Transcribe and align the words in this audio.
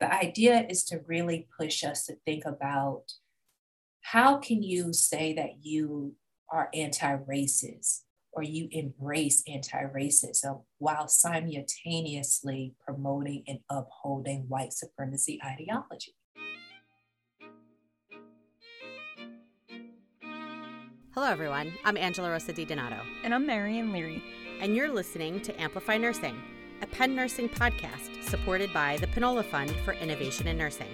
the 0.00 0.12
idea 0.12 0.66
is 0.68 0.84
to 0.84 1.00
really 1.06 1.48
push 1.58 1.82
us 1.82 2.04
to 2.04 2.16
think 2.24 2.44
about 2.44 3.04
how 4.02 4.36
can 4.36 4.62
you 4.62 4.92
say 4.92 5.32
that 5.34 5.64
you 5.64 6.14
are 6.50 6.68
anti-racist 6.74 8.02
or 8.32 8.42
you 8.42 8.68
embrace 8.70 9.42
anti-racism 9.48 10.62
while 10.78 11.08
simultaneously 11.08 12.74
promoting 12.84 13.42
and 13.48 13.60
upholding 13.70 14.44
white 14.48 14.72
supremacy 14.72 15.40
ideology. 15.42 16.14
Hello, 21.14 21.26
everyone. 21.26 21.72
I'm 21.86 21.96
Angela 21.96 22.30
Rosa 22.30 22.52
Di 22.52 22.66
Donato. 22.66 23.00
And 23.24 23.34
I'm 23.34 23.46
Marion 23.46 23.90
Leary. 23.90 24.22
And 24.60 24.76
you're 24.76 24.92
listening 24.92 25.40
to 25.40 25.58
Amplify 25.58 25.96
Nursing, 25.96 26.36
a 26.82 26.86
Penn 26.86 27.14
Nursing 27.14 27.48
podcast 27.48 28.22
supported 28.22 28.72
by 28.72 28.98
the 28.98 29.06
Panola 29.06 29.42
Fund 29.42 29.70
for 29.84 29.94
Innovation 29.94 30.46
in 30.46 30.58
Nursing. 30.58 30.88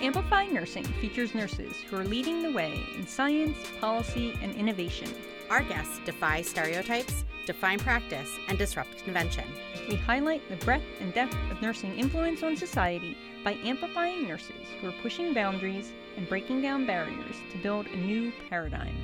Amplify 0.00 0.46
Nursing 0.46 0.84
features 0.84 1.34
nurses 1.34 1.76
who 1.76 1.96
are 1.96 2.04
leading 2.04 2.42
the 2.42 2.52
way 2.52 2.86
in 2.96 3.06
science, 3.06 3.56
policy, 3.80 4.38
and 4.40 4.54
innovation. 4.54 5.08
Our 5.50 5.62
guests 5.62 6.00
defy 6.04 6.42
stereotypes, 6.42 7.24
define 7.44 7.80
practice, 7.80 8.30
and 8.48 8.56
disrupt 8.56 9.04
convention. 9.04 9.44
We 9.88 9.96
highlight 9.96 10.48
the 10.48 10.64
breadth 10.64 10.84
and 11.00 11.12
depth 11.12 11.36
of 11.50 11.60
nursing 11.60 11.98
influence 11.98 12.42
on 12.42 12.56
society 12.56 13.16
by 13.42 13.54
amplifying 13.64 14.28
nurses 14.28 14.66
who 14.80 14.88
are 14.88 15.02
pushing 15.02 15.34
boundaries 15.34 15.92
and 16.16 16.28
breaking 16.28 16.62
down 16.62 16.86
barriers 16.86 17.36
to 17.52 17.58
build 17.58 17.86
a 17.86 17.96
new 17.96 18.32
paradigm. 18.48 18.94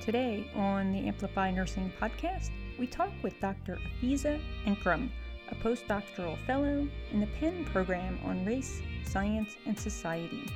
Today 0.00 0.50
on 0.54 0.92
the 0.92 1.06
Amplify 1.06 1.50
Nursing 1.50 1.92
podcast, 2.00 2.50
we 2.78 2.86
talk 2.86 3.10
with 3.22 3.38
Dr. 3.40 3.78
Hafeeza 4.02 4.40
Anchrum, 4.66 5.10
a 5.50 5.54
postdoctoral 5.54 6.38
fellow 6.46 6.86
in 7.12 7.20
the 7.20 7.26
Penn 7.38 7.64
program 7.66 8.18
on 8.24 8.44
race, 8.44 8.80
science, 9.04 9.56
and 9.66 9.78
society. 9.78 10.50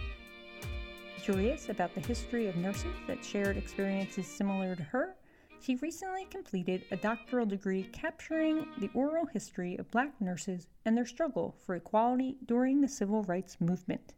Curious 1.23 1.69
about 1.69 1.95
the 1.95 2.01
history 2.01 2.47
of 2.49 2.57
nurses 2.57 2.95
that 3.07 3.25
shared 3.25 3.57
experiences 3.57 4.27
similar 4.27 4.75
to 4.75 4.83
her, 4.83 5.15
she 5.61 5.77
recently 5.77 6.25
completed 6.25 6.85
a 6.91 6.97
doctoral 6.97 7.45
degree 7.45 7.85
capturing 7.93 8.67
the 8.79 8.91
oral 8.95 9.27
history 9.27 9.77
of 9.77 9.91
black 9.91 10.19
nurses 10.21 10.67
and 10.87 10.97
their 10.97 11.07
struggle 11.07 11.55
for 11.65 11.75
equality 11.75 12.39
during 12.47 12.81
the 12.81 12.89
civil 12.89 13.23
rights 13.25 13.59
movement. 13.61 14.15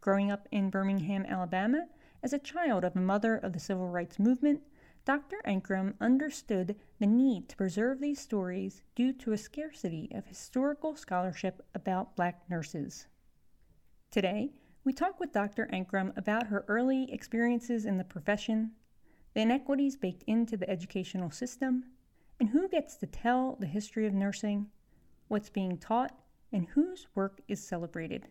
Growing 0.00 0.30
up 0.30 0.46
in 0.52 0.70
Birmingham, 0.70 1.26
Alabama, 1.26 1.86
as 2.22 2.32
a 2.32 2.38
child 2.38 2.84
of 2.84 2.94
a 2.94 3.00
mother 3.00 3.36
of 3.36 3.52
the 3.52 3.58
civil 3.58 3.88
rights 3.88 4.20
movement, 4.20 4.60
Dr. 5.06 5.40
Anchrum 5.46 5.94
understood 6.00 6.74
the 6.98 7.06
need 7.06 7.48
to 7.48 7.56
preserve 7.56 8.00
these 8.00 8.18
stories 8.18 8.82
due 8.96 9.12
to 9.12 9.30
a 9.30 9.38
scarcity 9.38 10.10
of 10.12 10.26
historical 10.26 10.96
scholarship 10.96 11.64
about 11.76 12.16
black 12.16 12.42
nurses. 12.50 13.06
Today, 14.10 14.50
we 14.82 14.92
talk 14.92 15.20
with 15.20 15.32
Dr. 15.32 15.68
Anchrum 15.72 16.12
about 16.16 16.48
her 16.48 16.64
early 16.66 17.06
experiences 17.12 17.86
in 17.86 17.98
the 17.98 18.04
profession, 18.04 18.72
the 19.32 19.42
inequities 19.42 19.94
baked 19.94 20.24
into 20.26 20.56
the 20.56 20.68
educational 20.68 21.30
system, 21.30 21.84
and 22.40 22.48
who 22.48 22.68
gets 22.68 22.96
to 22.96 23.06
tell 23.06 23.56
the 23.60 23.66
history 23.66 24.08
of 24.08 24.12
nursing, 24.12 24.66
what's 25.28 25.50
being 25.50 25.78
taught, 25.78 26.18
and 26.52 26.66
whose 26.70 27.06
work 27.14 27.40
is 27.46 27.64
celebrated. 27.64 28.26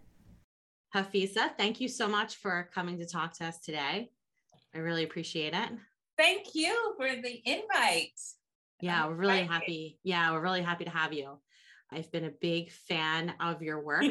Hafeeza, 0.93 1.55
thank 1.55 1.79
you 1.79 1.87
so 1.87 2.09
much 2.09 2.35
for 2.35 2.69
coming 2.73 2.97
to 2.97 3.05
talk 3.05 3.31
to 3.37 3.45
us 3.45 3.59
today. 3.59 4.11
I 4.73 4.79
really 4.79 5.05
appreciate 5.05 5.53
it. 5.53 5.69
Thank 6.17 6.55
you 6.55 6.93
for 6.97 7.07
the 7.09 7.41
invite. 7.45 8.19
Yeah, 8.81 9.07
we're 9.07 9.15
really 9.15 9.43
happy. 9.43 9.99
Yeah, 10.03 10.31
we're 10.31 10.41
really 10.41 10.61
happy 10.61 10.85
to 10.85 10.91
have 10.91 11.13
you. 11.13 11.39
I've 11.91 12.11
been 12.11 12.25
a 12.25 12.31
big 12.41 12.71
fan 12.71 13.33
of 13.39 13.61
your 13.61 13.79
work 13.83 14.05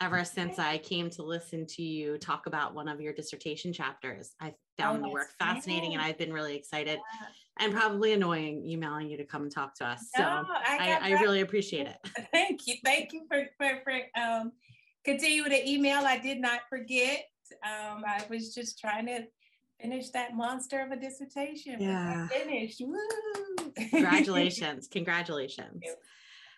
ever 0.00 0.24
since 0.24 0.58
I 0.58 0.78
came 0.78 1.10
to 1.10 1.22
listen 1.22 1.66
to 1.66 1.82
you 1.82 2.16
talk 2.18 2.46
about 2.46 2.74
one 2.74 2.88
of 2.88 3.00
your 3.00 3.12
dissertation 3.12 3.72
chapters. 3.72 4.34
I 4.40 4.54
found 4.78 5.00
oh, 5.00 5.02
the 5.02 5.08
work 5.10 5.28
fascinating 5.38 5.92
and 5.92 6.02
I've 6.02 6.16
been 6.16 6.32
really 6.32 6.56
excited 6.56 6.98
yeah. 6.98 7.64
and 7.64 7.74
probably 7.74 8.14
annoying 8.14 8.64
emailing 8.66 9.10
you 9.10 9.18
to 9.18 9.24
come 9.24 9.42
and 9.42 9.52
talk 9.52 9.74
to 9.76 9.86
us. 9.86 10.06
No, 10.16 10.44
so 10.48 10.52
I, 10.54 10.98
I, 11.02 11.10
I, 11.10 11.20
really 11.20 11.42
appreciate 11.42 11.86
it. 11.86 11.96
Thank 12.32 12.66
you. 12.66 12.76
Thank 12.82 13.12
you 13.12 13.26
for, 13.28 13.44
for, 13.58 13.80
for 13.84 14.20
um, 14.20 14.52
continue 15.04 15.44
to 15.44 15.68
email. 15.68 16.04
I 16.04 16.18
did 16.18 16.40
not 16.40 16.60
forget. 16.70 17.24
Um, 17.64 18.04
I 18.06 18.24
was 18.30 18.54
just 18.54 18.78
trying 18.78 19.06
to 19.06 19.24
finish 19.80 20.10
that 20.10 20.36
monster 20.36 20.80
of 20.80 20.90
a 20.90 20.96
dissertation. 20.96 21.80
Yeah. 21.80 22.28
finished. 22.28 22.80
Woo! 22.80 23.72
Congratulations. 23.90 24.88
Congratulations. 24.92 25.82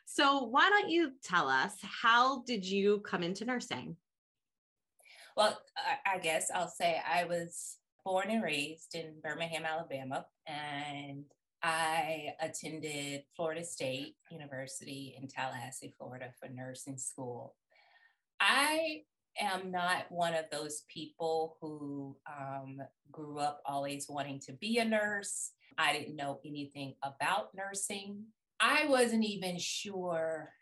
So 0.04 0.44
why 0.44 0.68
don't 0.68 0.90
you 0.90 1.12
tell 1.22 1.48
us 1.48 1.72
how 1.82 2.42
did 2.42 2.64
you 2.64 3.00
come 3.00 3.22
into 3.22 3.44
nursing? 3.44 3.96
Well, 5.36 5.58
I 6.06 6.18
guess 6.18 6.50
I'll 6.54 6.68
say 6.68 7.00
I 7.10 7.24
was 7.24 7.78
born 8.04 8.30
and 8.30 8.42
raised 8.42 8.94
in 8.94 9.14
Birmingham, 9.22 9.64
Alabama, 9.64 10.26
and 10.46 11.24
I 11.62 12.34
attended 12.40 13.22
Florida 13.34 13.64
State 13.64 14.16
University 14.30 15.14
in 15.18 15.28
Tallahassee, 15.28 15.94
Florida 15.96 16.32
for 16.38 16.48
nursing 16.48 16.98
school. 16.98 17.54
I 18.40 19.02
am 19.40 19.70
not 19.70 20.10
one 20.10 20.34
of 20.34 20.46
those 20.50 20.82
people 20.88 21.56
who 21.60 22.16
um, 22.26 22.78
grew 23.10 23.38
up 23.38 23.62
always 23.66 24.06
wanting 24.08 24.40
to 24.40 24.52
be 24.52 24.78
a 24.78 24.84
nurse. 24.84 25.52
I 25.78 25.92
didn't 25.92 26.16
know 26.16 26.40
anything 26.44 26.94
about 27.02 27.54
nursing. 27.54 28.24
I 28.60 28.86
wasn't 28.86 29.24
even 29.24 29.58
sure 29.58 30.52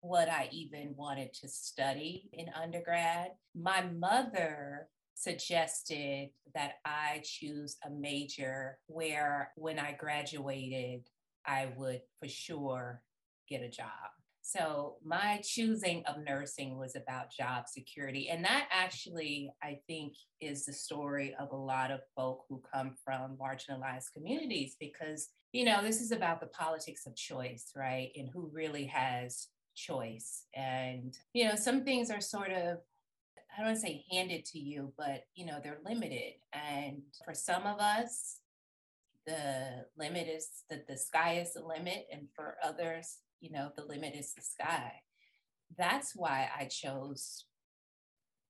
what 0.00 0.28
I 0.28 0.48
even 0.52 0.94
wanted 0.96 1.32
to 1.34 1.48
study 1.48 2.30
in 2.32 2.48
undergrad. 2.50 3.32
My 3.54 3.82
mother 3.82 4.88
suggested 5.14 6.30
that 6.54 6.74
I 6.84 7.22
choose 7.24 7.76
a 7.84 7.90
major 7.90 8.78
where 8.86 9.52
when 9.56 9.78
I 9.78 9.92
graduated, 9.92 11.08
I 11.46 11.72
would 11.76 12.00
for 12.18 12.28
sure 12.28 13.02
get 13.48 13.62
a 13.62 13.68
job. 13.68 13.86
So 14.52 14.96
my 15.04 15.40
choosing 15.44 16.02
of 16.06 16.24
nursing 16.24 16.76
was 16.76 16.96
about 16.96 17.30
job 17.30 17.68
security. 17.68 18.28
And 18.30 18.44
that 18.44 18.66
actually, 18.72 19.52
I 19.62 19.78
think, 19.86 20.14
is 20.40 20.66
the 20.66 20.72
story 20.72 21.36
of 21.38 21.52
a 21.52 21.56
lot 21.56 21.92
of 21.92 22.00
folk 22.16 22.46
who 22.48 22.60
come 22.72 22.96
from 23.04 23.36
marginalized 23.40 24.12
communities 24.12 24.74
because, 24.80 25.28
you 25.52 25.64
know, 25.64 25.82
this 25.82 26.00
is 26.00 26.10
about 26.10 26.40
the 26.40 26.48
politics 26.48 27.06
of 27.06 27.14
choice, 27.14 27.70
right? 27.76 28.10
And 28.16 28.28
who 28.32 28.50
really 28.52 28.86
has 28.86 29.46
choice. 29.76 30.46
And, 30.54 31.16
you 31.32 31.44
know, 31.44 31.54
some 31.54 31.84
things 31.84 32.10
are 32.10 32.20
sort 32.20 32.50
of 32.50 32.78
I 33.52 33.62
don't 33.62 33.72
want 33.72 33.80
to 33.80 33.86
say 33.86 34.04
handed 34.10 34.44
to 34.46 34.58
you, 34.58 34.92
but 34.96 35.24
you 35.34 35.44
know, 35.44 35.58
they're 35.62 35.80
limited. 35.84 36.34
And 36.52 37.02
for 37.24 37.34
some 37.34 37.66
of 37.66 37.80
us, 37.80 38.38
the 39.26 39.86
limit 39.98 40.28
is 40.28 40.48
that 40.70 40.86
the 40.86 40.96
sky 40.96 41.40
is 41.40 41.54
the 41.54 41.64
limit. 41.64 42.06
And 42.12 42.28
for 42.34 42.56
others, 42.62 43.18
you 43.40 43.50
know, 43.50 43.70
the 43.76 43.84
limit 43.84 44.14
is 44.14 44.34
the 44.34 44.42
sky. 44.42 44.92
That's 45.78 46.14
why 46.14 46.48
I 46.58 46.64
chose 46.64 47.44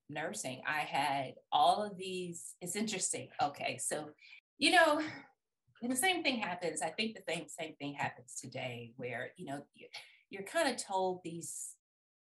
nursing. 0.08 0.62
I 0.66 0.80
had 0.80 1.34
all 1.52 1.82
of 1.82 1.96
these, 1.96 2.54
it's 2.60 2.76
interesting. 2.76 3.28
Okay, 3.42 3.78
so, 3.78 4.10
you 4.58 4.72
know, 4.72 5.00
the 5.82 5.96
same 5.96 6.22
thing 6.22 6.38
happens. 6.38 6.82
I 6.82 6.90
think 6.90 7.14
the 7.14 7.32
same, 7.32 7.46
same 7.48 7.74
thing 7.78 7.94
happens 7.94 8.34
today 8.40 8.92
where, 8.96 9.30
you 9.36 9.46
know, 9.46 9.64
you're 10.28 10.42
kind 10.42 10.68
of 10.68 10.84
told 10.84 11.20
these, 11.24 11.76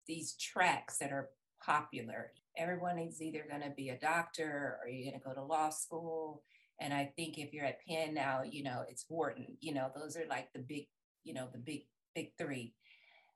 these 0.08 0.36
tracks 0.38 0.98
that 1.00 1.12
are 1.12 1.30
popular. 1.64 2.32
Everyone 2.58 3.00
is 3.00 3.22
either 3.22 3.46
going 3.50 3.64
to 3.64 3.76
be 3.76 3.90
a 3.90 4.00
doctor 4.00 4.78
or 4.82 4.88
you're 4.88 5.12
going 5.12 5.20
to 5.20 5.28
go 5.28 5.34
to 5.34 5.44
law 5.44 5.70
school. 5.70 6.44
And 6.80 6.94
I 6.94 7.12
think 7.16 7.38
if 7.38 7.54
you're 7.54 7.66
at 7.66 7.86
Penn 7.88 8.14
now, 8.14 8.42
you 8.44 8.64
know, 8.64 8.84
it's 8.90 9.06
Wharton, 9.10 9.58
you 9.62 9.74
know, 9.74 9.90
those 9.96 10.16
are 10.16 10.26
like 10.30 10.50
the 10.54 10.60
big, 10.60 10.88
you 11.24 11.34
know, 11.34 11.48
the 11.52 11.60
big 11.60 11.84
big 12.16 12.32
three. 12.38 12.74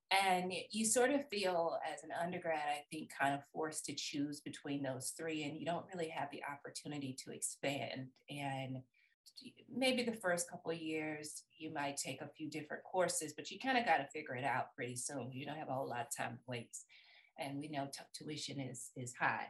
And 0.10 0.54
you 0.72 0.86
sort 0.86 1.12
of 1.12 1.28
feel 1.30 1.78
as 1.94 2.04
an 2.04 2.12
undergrad, 2.24 2.62
I 2.70 2.84
think, 2.90 3.12
kind 3.20 3.34
of 3.34 3.42
forced 3.52 3.86
to 3.86 3.94
choose 3.94 4.40
between 4.40 4.82
those 4.82 5.14
three, 5.18 5.44
and 5.44 5.60
you 5.60 5.66
don't 5.66 5.86
really 5.94 6.08
have 6.10 6.30
the 6.32 6.44
opportunity 6.50 7.16
to 7.26 7.32
expand. 7.34 8.08
And 8.30 8.78
maybe 9.70 10.04
the 10.04 10.16
first 10.16 10.50
couple 10.50 10.72
years, 10.72 11.44
you 11.58 11.74
might 11.74 11.98
take 11.98 12.22
a 12.22 12.30
few 12.38 12.50
different 12.50 12.84
courses, 12.84 13.34
but 13.36 13.52
you 13.52 13.60
kind 13.60 13.78
of 13.78 13.86
got 13.86 13.98
to 13.98 14.08
figure 14.08 14.36
it 14.36 14.46
out 14.46 14.74
pretty 14.76 14.96
soon. 14.96 15.32
You 15.34 15.46
don't 15.46 15.58
have 15.58 15.70
a 15.70 15.74
whole 15.74 15.90
lot 15.90 16.08
of 16.08 16.16
time 16.16 16.38
to 16.38 16.44
waste. 16.48 16.86
And 17.38 17.60
we 17.60 17.68
know 17.68 17.88
t- 17.92 18.00
tuition 18.14 18.62
is, 18.62 18.92
is 18.96 19.14
high. 19.14 19.48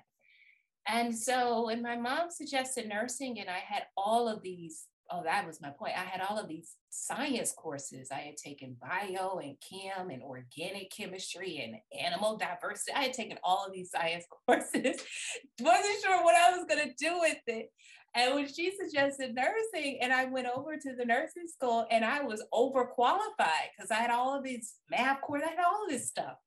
And 0.87 1.15
so 1.15 1.65
when 1.65 1.81
my 1.81 1.97
mom 1.97 2.31
suggested 2.31 2.89
nursing, 2.89 3.39
and 3.39 3.49
I 3.49 3.59
had 3.59 3.83
all 3.95 4.27
of 4.27 4.41
these 4.41 4.87
oh, 5.11 5.23
that 5.23 5.45
was 5.45 5.61
my 5.61 5.69
point. 5.69 5.93
I 5.97 6.03
had 6.03 6.21
all 6.21 6.37
of 6.37 6.47
these 6.47 6.75
science 6.89 7.53
courses. 7.55 8.09
I 8.11 8.19
had 8.19 8.37
taken 8.37 8.77
bio 8.81 9.39
and 9.39 9.55
chem 9.61 10.09
and 10.09 10.23
organic 10.23 10.91
chemistry 10.91 11.57
and 11.63 11.75
animal 12.05 12.37
diversity. 12.37 12.93
I 12.95 13.03
had 13.03 13.13
taken 13.13 13.37
all 13.43 13.65
of 13.65 13.73
these 13.73 13.91
science 13.91 14.25
courses. 14.47 15.01
Wasn't 15.59 16.03
sure 16.03 16.23
what 16.23 16.35
I 16.35 16.57
was 16.57 16.65
going 16.67 16.87
to 16.87 16.93
do 16.97 17.19
with 17.19 17.39
it. 17.47 17.71
And 18.15 18.33
when 18.33 18.47
she 18.47 18.71
suggested 18.75 19.35
nursing, 19.35 19.99
and 20.01 20.11
I 20.11 20.25
went 20.25 20.47
over 20.47 20.75
to 20.75 20.95
the 20.95 21.05
nursing 21.05 21.47
school 21.47 21.85
and 21.91 22.03
I 22.03 22.23
was 22.23 22.43
overqualified 22.53 23.69
because 23.75 23.91
I 23.91 23.95
had 23.95 24.09
all 24.09 24.35
of 24.35 24.43
these 24.43 24.75
math 24.89 25.21
courses, 25.21 25.47
I 25.47 25.51
had 25.51 25.65
all 25.65 25.83
of 25.83 25.91
this 25.91 26.07
stuff 26.07 26.37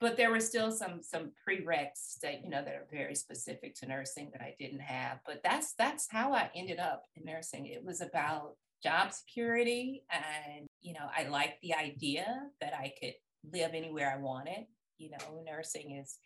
but 0.00 0.16
there 0.16 0.30
were 0.30 0.40
still 0.40 0.72
some 0.72 1.02
some 1.02 1.30
prereqs 1.46 2.18
that 2.22 2.42
you 2.42 2.48
know 2.48 2.64
that 2.64 2.74
are 2.74 2.86
very 2.90 3.14
specific 3.14 3.74
to 3.76 3.86
nursing 3.86 4.30
that 4.32 4.40
I 4.40 4.56
didn't 4.58 4.80
have. 4.80 5.18
But 5.26 5.42
that's 5.44 5.74
that's 5.74 6.08
how 6.10 6.32
I 6.32 6.50
ended 6.54 6.78
up 6.78 7.04
in 7.14 7.24
nursing. 7.24 7.66
It 7.66 7.84
was 7.84 8.00
about 8.00 8.56
job 8.82 9.12
security, 9.12 10.04
and 10.10 10.66
you 10.80 10.94
know 10.94 11.06
I 11.16 11.28
liked 11.28 11.60
the 11.60 11.74
idea 11.74 12.26
that 12.60 12.72
I 12.74 12.94
could 12.98 13.14
live 13.52 13.72
anywhere 13.74 14.10
I 14.10 14.20
wanted. 14.20 14.66
You 14.96 15.10
know, 15.10 15.42
nursing 15.44 15.92
is 16.02 16.18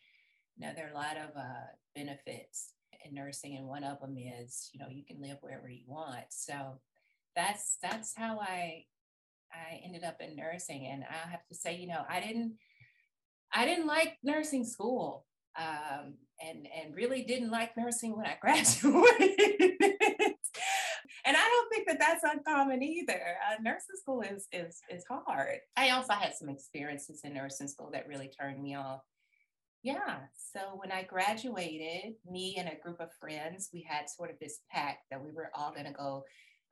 you 0.56 0.66
know 0.66 0.72
there 0.74 0.86
are 0.86 0.92
a 0.92 0.94
lot 0.94 1.16
of 1.16 1.36
uh, 1.36 1.66
benefits 1.96 2.74
in 3.04 3.14
nursing, 3.14 3.56
and 3.56 3.66
one 3.66 3.82
of 3.82 4.00
them 4.00 4.16
is 4.16 4.70
you 4.72 4.78
know 4.78 4.88
you 4.88 5.04
can 5.04 5.20
live 5.20 5.38
wherever 5.40 5.68
you 5.68 5.82
want. 5.88 6.26
So 6.30 6.78
that's 7.34 7.76
that's 7.82 8.14
how 8.16 8.38
I 8.38 8.84
I 9.52 9.80
ended 9.84 10.04
up 10.04 10.20
in 10.20 10.36
nursing, 10.36 10.86
and 10.86 11.04
I 11.04 11.28
have 11.28 11.44
to 11.48 11.56
say, 11.56 11.76
you 11.76 11.88
know, 11.88 12.04
I 12.08 12.20
didn't 12.20 12.54
I 13.54 13.64
didn't 13.66 13.86
like 13.86 14.18
nursing 14.22 14.64
school 14.64 15.26
um, 15.56 16.14
and, 16.44 16.66
and 16.76 16.94
really 16.94 17.22
didn't 17.22 17.50
like 17.50 17.76
nursing 17.76 18.16
when 18.16 18.26
I 18.26 18.36
graduated. 18.40 18.90
and 21.24 21.36
I 21.36 21.48
don't 21.48 21.72
think 21.72 21.86
that 21.86 21.98
that's 22.00 22.24
uncommon 22.24 22.82
either. 22.82 23.20
Uh, 23.48 23.62
nursing 23.62 23.96
school 23.96 24.22
is, 24.22 24.48
is, 24.52 24.80
is 24.90 25.04
hard. 25.08 25.58
I 25.76 25.90
also 25.90 26.14
had 26.14 26.34
some 26.34 26.48
experiences 26.48 27.20
in 27.22 27.34
nursing 27.34 27.68
school 27.68 27.90
that 27.92 28.08
really 28.08 28.28
turned 28.28 28.60
me 28.62 28.74
off. 28.74 29.02
Yeah. 29.84 30.20
So 30.52 30.60
when 30.76 30.90
I 30.90 31.02
graduated, 31.02 32.14
me 32.28 32.56
and 32.58 32.68
a 32.68 32.82
group 32.82 33.00
of 33.00 33.10
friends, 33.20 33.68
we 33.72 33.86
had 33.88 34.08
sort 34.08 34.30
of 34.30 34.38
this 34.40 34.60
pact 34.70 35.02
that 35.10 35.22
we 35.22 35.30
were 35.30 35.50
all 35.54 35.72
going 35.72 35.86
to 35.86 35.92
go 35.92 36.24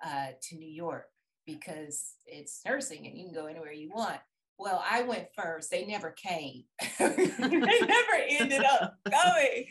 uh, 0.05 0.29
to 0.49 0.57
New 0.57 0.71
York 0.71 1.07
because 1.47 2.15
it's 2.27 2.63
nursing 2.67 3.07
and 3.07 3.17
you 3.17 3.27
can 3.27 3.35
go 3.35 3.47
anywhere 3.47 3.73
you 3.73 3.91
want. 3.95 4.19
Well, 4.59 4.83
I 4.89 5.03
went 5.03 5.29
first. 5.37 5.71
They 5.71 5.85
never 5.87 6.11
came. 6.13 6.65
they 6.99 7.17
never 7.39 8.17
ended 8.29 8.65
up 8.65 8.97
going. 9.11 9.65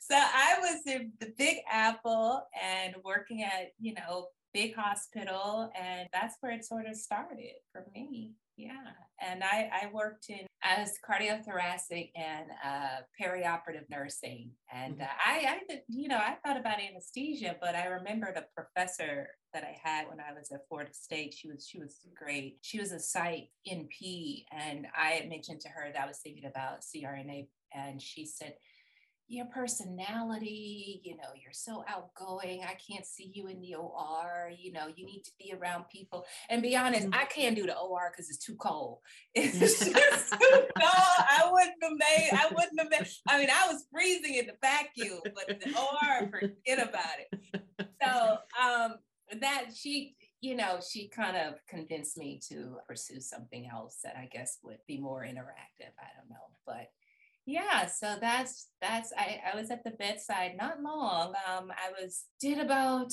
So 0.00 0.16
I 0.16 0.56
was 0.60 0.80
in 0.86 1.12
the 1.20 1.32
Big 1.36 1.58
Apple 1.70 2.42
and 2.62 2.94
working 3.04 3.42
at, 3.42 3.72
you 3.78 3.94
know, 3.94 4.28
big 4.54 4.74
hospital. 4.74 5.70
And 5.78 6.08
that's 6.12 6.36
where 6.40 6.52
it 6.52 6.64
sort 6.64 6.86
of 6.86 6.96
started 6.96 7.52
for 7.72 7.86
me. 7.94 8.32
Yeah. 8.58 8.72
And 9.20 9.44
I, 9.44 9.70
I 9.72 9.90
worked 9.92 10.30
in 10.30 10.46
as 10.62 10.94
cardiothoracic 11.08 12.10
and 12.16 12.46
uh, 12.64 13.02
perioperative 13.20 13.88
nursing. 13.88 14.50
And 14.72 14.94
mm-hmm. 14.94 15.02
uh, 15.02 15.06
I, 15.24 15.58
I, 15.70 15.80
you 15.88 16.08
know, 16.08 16.16
I 16.16 16.36
thought 16.44 16.58
about 16.58 16.80
anesthesia, 16.80 17.54
but 17.60 17.76
I 17.76 17.86
remembered 17.86 18.36
a 18.36 18.44
professor 18.54 19.28
that 19.54 19.62
I 19.62 19.78
had 19.82 20.08
when 20.08 20.18
I 20.18 20.32
was 20.36 20.50
at 20.52 20.66
Florida 20.68 20.92
State. 20.92 21.34
She 21.34 21.48
was, 21.48 21.66
she 21.68 21.78
was 21.78 22.00
great. 22.16 22.58
She 22.62 22.80
was 22.80 22.90
a 22.90 22.98
psych 22.98 23.48
NP. 23.66 24.44
And 24.50 24.88
I 24.96 25.10
had 25.10 25.28
mentioned 25.28 25.60
to 25.60 25.68
her 25.68 25.92
that 25.92 26.02
I 26.02 26.06
was 26.06 26.18
thinking 26.18 26.44
about 26.46 26.80
CRNA. 26.80 27.46
And 27.72 28.02
she 28.02 28.26
said, 28.26 28.54
your 29.28 29.46
personality, 29.46 31.02
you 31.04 31.16
know, 31.16 31.28
you're 31.40 31.52
so 31.52 31.84
outgoing. 31.86 32.62
I 32.64 32.76
can't 32.90 33.04
see 33.04 33.30
you 33.34 33.46
in 33.48 33.60
the 33.60 33.74
OR. 33.74 34.50
You 34.58 34.72
know, 34.72 34.86
you 34.94 35.04
need 35.04 35.22
to 35.24 35.30
be 35.38 35.52
around 35.52 35.84
people. 35.92 36.24
And 36.48 36.62
be 36.62 36.74
honest, 36.74 37.08
mm-hmm. 37.08 37.20
I 37.20 37.26
can't 37.26 37.54
do 37.54 37.66
the 37.66 37.76
OR 37.76 38.10
because 38.10 38.30
it's 38.30 38.38
too 38.38 38.56
cold. 38.56 38.98
It's 39.34 39.58
just 39.60 39.82
too 39.82 40.38
cold. 40.40 40.70
I 40.78 41.48
wouldn't 41.50 41.82
have 41.82 41.92
made, 41.92 42.30
I 42.32 42.46
wouldn't 42.50 42.80
have 42.80 42.90
made, 42.90 43.06
I 43.28 43.38
mean, 43.38 43.48
I 43.50 43.70
was 43.70 43.84
freezing 43.92 44.34
in 44.34 44.46
the 44.46 44.54
PACU, 44.64 45.20
but 45.34 45.60
the 45.60 45.78
OR, 45.78 46.28
forget 46.30 46.88
about 46.88 47.18
it. 47.20 47.88
So 48.02 48.38
um 48.60 48.94
that 49.40 49.66
she, 49.74 50.16
you 50.40 50.56
know, 50.56 50.80
she 50.86 51.08
kind 51.08 51.36
of 51.36 51.54
convinced 51.68 52.16
me 52.16 52.40
to 52.48 52.76
pursue 52.86 53.20
something 53.20 53.68
else 53.70 53.98
that 54.04 54.16
I 54.16 54.28
guess 54.32 54.58
would 54.62 54.78
be 54.86 54.98
more 54.98 55.22
interactive. 55.22 55.92
I 55.98 56.08
don't 56.16 56.30
know. 56.30 56.48
But 56.66 56.90
yeah 57.48 57.86
so 57.86 58.16
that's 58.20 58.68
that's 58.82 59.10
I, 59.16 59.40
I 59.52 59.56
was 59.56 59.70
at 59.70 59.82
the 59.82 59.92
bedside 59.92 60.52
not 60.60 60.82
long 60.82 61.28
um, 61.48 61.72
i 61.72 61.90
was 62.00 62.24
did 62.38 62.58
about 62.58 63.10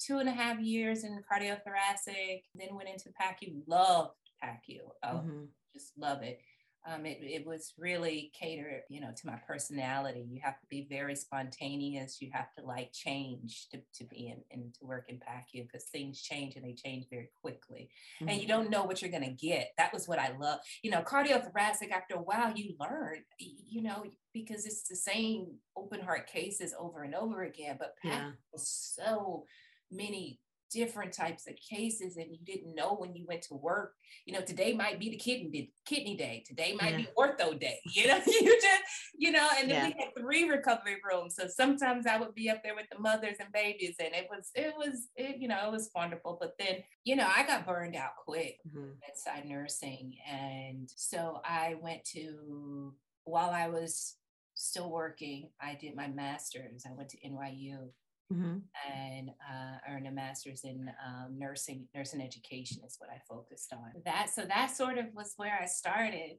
two 0.00 0.16
and 0.18 0.28
a 0.30 0.32
half 0.32 0.58
years 0.58 1.04
in 1.04 1.20
cardiothoracic 1.30 2.42
then 2.54 2.74
went 2.74 2.88
into 2.88 3.10
pacu 3.10 3.60
loved 3.66 4.14
pacu 4.42 4.78
oh, 5.04 5.08
mm-hmm. 5.08 5.44
just 5.74 5.92
love 5.98 6.22
it 6.22 6.40
um, 6.88 7.04
it, 7.04 7.18
it 7.20 7.46
was 7.46 7.72
really 7.78 8.30
catered, 8.38 8.82
you 8.88 9.00
know, 9.00 9.10
to 9.16 9.26
my 9.26 9.36
personality. 9.46 10.24
You 10.30 10.40
have 10.42 10.60
to 10.60 10.66
be 10.68 10.86
very 10.88 11.16
spontaneous. 11.16 12.22
You 12.22 12.30
have 12.32 12.54
to 12.56 12.64
like 12.64 12.92
change 12.92 13.66
to, 13.72 13.80
to 13.94 14.04
be 14.04 14.28
in 14.28 14.38
and 14.52 14.72
to 14.74 14.84
work 14.84 15.06
in 15.08 15.16
PACU 15.16 15.66
because 15.66 15.84
things 15.84 16.22
change 16.22 16.54
and 16.54 16.64
they 16.64 16.74
change 16.74 17.06
very 17.10 17.30
quickly. 17.40 17.90
Mm-hmm. 18.20 18.28
And 18.28 18.40
you 18.40 18.46
don't 18.46 18.70
know 18.70 18.84
what 18.84 19.02
you're 19.02 19.10
going 19.10 19.24
to 19.24 19.30
get. 19.30 19.72
That 19.78 19.92
was 19.92 20.06
what 20.06 20.20
I 20.20 20.36
love. 20.38 20.60
You 20.82 20.92
know, 20.92 21.02
cardiothoracic, 21.02 21.90
after 21.90 22.14
a 22.14 22.22
while, 22.22 22.52
you 22.54 22.74
learn, 22.78 23.24
you 23.38 23.82
know, 23.82 24.04
because 24.32 24.64
it's 24.64 24.88
the 24.88 24.96
same 24.96 25.46
open 25.76 26.00
heart 26.00 26.28
cases 26.28 26.72
over 26.78 27.02
and 27.02 27.14
over 27.14 27.42
again. 27.42 27.76
But 27.80 27.94
PACU 28.04 28.10
yeah. 28.10 28.30
was 28.52 28.68
so 28.68 29.44
many 29.90 30.40
different 30.70 31.12
types 31.12 31.46
of 31.46 31.54
cases 31.56 32.16
and 32.16 32.26
you 32.30 32.38
didn't 32.44 32.74
know 32.74 32.94
when 32.94 33.14
you 33.14 33.24
went 33.26 33.42
to 33.42 33.54
work. 33.54 33.94
You 34.24 34.34
know 34.34 34.40
today 34.40 34.72
might 34.72 34.98
be 34.98 35.10
the 35.10 35.16
kidney 35.16 35.72
kidney 35.84 36.16
day. 36.16 36.44
Today 36.46 36.76
might 36.80 36.92
yeah. 36.92 36.98
be 36.98 37.08
ortho 37.18 37.58
day. 37.58 37.80
You 37.96 38.08
know 38.08 38.20
you 38.26 38.60
just 38.60 38.82
you 39.16 39.32
know 39.32 39.48
and 39.58 39.70
then 39.70 39.90
yeah. 39.90 39.94
we 39.96 40.04
had 40.04 40.22
three 40.22 40.48
recovery 40.48 40.96
rooms. 41.10 41.36
So 41.36 41.46
sometimes 41.46 42.06
i 42.06 42.18
would 42.18 42.34
be 42.34 42.50
up 42.50 42.62
there 42.62 42.74
with 42.74 42.86
the 42.92 42.98
mothers 42.98 43.36
and 43.40 43.52
babies 43.52 43.96
and 43.98 44.14
it 44.14 44.28
was 44.30 44.50
it 44.54 44.74
was 44.76 45.08
it, 45.16 45.36
you 45.38 45.48
know 45.48 45.66
it 45.66 45.72
was 45.72 45.90
wonderful. 45.94 46.36
But 46.40 46.54
then 46.58 46.76
you 47.04 47.16
know 47.16 47.28
i 47.34 47.46
got 47.46 47.66
burned 47.66 47.96
out 47.96 48.16
quick 48.24 48.58
mm-hmm. 48.68 48.90
bedside 49.06 49.48
nursing. 49.48 50.14
And 50.30 50.90
so 50.94 51.40
i 51.44 51.76
went 51.80 52.04
to 52.12 52.94
while 53.24 53.50
i 53.50 53.68
was 53.68 54.16
still 54.54 54.90
working 54.90 55.50
i 55.60 55.74
did 55.74 55.94
my 55.94 56.08
master's. 56.08 56.84
I 56.86 56.94
went 56.94 57.10
to 57.10 57.18
nyu 57.18 57.90
Mm-hmm. 58.32 58.56
and 58.92 59.30
uh, 59.30 59.78
earned 59.88 60.08
a 60.08 60.10
master's 60.10 60.64
in 60.64 60.90
um, 61.06 61.38
nursing 61.38 61.86
nursing 61.94 62.20
education 62.20 62.78
is 62.84 62.96
what 62.98 63.08
I 63.08 63.20
focused 63.28 63.72
on. 63.72 64.02
That 64.04 64.30
so 64.30 64.42
that 64.42 64.76
sort 64.76 64.98
of 64.98 65.06
was 65.14 65.34
where 65.36 65.56
I 65.62 65.66
started. 65.66 66.38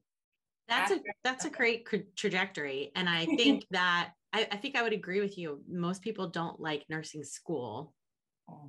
That's 0.67 0.91
after- 0.91 1.01
a 1.09 1.13
that's 1.23 1.45
a 1.45 1.49
great 1.49 1.87
trajectory, 2.17 2.91
and 2.95 3.07
I 3.07 3.25
think 3.37 3.65
that 3.71 4.11
I, 4.33 4.47
I, 4.51 4.57
think 4.57 4.75
I 4.75 4.83
would 4.83 4.91
agree 4.91 5.21
with 5.21 5.37
you. 5.37 5.61
Most 5.69 6.01
people 6.01 6.27
don't 6.27 6.59
like 6.59 6.83
nursing 6.89 7.23
school. 7.23 7.93
Mm-hmm. 8.49 8.67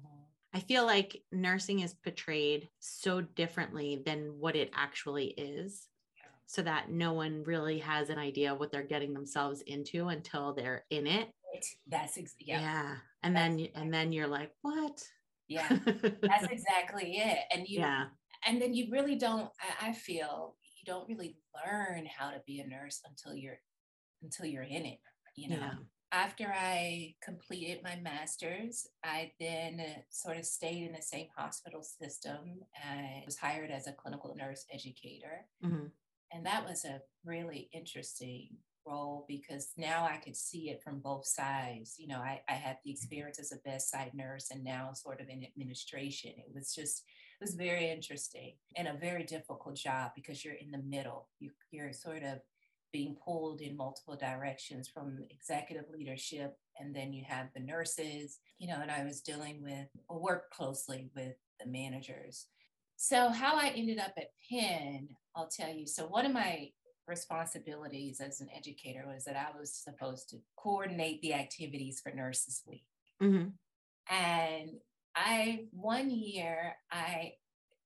I 0.54 0.60
feel 0.60 0.86
like 0.86 1.20
nursing 1.32 1.80
is 1.80 1.94
portrayed 1.94 2.68
so 2.78 3.20
differently 3.20 4.00
than 4.06 4.36
what 4.38 4.54
it 4.54 4.70
actually 4.74 5.26
is. 5.26 5.88
So 6.46 6.62
that 6.62 6.88
no 6.88 7.12
one 7.12 7.42
really 7.44 7.78
has 7.80 8.08
an 8.08 8.18
idea 8.18 8.52
of 8.52 8.58
what 8.58 8.72
they're 8.72 8.82
getting 8.82 9.12
themselves 9.12 9.60
into 9.66 10.08
until 10.08 10.54
they're 10.54 10.84
in 10.88 11.06
it 11.06 11.28
that's 11.86 12.18
ex- 12.18 12.34
yeah. 12.38 12.60
yeah. 12.60 12.94
And 13.22 13.34
that's 13.34 13.48
then 13.48 13.58
exactly. 13.58 13.82
and 13.82 13.94
then 13.94 14.12
you're 14.12 14.28
like, 14.28 14.52
what? 14.62 15.02
Yeah, 15.48 15.68
that's 16.22 16.46
exactly 16.50 17.16
it. 17.18 17.38
And 17.52 17.62
you 17.68 17.80
yeah. 17.80 18.06
and 18.46 18.60
then 18.60 18.74
you 18.74 18.88
really 18.90 19.16
don't, 19.16 19.50
I, 19.60 19.88
I 19.88 19.92
feel 19.92 20.56
you 20.78 20.92
don't 20.92 21.08
really 21.08 21.36
learn 21.54 22.06
how 22.06 22.30
to 22.30 22.40
be 22.46 22.60
a 22.60 22.66
nurse 22.66 23.00
until 23.08 23.34
you're 23.34 23.58
until 24.22 24.46
you're 24.46 24.62
in 24.62 24.84
it, 24.84 24.98
you 25.36 25.50
know. 25.50 25.56
Yeah. 25.56 25.74
After 26.10 26.46
I 26.46 27.16
completed 27.22 27.82
my 27.84 27.96
master's, 27.96 28.86
I 29.04 29.32
then 29.38 29.82
sort 30.08 30.38
of 30.38 30.46
stayed 30.46 30.86
in 30.86 30.92
the 30.92 31.02
same 31.02 31.26
hospital 31.36 31.82
system. 31.82 32.60
I 32.82 33.22
was 33.26 33.36
hired 33.36 33.70
as 33.70 33.86
a 33.86 33.92
clinical 33.92 34.34
nurse 34.34 34.64
educator. 34.72 35.44
Mm-hmm. 35.62 35.88
And 36.32 36.46
that 36.46 36.66
was 36.66 36.86
a 36.86 37.02
really 37.26 37.68
interesting 37.74 38.56
role 38.88 39.24
because 39.28 39.72
now 39.76 40.08
I 40.10 40.16
could 40.16 40.36
see 40.36 40.70
it 40.70 40.82
from 40.82 41.00
both 41.00 41.26
sides. 41.26 41.96
You 41.98 42.08
know, 42.08 42.18
I, 42.18 42.40
I 42.48 42.52
had 42.52 42.78
the 42.82 42.90
mm-hmm. 42.90 42.96
experience 42.96 43.38
as 43.38 43.52
a 43.52 43.68
bedside 43.68 44.12
nurse 44.14 44.50
and 44.50 44.64
now 44.64 44.92
sort 44.92 45.20
of 45.20 45.28
in 45.28 45.44
administration. 45.44 46.32
It 46.36 46.52
was 46.54 46.74
just, 46.74 47.04
it 47.40 47.44
was 47.44 47.54
very 47.54 47.90
interesting 47.90 48.54
and 48.76 48.88
a 48.88 48.94
very 48.94 49.24
difficult 49.24 49.76
job 49.76 50.12
because 50.14 50.44
you're 50.44 50.54
in 50.54 50.70
the 50.70 50.82
middle. 50.82 51.28
You, 51.38 51.50
you're 51.70 51.92
sort 51.92 52.22
of 52.22 52.40
being 52.92 53.16
pulled 53.22 53.60
in 53.60 53.76
multiple 53.76 54.16
directions 54.16 54.88
from 54.88 55.18
executive 55.30 55.84
leadership 55.92 56.56
and 56.78 56.94
then 56.94 57.12
you 57.12 57.24
have 57.26 57.48
the 57.54 57.60
nurses 57.60 58.38
you 58.58 58.66
know 58.66 58.78
and 58.80 58.90
i 58.90 59.04
was 59.04 59.20
dealing 59.20 59.62
with 59.62 59.88
or 60.08 60.18
work 60.18 60.50
closely 60.50 61.10
with 61.14 61.34
the 61.60 61.66
managers 61.66 62.46
so 62.96 63.28
how 63.28 63.56
i 63.56 63.68
ended 63.76 63.98
up 63.98 64.12
at 64.16 64.30
penn 64.50 65.08
i'll 65.36 65.48
tell 65.48 65.72
you 65.72 65.86
so 65.86 66.06
one 66.06 66.24
of 66.24 66.32
my 66.32 66.70
responsibilities 67.08 68.20
as 68.20 68.40
an 68.40 68.48
educator 68.54 69.04
was 69.06 69.24
that 69.24 69.36
I 69.36 69.58
was 69.58 69.74
supposed 69.74 70.28
to 70.30 70.36
coordinate 70.56 71.20
the 71.22 71.34
activities 71.34 72.00
for 72.00 72.12
Nurses 72.12 72.62
Week. 72.66 72.84
Mm-hmm. 73.22 73.48
And 74.14 74.70
I 75.14 75.66
one 75.72 76.10
year 76.10 76.76
I 76.90 77.34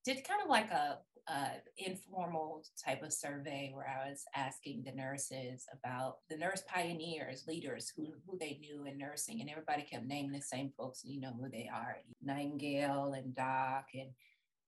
did 0.05 0.26
kind 0.26 0.43
of 0.43 0.50
like 0.50 0.71
a, 0.71 0.99
a, 1.29 1.47
informal 1.79 2.64
type 2.85 3.02
of 3.02 3.12
survey 3.12 3.71
where 3.73 3.87
I 3.88 4.11
was 4.11 4.25
asking 4.35 4.83
the 4.85 4.93
nurses 4.93 5.64
about 5.73 6.17
the 6.29 6.37
nurse 6.37 6.62
pioneers, 6.67 7.45
leaders 7.47 7.93
who 7.97 8.09
who 8.26 8.37
they 8.38 8.59
knew 8.61 8.85
in 8.85 8.99
nursing, 8.99 9.41
and 9.41 9.49
everybody 9.49 9.83
kept 9.83 10.05
naming 10.05 10.33
the 10.33 10.43
same 10.43 10.73
folks, 10.76 11.02
you 11.05 11.21
know 11.21 11.33
who 11.41 11.49
they 11.49 11.71
are, 11.73 11.97
Nightingale 12.23 13.14
and 13.17 13.35
Dock 13.35 13.87
and 13.95 14.11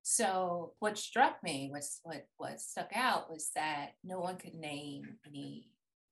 so 0.06 0.74
what 0.80 0.98
struck 0.98 1.42
me 1.42 1.70
was 1.72 2.00
what 2.02 2.26
what 2.36 2.60
stuck 2.60 2.90
out 2.94 3.30
was 3.30 3.50
that 3.54 3.92
no 4.04 4.20
one 4.20 4.36
could 4.36 4.54
name 4.54 5.16
any 5.26 5.70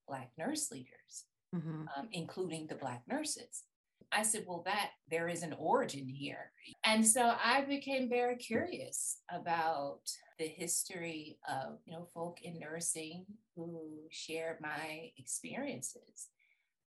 black 0.09 0.31
nurse 0.39 0.71
leaders, 0.73 1.27
mm-hmm. 1.55 1.83
um, 1.95 2.09
including 2.11 2.67
the 2.67 2.75
black 2.75 3.03
nurses. 3.07 3.65
I 4.11 4.23
said, 4.23 4.45
well, 4.47 4.63
that 4.65 4.91
there 5.11 5.29
is 5.29 5.43
an 5.43 5.55
origin 5.59 6.09
here. 6.09 6.53
And 6.85 7.07
so 7.07 7.35
I 7.43 7.63
became 7.63 8.09
very 8.09 8.37
curious 8.37 9.19
about 9.31 10.01
the 10.39 10.47
history 10.49 11.39
of, 11.47 11.79
you 11.85 11.93
know, 11.93 12.09
folk 12.15 12.41
in 12.43 12.59
nursing 12.59 13.27
who 13.57 13.91
shared 14.11 14.57
my 14.63 15.11
experiences. 15.19 16.29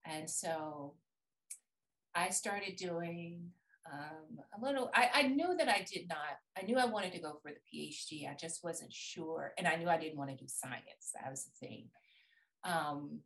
And 0.05 0.27
so 0.27 0.95
I 2.15 2.29
started 2.29 2.77
doing 2.77 3.51
um, 3.91 4.39
a 4.57 4.65
little, 4.65 4.89
I, 4.93 5.09
I 5.13 5.21
knew 5.23 5.55
that 5.57 5.69
I 5.69 5.85
did 5.91 6.07
not, 6.07 6.17
I 6.57 6.65
knew 6.65 6.77
I 6.77 6.85
wanted 6.85 7.13
to 7.13 7.19
go 7.19 7.39
for 7.41 7.51
the 7.51 7.59
PhD. 7.77 8.29
I 8.29 8.35
just 8.35 8.63
wasn't 8.63 8.91
sure. 8.91 9.53
And 9.57 9.67
I 9.67 9.75
knew 9.75 9.87
I 9.87 9.97
didn't 9.97 10.17
want 10.17 10.31
to 10.31 10.35
do 10.35 10.45
science. 10.47 11.11
That 11.13 11.29
was 11.29 11.45
the 11.45 11.67
thing. 11.67 11.87
Um, 12.63 13.19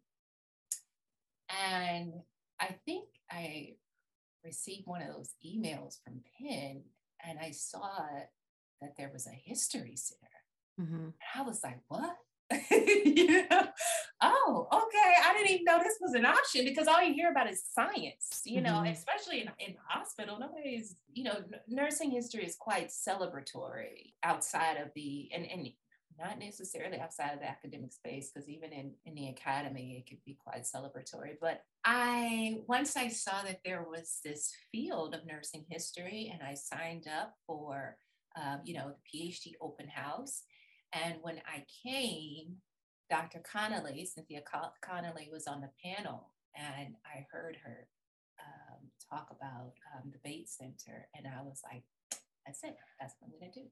and 1.50 2.13
I 2.60 2.75
think 2.86 3.06
I 3.32 3.75
received 4.44 4.86
one 4.86 5.01
of 5.01 5.13
those 5.13 5.34
emails 5.46 5.98
from 6.04 6.22
Penn 6.39 6.84
and 7.25 7.39
I 7.39 7.51
saw 7.51 7.89
that 8.82 8.94
there 8.98 9.10
was 9.12 9.28
a 9.28 9.50
history 9.50 9.96
center. 9.96 10.30
Mm-hmm. 10.80 11.10
I 11.36 11.42
was 11.42 11.62
like, 11.63 11.80
what? 11.88 12.16
you 12.72 13.48
know? 13.50 13.68
Oh, 14.21 14.67
okay. 14.71 15.13
I 15.25 15.33
didn't 15.33 15.51
even 15.51 15.63
know 15.63 15.79
this 15.79 15.97
was 16.01 16.13
an 16.13 16.25
option 16.25 16.65
because 16.65 16.88
all 16.88 17.01
you 17.01 17.13
hear 17.13 17.31
about 17.31 17.49
is 17.49 17.63
science, 17.73 18.41
you 18.45 18.59
know, 18.59 18.81
mm-hmm. 18.81 18.91
especially 18.91 19.41
in, 19.41 19.49
in 19.65 19.75
hospital. 19.88 20.38
Nobody's, 20.38 20.97
you 21.13 21.23
know, 21.23 21.38
nursing 21.67 22.11
history 22.11 22.45
is 22.45 22.55
quite 22.55 22.89
celebratory 22.89 24.13
outside 24.23 24.75
of 24.77 24.89
the, 24.93 25.29
and, 25.33 25.45
and 25.49 25.69
not 26.19 26.38
necessarily 26.38 26.99
outside 26.99 27.33
of 27.33 27.39
the 27.39 27.49
academic 27.49 27.93
space, 27.93 28.29
because 28.29 28.49
even 28.49 28.73
in, 28.73 28.91
in 29.05 29.15
the 29.15 29.29
academy, 29.29 30.03
it 30.05 30.09
could 30.09 30.21
be 30.25 30.38
quite 30.43 30.63
celebratory. 30.63 31.35
But 31.39 31.63
I, 31.85 32.59
once 32.67 32.97
I 32.97 33.07
saw 33.07 33.41
that 33.43 33.61
there 33.63 33.85
was 33.89 34.19
this 34.25 34.51
field 34.69 35.15
of 35.15 35.25
nursing 35.25 35.63
history, 35.69 36.29
and 36.33 36.45
I 36.45 36.55
signed 36.55 37.07
up 37.07 37.35
for, 37.47 37.95
um, 38.35 38.59
you 38.65 38.73
know, 38.73 38.91
the 38.91 39.19
PhD 39.19 39.53
open 39.61 39.88
house. 39.88 40.43
And 40.91 41.15
when 41.21 41.38
I 41.47 41.63
came, 41.88 42.57
Dr. 43.10 43.39
Connolly, 43.39 44.06
Cynthia 44.06 44.42
Connolly, 44.82 45.30
was 45.32 45.48
on 45.48 45.62
the 45.62 45.70
panel, 45.84 46.30
and 46.56 46.96
I 47.06 47.25
heard 47.32 47.58
her 47.63 47.88
um, 48.39 48.80
talk 49.10 49.28
about 49.32 49.74
um, 49.96 50.12
the 50.12 50.20
Bates 50.24 50.58
Center, 50.58 51.08
and 51.16 51.25
I 51.28 51.42
was 51.42 51.62
like, 51.63 51.84
that's 52.46 52.63
it, 52.63 52.75
that's 53.00 53.16
what 53.20 53.28
I'm 53.28 53.39
going 53.39 53.51
to 53.51 53.60
do. 53.60 53.66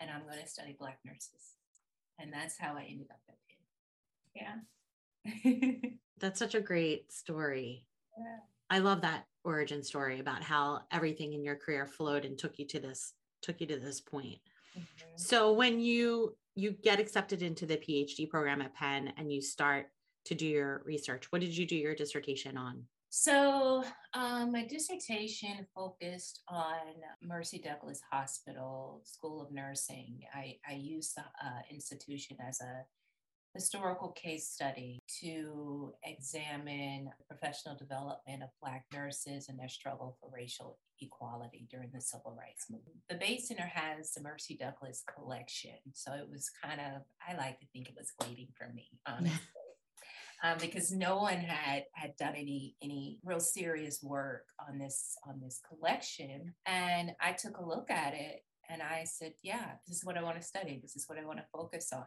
And 0.00 0.10
I'm 0.10 0.24
going 0.24 0.42
to 0.42 0.48
study 0.48 0.74
Black 0.78 0.98
nurses. 1.04 1.56
And 2.18 2.32
that's 2.32 2.58
how 2.58 2.76
I 2.76 2.86
ended 2.90 3.08
up 3.10 3.20
at 3.28 3.36
Penn. 4.34 4.64
Yeah. 5.44 5.90
that's 6.18 6.38
such 6.38 6.54
a 6.54 6.60
great 6.60 7.12
story. 7.12 7.86
Yeah. 8.18 8.38
I 8.70 8.78
love 8.78 9.02
that 9.02 9.26
origin 9.44 9.82
story 9.82 10.20
about 10.20 10.42
how 10.42 10.82
everything 10.90 11.34
in 11.34 11.44
your 11.44 11.56
career 11.56 11.86
flowed 11.86 12.24
and 12.24 12.38
took 12.38 12.58
you 12.58 12.66
to 12.68 12.80
this 12.80 13.14
took 13.42 13.60
you 13.60 13.66
to 13.66 13.76
this 13.76 14.00
point. 14.00 14.38
Mm-hmm. 14.78 15.16
So 15.16 15.52
when 15.52 15.80
you 15.80 16.36
you 16.54 16.72
get 16.72 17.00
accepted 17.00 17.42
into 17.42 17.66
the 17.66 17.76
PhD 17.76 18.28
program 18.28 18.62
at 18.62 18.74
Penn 18.74 19.12
and 19.16 19.32
you 19.32 19.40
start 19.40 19.86
to 20.26 20.34
do 20.34 20.46
your 20.46 20.82
research, 20.84 21.26
what 21.30 21.40
did 21.40 21.56
you 21.56 21.66
do 21.66 21.76
your 21.76 21.94
dissertation 21.94 22.56
on? 22.56 22.84
So, 23.14 23.84
um, 24.14 24.52
my 24.52 24.64
dissertation 24.66 25.66
focused 25.74 26.40
on 26.48 26.78
Mercy 27.22 27.58
Douglas 27.58 28.00
Hospital 28.10 29.02
School 29.04 29.42
of 29.42 29.52
Nursing. 29.52 30.20
I, 30.34 30.56
I 30.66 30.74
used 30.74 31.16
the 31.16 31.20
uh, 31.20 31.60
institution 31.70 32.38
as 32.46 32.60
a 32.62 32.84
historical 33.54 34.10
case 34.10 34.48
study 34.48 34.98
to 35.20 35.92
examine 36.04 37.10
professional 37.28 37.76
development 37.76 38.42
of 38.42 38.48
Black 38.60 38.84
nurses 38.92 39.48
and 39.48 39.58
their 39.58 39.68
struggle 39.68 40.16
for 40.20 40.30
racial 40.34 40.78
equality 41.00 41.66
during 41.70 41.90
the 41.92 42.00
civil 42.00 42.36
rights 42.38 42.66
movement. 42.70 42.96
The 43.08 43.16
Bates 43.16 43.48
Center 43.48 43.70
has 43.74 44.12
the 44.12 44.22
Mercy 44.22 44.56
Douglas 44.56 45.02
collection. 45.14 45.76
So 45.92 46.12
it 46.12 46.28
was 46.30 46.50
kind 46.62 46.80
of, 46.80 47.02
I 47.26 47.36
like 47.36 47.58
to 47.60 47.66
think 47.72 47.88
it 47.88 47.96
was 47.96 48.12
waiting 48.26 48.48
for 48.56 48.72
me, 48.72 48.88
honestly 49.06 49.38
um, 50.42 50.58
because 50.60 50.92
no 50.92 51.18
one 51.18 51.36
had 51.36 51.84
had 51.92 52.16
done 52.16 52.34
any 52.36 52.74
any 52.82 53.18
real 53.24 53.40
serious 53.40 54.02
work 54.02 54.44
on 54.68 54.78
this 54.78 55.16
on 55.26 55.40
this 55.40 55.60
collection. 55.68 56.54
And 56.66 57.12
I 57.20 57.32
took 57.32 57.58
a 57.58 57.64
look 57.64 57.90
at 57.90 58.14
it 58.14 58.44
and 58.68 58.82
I 58.82 59.04
said, 59.04 59.34
yeah, 59.42 59.72
this 59.86 59.98
is 59.98 60.04
what 60.04 60.16
I 60.16 60.22
want 60.22 60.40
to 60.40 60.46
study. 60.46 60.78
This 60.82 60.96
is 60.96 61.08
what 61.08 61.18
I 61.18 61.24
want 61.24 61.38
to 61.38 61.44
focus 61.52 61.92
on 61.92 62.04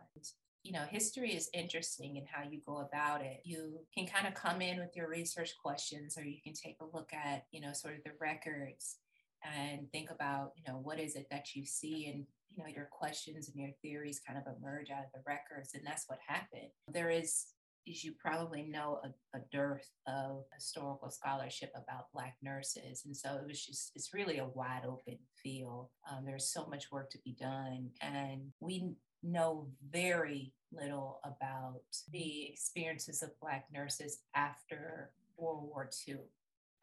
you 0.65 0.71
know, 0.71 0.83
history 0.89 1.31
is 1.35 1.47
interesting 1.53 2.15
in 2.15 2.25
how 2.25 2.41
you 2.49 2.59
go 2.65 2.77
about 2.79 3.21
it. 3.21 3.41
You 3.43 3.81
can 3.95 4.07
kind 4.07 4.27
of 4.27 4.33
come 4.33 4.63
in 4.63 4.79
with 4.79 4.95
your 4.95 5.07
research 5.07 5.51
questions, 5.61 6.17
or 6.17 6.23
you 6.23 6.37
can 6.43 6.53
take 6.53 6.77
a 6.81 6.97
look 6.97 7.13
at, 7.13 7.45
you 7.51 7.61
know, 7.61 7.71
sort 7.71 7.93
of 7.93 8.03
the 8.03 8.13
records 8.19 8.97
and 9.43 9.91
think 9.91 10.09
about, 10.09 10.53
you 10.57 10.63
know, 10.67 10.79
what 10.81 10.99
is 10.99 11.15
it 11.15 11.27
that 11.29 11.53
you 11.53 11.67
see 11.67 12.07
and, 12.07 12.25
you 12.49 12.63
know, 12.63 12.67
your 12.67 12.89
questions 12.91 13.47
and 13.47 13.61
your 13.61 13.69
theories 13.83 14.19
kind 14.27 14.39
of 14.39 14.55
emerge 14.57 14.89
out 14.89 15.03
of 15.03 15.11
the 15.13 15.21
records. 15.27 15.75
And 15.75 15.85
that's 15.85 16.05
what 16.07 16.17
happened. 16.27 16.71
There 16.91 17.11
is 17.11 17.45
as 17.87 18.03
you 18.03 18.13
probably 18.19 18.63
know, 18.63 18.99
a, 19.03 19.37
a, 19.37 19.41
dearth 19.51 19.87
of 20.07 20.45
historical 20.55 21.11
scholarship 21.11 21.71
about 21.75 22.11
Black 22.11 22.35
nurses. 22.41 23.03
And 23.05 23.15
so 23.15 23.35
it 23.35 23.47
was 23.47 23.63
just, 23.63 23.91
it's 23.93 24.11
really 24.11 24.39
a 24.39 24.47
wide 24.47 24.81
open 24.87 25.19
field. 25.43 25.89
Um, 26.11 26.25
there's 26.25 26.51
so 26.51 26.65
much 26.65 26.91
work 26.91 27.11
to 27.11 27.19
be 27.23 27.35
done. 27.39 27.91
And 28.01 28.41
we 28.59 28.95
know 29.25 29.67
very 29.91 30.53
little 30.71 31.19
about 31.23 31.81
the 32.11 32.47
experiences 32.49 33.21
of 33.21 33.39
Black 33.39 33.65
nurses 33.73 34.19
after 34.35 35.11
World 35.37 35.63
War 35.69 35.89
II. 36.07 36.17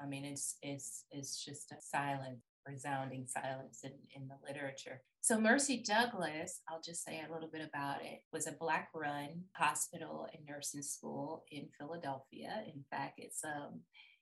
I 0.00 0.06
mean, 0.06 0.24
it's, 0.24 0.56
it's, 0.62 1.04
it's 1.10 1.44
just 1.44 1.72
a 1.72 1.76
silent 1.80 2.38
resounding 2.66 3.26
silence 3.26 3.80
in, 3.84 3.92
in 4.14 4.28
the 4.28 4.36
literature. 4.46 5.02
So, 5.20 5.40
Mercy 5.40 5.82
Douglas, 5.86 6.60
I'll 6.68 6.80
just 6.80 7.04
say 7.04 7.20
a 7.20 7.32
little 7.32 7.48
bit 7.48 7.62
about 7.66 8.02
it, 8.02 8.22
was 8.32 8.46
a 8.46 8.52
Black 8.52 8.88
run 8.94 9.44
hospital 9.52 10.26
and 10.32 10.44
nursing 10.46 10.82
school 10.82 11.44
in 11.50 11.68
Philadelphia. 11.78 12.64
In 12.66 12.84
fact, 12.90 13.14
it's 13.18 13.44
um, 13.44 13.80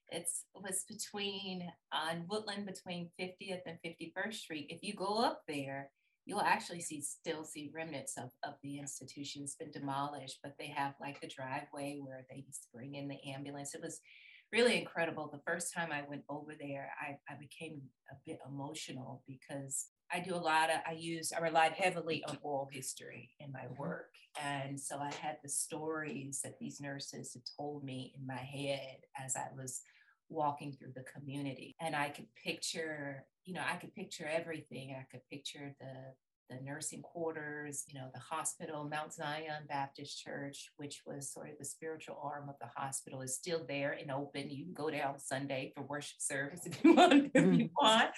it's 0.09 0.43
was 0.53 0.83
between 0.87 1.71
on 1.91 2.25
Woodland 2.29 2.65
between 2.65 3.09
50th 3.19 3.61
and 3.65 3.77
51st 3.85 4.33
Street. 4.33 4.67
If 4.69 4.83
you 4.83 4.93
go 4.93 5.23
up 5.23 5.41
there, 5.47 5.89
you'll 6.31 6.39
actually 6.39 6.79
see 6.79 7.01
still 7.01 7.43
see 7.43 7.69
remnants 7.75 8.17
of, 8.17 8.29
of 8.45 8.53
the 8.63 8.79
institution. 8.79 9.41
It's 9.43 9.55
been 9.55 9.69
demolished, 9.69 10.39
but 10.41 10.53
they 10.57 10.67
have 10.67 10.93
like 11.01 11.19
the 11.19 11.27
driveway 11.27 11.99
where 12.01 12.25
they 12.29 12.45
used 12.47 12.63
to 12.63 12.69
bring 12.73 12.95
in 12.95 13.09
the 13.09 13.17
ambulance. 13.29 13.75
It 13.75 13.81
was 13.81 13.99
really 14.53 14.79
incredible. 14.79 15.29
The 15.29 15.41
first 15.45 15.73
time 15.73 15.89
I 15.91 16.07
went 16.07 16.23
over 16.29 16.53
there, 16.57 16.89
I, 17.01 17.17
I 17.29 17.35
became 17.37 17.81
a 18.09 18.15
bit 18.25 18.39
emotional 18.47 19.23
because 19.27 19.87
I 20.09 20.21
do 20.21 20.33
a 20.33 20.37
lot 20.37 20.69
of, 20.69 20.77
I 20.87 20.93
use, 20.93 21.33
I 21.35 21.41
relied 21.41 21.73
heavily 21.73 22.23
on 22.29 22.37
oral 22.43 22.69
history 22.71 23.31
in 23.41 23.51
my 23.51 23.63
mm-hmm. 23.63 23.81
work. 23.81 24.13
And 24.41 24.79
so 24.79 24.99
I 24.99 25.11
had 25.11 25.35
the 25.43 25.49
stories 25.49 26.39
that 26.45 26.59
these 26.61 26.79
nurses 26.79 27.33
had 27.33 27.43
told 27.59 27.83
me 27.83 28.13
in 28.17 28.25
my 28.25 28.35
head 28.35 28.99
as 29.21 29.35
I 29.35 29.47
was 29.53 29.81
walking 30.31 30.73
through 30.73 30.93
the 30.95 31.03
community. 31.03 31.75
And 31.79 31.95
I 31.95 32.09
could 32.09 32.27
picture, 32.35 33.25
you 33.43 33.53
know, 33.53 33.61
I 33.69 33.75
could 33.75 33.93
picture 33.93 34.27
everything. 34.31 34.95
I 34.97 35.05
could 35.11 35.21
picture 35.29 35.75
the 35.79 36.13
the 36.51 36.63
nursing 36.63 37.01
quarters, 37.01 37.85
you 37.87 37.99
know, 37.99 38.07
the 38.13 38.19
hospital, 38.19 38.87
Mount 38.89 39.13
Zion 39.13 39.63
Baptist 39.69 40.21
Church, 40.21 40.71
which 40.77 41.01
was 41.05 41.31
sort 41.31 41.49
of 41.49 41.57
the 41.57 41.65
spiritual 41.65 42.19
arm 42.21 42.49
of 42.49 42.55
the 42.59 42.67
hospital, 42.75 43.21
is 43.21 43.35
still 43.35 43.65
there 43.67 43.97
and 43.99 44.11
open. 44.11 44.49
You 44.49 44.65
can 44.65 44.73
go 44.73 44.91
there 44.91 45.07
on 45.07 45.19
Sunday 45.19 45.71
for 45.75 45.83
worship 45.83 46.19
service 46.19 46.65
if 46.65 46.83
you 46.83 46.93
want. 46.95 47.31
If 47.33 47.43
you 47.43 47.65
mm. 47.65 47.69
want. 47.81 48.09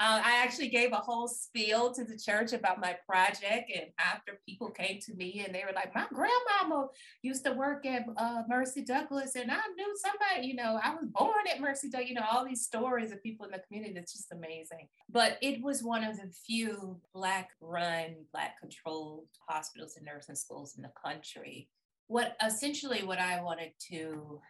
Uh, 0.00 0.20
I 0.24 0.42
actually 0.42 0.68
gave 0.68 0.92
a 0.92 0.96
whole 0.96 1.28
spiel 1.28 1.92
to 1.94 2.04
the 2.04 2.18
church 2.18 2.52
about 2.52 2.80
my 2.80 2.96
project, 3.08 3.72
and 3.74 3.86
after 3.98 4.38
people 4.46 4.70
came 4.70 5.00
to 5.06 5.14
me 5.14 5.42
and 5.44 5.54
they 5.54 5.64
were 5.66 5.74
like, 5.74 5.94
"My 5.94 6.06
grandmama 6.12 6.88
used 7.22 7.44
to 7.46 7.52
work 7.52 7.86
at 7.86 8.04
uh, 8.16 8.42
Mercy 8.48 8.84
Douglas, 8.84 9.34
and 9.34 9.50
I 9.50 9.60
knew 9.76 9.96
somebody. 9.96 10.46
You 10.46 10.56
know, 10.56 10.78
I 10.82 10.94
was 10.94 11.06
born 11.06 11.46
at 11.50 11.60
Mercy 11.60 11.88
Douglas. 11.88 12.10
You 12.10 12.16
know, 12.16 12.26
all 12.30 12.44
these 12.44 12.62
stories 12.62 13.12
of 13.12 13.22
people 13.22 13.46
in 13.46 13.52
the 13.52 13.62
community. 13.66 13.98
It's 13.98 14.12
just 14.12 14.30
amazing. 14.32 14.88
But 15.10 15.38
it 15.40 15.62
was 15.62 15.82
one 15.82 16.04
of 16.04 16.16
the 16.16 16.30
few 16.46 17.00
Black 17.14 17.48
run 17.78 18.16
Black 18.32 18.58
controlled 18.58 19.26
hospitals 19.48 19.96
and 19.96 20.06
nursing 20.06 20.34
schools 20.34 20.74
in 20.76 20.82
the 20.82 20.92
country. 21.04 21.68
What 22.06 22.36
essentially 22.44 23.02
what 23.02 23.18
I 23.18 23.42
wanted 23.42 23.72
to 23.90 24.40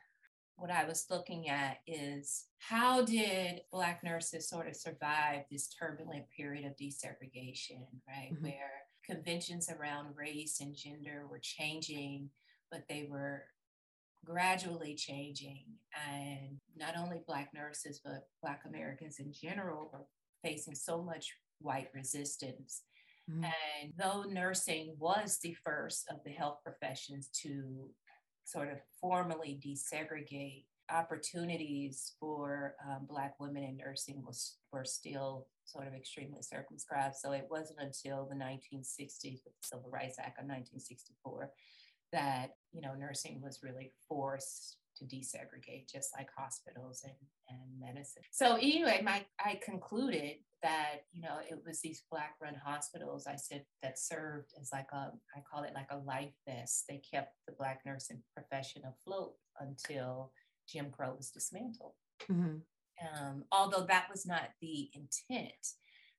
what 0.57 0.71
I 0.73 0.85
was 0.85 1.07
looking 1.09 1.49
at 1.49 1.79
is 1.87 2.47
how 2.59 3.05
did 3.05 3.61
Black 3.71 4.03
nurses 4.03 4.49
sort 4.49 4.67
of 4.67 4.75
survive 4.75 5.43
this 5.51 5.69
turbulent 5.69 6.25
period 6.37 6.65
of 6.65 6.77
desegregation, 6.77 7.87
right? 8.09 8.33
Mm-hmm. 8.33 8.45
Where 8.45 8.83
conventions 9.09 9.71
around 9.71 10.17
race 10.17 10.59
and 10.61 10.75
gender 10.75 11.27
were 11.31 11.39
changing, 11.41 12.31
but 12.73 12.83
they 12.89 13.07
were 13.09 13.45
gradually 14.25 14.97
changing. 14.97 15.65
And 16.11 16.59
not 16.77 16.97
only 16.97 17.21
Black 17.25 17.51
nurses, 17.55 18.01
but 18.05 18.27
Black 18.43 18.63
Americans 18.67 19.21
in 19.21 19.33
general 19.33 19.91
were 19.93 20.07
facing 20.43 20.75
so 20.75 21.03
much 21.03 21.33
white 21.61 21.89
resistance. 21.95 22.83
Mm-hmm. 23.31 23.45
And 23.45 23.93
though 23.99 24.23
nursing 24.23 24.95
was 24.99 25.39
the 25.43 25.57
first 25.65 26.07
of 26.11 26.19
the 26.25 26.31
health 26.31 26.59
professions 26.65 27.29
to 27.43 27.91
sort 28.45 28.71
of 28.71 28.79
formally 29.01 29.61
desegregate, 29.65 30.65
opportunities 30.91 32.15
for 32.19 32.75
um, 32.89 33.07
Black 33.09 33.35
women 33.39 33.63
in 33.63 33.77
nursing 33.77 34.23
was, 34.25 34.57
were 34.73 34.85
still 34.85 35.47
sort 35.65 35.87
of 35.87 35.95
extremely 35.95 36.43
circumscribed. 36.43 37.15
So 37.17 37.33
it 37.33 37.47
wasn't 37.51 37.81
until 37.81 38.27
the 38.27 38.37
1960s 38.37 39.45
with 39.45 39.55
the 39.55 39.63
Civil 39.63 39.91
Rights 39.91 40.19
Act 40.19 40.39
of 40.39 40.47
1964 40.47 41.51
that, 42.13 42.53
you 42.73 42.81
know, 42.81 42.95
nursing 42.95 43.41
was 43.43 43.61
really 43.63 43.93
forced 44.09 44.79
to 44.97 45.05
desegregate, 45.05 45.91
just 45.93 46.11
like 46.17 46.29
hospitals 46.37 47.05
and, 47.05 47.15
and 47.51 47.61
medicine. 47.79 48.23
So 48.33 48.57
anyway, 48.57 49.03
my 49.05 49.25
I 49.39 49.61
concluded 49.63 50.37
that 50.63 51.03
you 51.13 51.23
know 51.23 51.39
it 51.49 51.61
was 51.65 51.81
these 51.81 52.03
black 52.11 52.35
run 52.43 52.55
hospitals 52.55 53.27
I 53.27 53.37
said 53.37 53.65
that 53.83 53.99
served 53.99 54.53
as 54.61 54.71
like 54.73 54.89
a 54.93 55.13
I 55.37 55.41
call 55.51 55.65
it 55.65 55.73
like 55.75 55.89
a 55.91 55.99
life 55.99 56.33
vest. 56.49 56.85
They 56.89 57.01
kept 57.11 57.35
the 57.47 57.55
black 57.59 57.83
nursing 57.87 58.23
profession 58.35 58.83
afloat 58.85 59.35
until 59.61 60.33
Jim 60.69 60.91
Crow 60.91 61.15
was 61.17 61.31
dismantled. 61.31 61.93
Mm-hmm. 62.31 62.57
Um, 63.07 63.45
although 63.53 63.87
that 63.89 64.09
was 64.11 64.27
not 64.27 64.51
the 64.61 64.91
intent. 64.95 65.53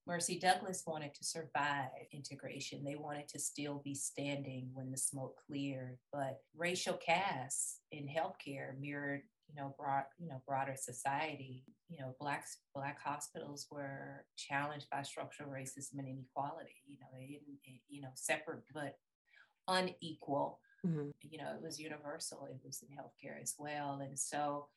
Mercy 0.08 0.40
Douglas 0.40 0.84
wanted 0.88 1.14
to 1.14 1.24
survive 1.24 1.90
integration. 2.12 2.84
They 2.84 2.96
wanted 2.96 3.28
to 3.28 3.40
still 3.40 3.80
be 3.84 3.94
standing 3.94 4.70
when 4.74 4.90
the 4.90 4.98
smoke 4.98 5.36
cleared, 5.46 6.00
but 6.12 6.40
racial 6.58 6.96
caste 6.96 7.82
in 7.92 8.08
healthcare 8.08 8.80
mirrored 8.80 9.22
you 9.50 9.56
know, 9.60 9.74
broad, 9.78 10.04
you 10.20 10.28
know, 10.28 10.42
broader 10.48 10.76
society, 10.76 11.64
you 11.90 11.98
know, 11.98 12.16
black 12.20 12.46
black 12.74 13.00
hospitals 13.02 13.68
were 13.72 14.26
challenged 14.38 14.90
by 14.92 15.02
structural 15.02 15.50
racism 15.50 15.98
and 15.98 16.08
inequality. 16.08 16.76
You 16.88 16.98
know, 17.00 17.08
they 17.14 17.28
didn't, 17.28 17.82
you 17.90 18.02
know, 18.02 18.12
separate 18.14 18.64
but 18.74 18.98
unequal. 19.68 20.60
Mm-hmm. 20.86 21.10
You 21.22 21.38
know, 21.40 21.52
it 21.56 21.62
was 21.62 21.80
universal. 21.80 22.48
It 22.50 22.60
was 22.64 22.84
in 22.84 22.96
healthcare 22.96 23.42
as 23.42 23.56
well, 23.58 24.02
and 24.04 24.18
so 24.18 24.68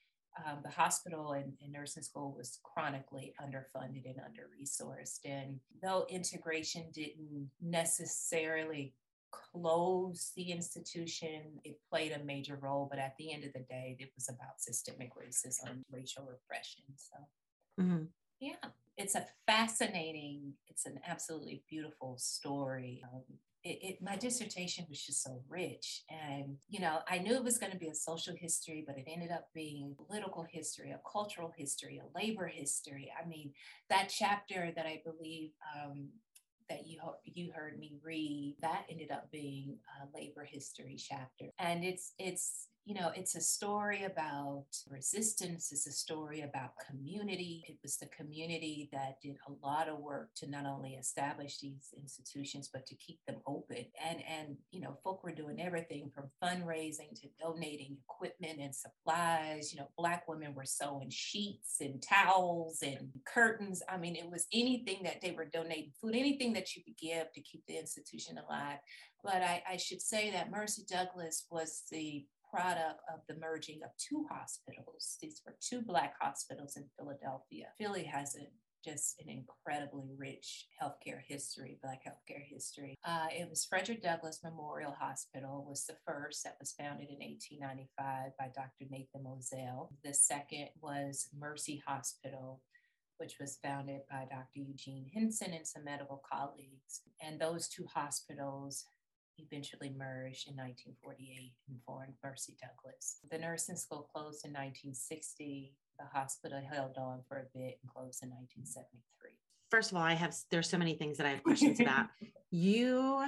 um, 0.46 0.58
the 0.62 0.70
hospital 0.70 1.32
and, 1.32 1.52
and, 1.62 1.72
nursing 1.72 2.02
school 2.02 2.34
was 2.36 2.58
chronically 2.62 3.34
underfunded 3.40 4.06
and 4.06 4.18
under 4.24 4.48
resourced. 4.58 5.18
And 5.26 5.60
though 5.82 6.06
integration 6.08 6.86
didn't 6.92 7.50
necessarily 7.60 8.94
close 9.32 10.32
the 10.36 10.52
institution. 10.52 11.60
It 11.64 11.80
played 11.90 12.12
a 12.12 12.24
major 12.24 12.56
role, 12.60 12.86
but 12.88 12.98
at 12.98 13.16
the 13.18 13.32
end 13.32 13.44
of 13.44 13.52
the 13.52 13.60
day, 13.60 13.96
it 13.98 14.10
was 14.14 14.28
about 14.28 14.60
systemic 14.60 15.12
racism, 15.16 15.82
racial 15.90 16.24
repression. 16.24 16.84
So, 16.96 17.82
mm-hmm. 17.82 18.04
yeah, 18.40 18.70
it's 18.96 19.14
a 19.14 19.26
fascinating, 19.46 20.52
it's 20.68 20.86
an 20.86 21.00
absolutely 21.06 21.64
beautiful 21.68 22.16
story. 22.18 23.02
Um, 23.12 23.22
it, 23.64 23.78
it, 23.80 24.02
my 24.02 24.16
dissertation 24.16 24.86
was 24.88 25.00
just 25.00 25.22
so 25.22 25.40
rich 25.48 26.02
and 26.10 26.56
you 26.68 26.80
know 26.80 26.98
i 27.08 27.18
knew 27.18 27.34
it 27.34 27.44
was 27.44 27.58
going 27.58 27.70
to 27.70 27.78
be 27.78 27.88
a 27.88 27.94
social 27.94 28.34
history 28.36 28.82
but 28.84 28.98
it 28.98 29.04
ended 29.06 29.30
up 29.30 29.48
being 29.54 29.94
political 29.94 30.44
history 30.50 30.90
a 30.90 31.00
cultural 31.08 31.52
history 31.56 32.00
a 32.02 32.18
labor 32.18 32.48
history 32.48 33.12
i 33.22 33.24
mean 33.28 33.52
that 33.88 34.12
chapter 34.12 34.72
that 34.74 34.86
i 34.86 35.00
believe 35.04 35.52
um, 35.76 36.08
that 36.72 36.86
you 36.86 36.98
you 37.24 37.52
heard 37.52 37.78
me 37.78 37.98
read 38.02 38.56
that 38.62 38.84
ended 38.90 39.10
up 39.10 39.30
being 39.30 39.76
a 40.00 40.16
labor 40.16 40.44
history 40.44 40.96
chapter. 40.98 41.46
And 41.58 41.84
it's 41.84 42.14
it's 42.18 42.68
you 42.84 42.94
know, 42.94 43.12
it's 43.14 43.36
a 43.36 43.40
story 43.40 44.02
about 44.02 44.64
resistance. 44.90 45.70
It's 45.70 45.86
a 45.86 45.92
story 45.92 46.40
about 46.40 46.72
community. 46.84 47.64
It 47.68 47.78
was 47.80 47.96
the 47.96 48.06
community 48.06 48.88
that 48.92 49.20
did 49.22 49.36
a 49.46 49.66
lot 49.66 49.88
of 49.88 50.00
work 50.00 50.30
to 50.36 50.50
not 50.50 50.66
only 50.66 50.94
establish 50.94 51.60
these 51.60 51.94
institutions, 51.96 52.68
but 52.72 52.84
to 52.86 52.96
keep 52.96 53.20
them 53.28 53.36
open. 53.46 53.84
And, 54.04 54.18
and 54.28 54.56
you 54.72 54.80
know, 54.80 54.98
folk 55.04 55.22
were 55.22 55.30
doing 55.30 55.60
everything 55.60 56.10
from 56.12 56.30
fundraising 56.42 57.14
to 57.20 57.28
donating 57.40 57.98
equipment 58.04 58.58
and 58.60 58.74
supplies. 58.74 59.72
You 59.72 59.80
know, 59.80 59.88
Black 59.96 60.26
women 60.26 60.52
were 60.52 60.64
sewing 60.64 61.10
sheets 61.10 61.76
and 61.80 62.02
towels 62.02 62.80
and 62.82 63.10
curtains. 63.32 63.80
I 63.88 63.96
mean, 63.96 64.16
it 64.16 64.28
was 64.28 64.46
anything 64.52 65.04
that 65.04 65.20
they 65.22 65.30
were 65.30 65.44
donating 65.44 65.92
food, 66.00 66.16
anything 66.16 66.52
that 66.54 66.74
you 66.74 66.82
could 66.82 66.98
give 66.98 67.32
to 67.32 67.40
keep 67.42 67.64
the 67.68 67.78
institution 67.78 68.38
alive. 68.38 68.78
But 69.22 69.36
I, 69.36 69.62
I 69.70 69.76
should 69.76 70.02
say 70.02 70.32
that 70.32 70.50
Mercy 70.50 70.82
Douglas 70.88 71.46
was 71.48 71.84
the 71.92 72.26
product 72.52 73.00
of 73.12 73.20
the 73.28 73.36
merging 73.40 73.80
of 73.82 73.90
two 73.96 74.26
hospitals. 74.30 75.16
These 75.20 75.40
were 75.46 75.56
two 75.60 75.82
Black 75.82 76.14
hospitals 76.20 76.76
in 76.76 76.84
Philadelphia. 76.98 77.68
Philly 77.78 78.04
has 78.04 78.36
a 78.36 78.46
just 78.84 79.20
an 79.20 79.28
incredibly 79.28 80.08
rich 80.16 80.66
healthcare 80.82 81.20
history, 81.26 81.78
Black 81.82 82.02
healthcare 82.04 82.42
history. 82.44 82.98
Uh, 83.04 83.26
it 83.30 83.48
was 83.48 83.64
Frederick 83.64 84.02
Douglass 84.02 84.40
Memorial 84.42 84.94
Hospital 84.98 85.64
was 85.68 85.84
the 85.86 85.96
first 86.04 86.42
that 86.44 86.56
was 86.58 86.72
founded 86.72 87.08
in 87.08 87.18
1895 87.18 88.32
by 88.38 88.46
Dr. 88.54 88.90
Nathan 88.90 89.24
Mossell. 89.24 89.90
The 90.04 90.12
second 90.12 90.68
was 90.80 91.28
Mercy 91.38 91.82
Hospital, 91.86 92.60
which 93.18 93.36
was 93.40 93.58
founded 93.62 94.00
by 94.10 94.26
Dr. 94.28 94.66
Eugene 94.66 95.06
Hinson 95.12 95.52
and 95.52 95.66
some 95.66 95.84
medical 95.84 96.20
colleagues. 96.30 97.02
And 97.20 97.40
those 97.40 97.68
two 97.68 97.86
hospitals 97.94 98.84
eventually 99.38 99.90
merged 99.90 100.48
in 100.48 100.56
1948 100.56 101.52
and 101.68 101.78
formed 101.86 102.14
Mercy 102.22 102.56
Douglas. 102.60 103.18
The 103.30 103.38
nursing 103.38 103.76
school 103.76 104.08
closed 104.12 104.44
in 104.44 104.52
1960. 104.52 105.74
The 105.98 106.04
hospital 106.12 106.60
held 106.70 106.96
on 106.96 107.20
for 107.28 107.38
a 107.38 107.58
bit 107.58 107.78
and 107.82 107.90
closed 107.92 108.22
in 108.22 108.30
1973. 108.30 109.30
First 109.70 109.90
of 109.90 109.96
all, 109.96 110.02
I 110.02 110.14
have 110.14 110.34
there's 110.50 110.68
so 110.68 110.78
many 110.78 110.94
things 110.94 111.16
that 111.18 111.26
I 111.26 111.30
have 111.30 111.42
questions 111.42 111.80
about. 111.80 112.06
You 112.54 113.24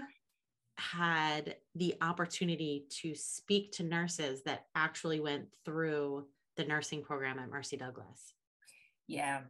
had 0.77 1.57
the 1.75 1.95
opportunity 2.03 2.85
to 2.91 3.15
speak 3.15 3.73
to 3.73 3.83
nurses 3.83 4.43
that 4.43 4.67
actually 4.75 5.19
went 5.19 5.47
through 5.65 6.27
the 6.57 6.65
nursing 6.65 7.03
program 7.03 7.39
at 7.39 7.49
Mercy 7.49 7.79
Douglas. 7.79 8.35
Yeah. 9.07 9.41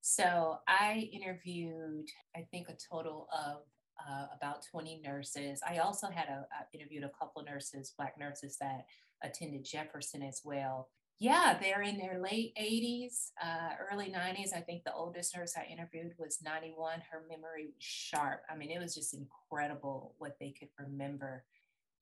So 0.00 0.58
I 0.68 1.10
interviewed, 1.12 2.08
I 2.36 2.46
think, 2.50 2.68
a 2.68 2.76
total 2.90 3.28
of 3.32 3.62
uh, 3.98 4.26
about 4.36 4.64
20 4.70 5.00
nurses. 5.04 5.60
I 5.66 5.78
also 5.78 6.08
had 6.08 6.28
a, 6.28 6.46
a, 6.52 6.76
interviewed 6.76 7.04
a 7.04 7.10
couple 7.18 7.42
nurses, 7.42 7.94
Black 7.96 8.18
nurses 8.18 8.56
that 8.60 8.86
attended 9.22 9.64
Jefferson 9.64 10.22
as 10.22 10.42
well. 10.44 10.88
Yeah, 11.20 11.58
they're 11.60 11.82
in 11.82 11.98
their 11.98 12.20
late 12.20 12.52
80s, 12.56 13.30
uh, 13.42 13.70
early 13.92 14.06
90s. 14.06 14.56
I 14.56 14.60
think 14.60 14.84
the 14.84 14.94
oldest 14.94 15.36
nurse 15.36 15.54
I 15.56 15.70
interviewed 15.70 16.12
was 16.16 16.38
91. 16.44 17.02
Her 17.10 17.24
memory 17.28 17.66
was 17.66 17.74
sharp. 17.82 18.42
I 18.48 18.56
mean, 18.56 18.70
it 18.70 18.80
was 18.80 18.94
just 18.94 19.14
incredible 19.14 20.14
what 20.18 20.36
they 20.38 20.54
could 20.56 20.68
remember. 20.78 21.44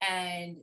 And 0.06 0.58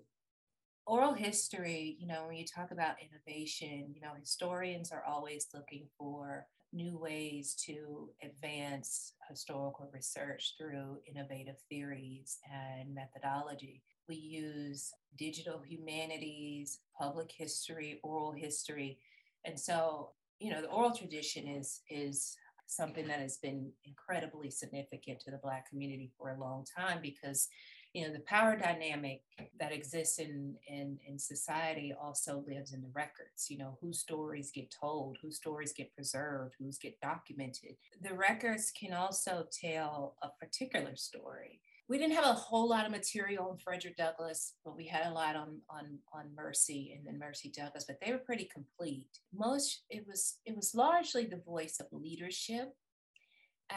oral 0.85 1.13
history, 1.13 1.97
you 1.99 2.05
know, 2.05 2.25
when 2.27 2.37
you 2.37 2.45
talk 2.45 2.69
about 2.69 2.97
innovation, 3.01 3.91
you 3.91 4.01
know, 4.01 4.11
historians 4.19 4.91
are 4.91 5.03
always 5.03 5.47
looking 5.53 5.87
for 5.97 6.45
new 6.73 6.97
ways 6.97 7.53
to 7.65 8.09
advance 8.23 9.13
historical 9.29 9.89
research 9.93 10.55
through 10.57 10.97
innovative 11.07 11.57
theories 11.69 12.39
and 12.51 12.93
methodology. 12.93 13.83
We 14.09 14.15
use 14.15 14.91
digital 15.17 15.61
humanities, 15.61 16.79
public 16.99 17.31
history, 17.31 17.99
oral 18.03 18.31
history. 18.31 18.97
And 19.45 19.59
so, 19.59 20.09
you 20.39 20.51
know, 20.51 20.61
the 20.61 20.67
oral 20.67 20.91
tradition 20.91 21.47
is 21.47 21.81
is 21.89 22.35
something 22.65 23.07
that 23.07 23.19
has 23.19 23.37
been 23.37 23.71
incredibly 23.85 24.49
significant 24.49 25.19
to 25.19 25.31
the 25.31 25.39
Black 25.43 25.69
community 25.69 26.11
for 26.17 26.31
a 26.31 26.39
long 26.39 26.65
time 26.75 26.99
because 27.01 27.47
you 27.93 28.05
know 28.05 28.13
the 28.13 28.19
power 28.21 28.55
dynamic 28.55 29.21
that 29.59 29.71
exists 29.71 30.19
in, 30.19 30.55
in 30.67 30.97
in 31.07 31.17
society 31.17 31.93
also 32.01 32.43
lives 32.47 32.73
in 32.73 32.81
the 32.81 32.91
records 32.93 33.47
you 33.49 33.57
know 33.57 33.77
whose 33.81 33.99
stories 33.99 34.51
get 34.51 34.73
told 34.81 35.17
whose 35.21 35.37
stories 35.37 35.73
get 35.73 35.93
preserved 35.95 36.55
whose 36.59 36.77
get 36.77 36.99
documented 37.01 37.75
the 38.01 38.13
records 38.13 38.71
can 38.71 38.93
also 38.93 39.45
tell 39.61 40.15
a 40.23 40.29
particular 40.43 40.95
story 40.95 41.61
we 41.89 41.97
didn't 41.97 42.15
have 42.15 42.25
a 42.25 42.33
whole 42.33 42.69
lot 42.69 42.85
of 42.85 42.91
material 42.91 43.49
on 43.49 43.57
Frederick 43.57 43.97
Douglass, 43.97 44.53
but 44.63 44.75
we 44.75 44.87
had 44.87 45.05
a 45.05 45.13
lot 45.13 45.35
on 45.35 45.59
on 45.69 45.99
on 46.13 46.33
Mercy 46.33 46.95
and 46.95 47.05
then 47.05 47.19
Mercy 47.19 47.51
Douglass, 47.55 47.83
but 47.85 47.97
they 48.01 48.11
were 48.11 48.19
pretty 48.19 48.49
complete. 48.51 49.09
Most 49.33 49.83
it 49.89 50.05
was 50.07 50.39
it 50.45 50.55
was 50.55 50.73
largely 50.73 51.25
the 51.25 51.41
voice 51.45 51.81
of 51.81 51.87
leadership 51.91 52.73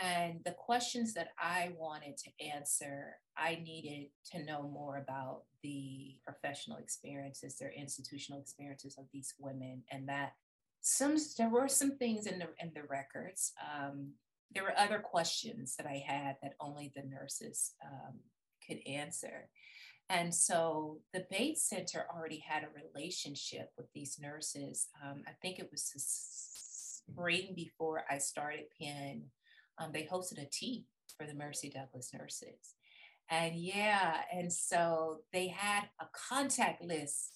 and 0.02 0.40
the 0.44 0.52
questions 0.52 1.14
that 1.14 1.28
I 1.38 1.72
wanted 1.78 2.16
to 2.18 2.46
answer, 2.54 3.16
I 3.36 3.60
needed 3.62 4.08
to 4.32 4.44
know 4.44 4.62
more 4.62 4.96
about 4.98 5.42
the 5.62 6.16
professional 6.24 6.78
experiences, 6.78 7.58
their 7.58 7.72
institutional 7.72 8.40
experiences 8.40 8.96
of 8.98 9.06
these 9.12 9.34
women, 9.38 9.82
and 9.90 10.08
that 10.08 10.32
some 10.80 11.16
there 11.38 11.48
were 11.48 11.68
some 11.68 11.96
things 11.96 12.26
in 12.26 12.38
the 12.38 12.48
in 12.60 12.72
the 12.74 12.82
records. 12.88 13.52
Um, 13.60 14.12
there 14.54 14.62
were 14.62 14.78
other 14.78 14.98
questions 14.98 15.74
that 15.76 15.86
I 15.86 16.02
had 16.06 16.36
that 16.42 16.54
only 16.60 16.92
the 16.94 17.02
nurses 17.02 17.72
um, 17.84 18.20
could 18.66 18.78
answer. 18.86 19.48
And 20.08 20.32
so 20.32 21.00
the 21.12 21.26
Bates 21.30 21.68
Center 21.68 22.06
already 22.14 22.38
had 22.38 22.62
a 22.62 22.68
relationship 22.96 23.72
with 23.76 23.86
these 23.92 24.18
nurses. 24.20 24.86
Um, 25.04 25.24
I 25.26 25.32
think 25.42 25.58
it 25.58 25.68
was 25.70 25.92
spring 27.10 27.54
before 27.56 28.04
I 28.08 28.18
started 28.18 28.66
Penn. 28.80 29.24
Um, 29.78 29.90
they 29.92 30.08
hosted 30.10 30.42
a 30.42 30.48
tea 30.50 30.86
for 31.16 31.26
the 31.26 31.34
Mercy 31.34 31.70
Douglas 31.70 32.10
nurses. 32.12 32.74
And 33.30 33.56
yeah, 33.56 34.18
and 34.32 34.52
so 34.52 35.18
they 35.32 35.48
had 35.48 35.84
a 36.00 36.06
contact 36.28 36.82
list. 36.82 37.32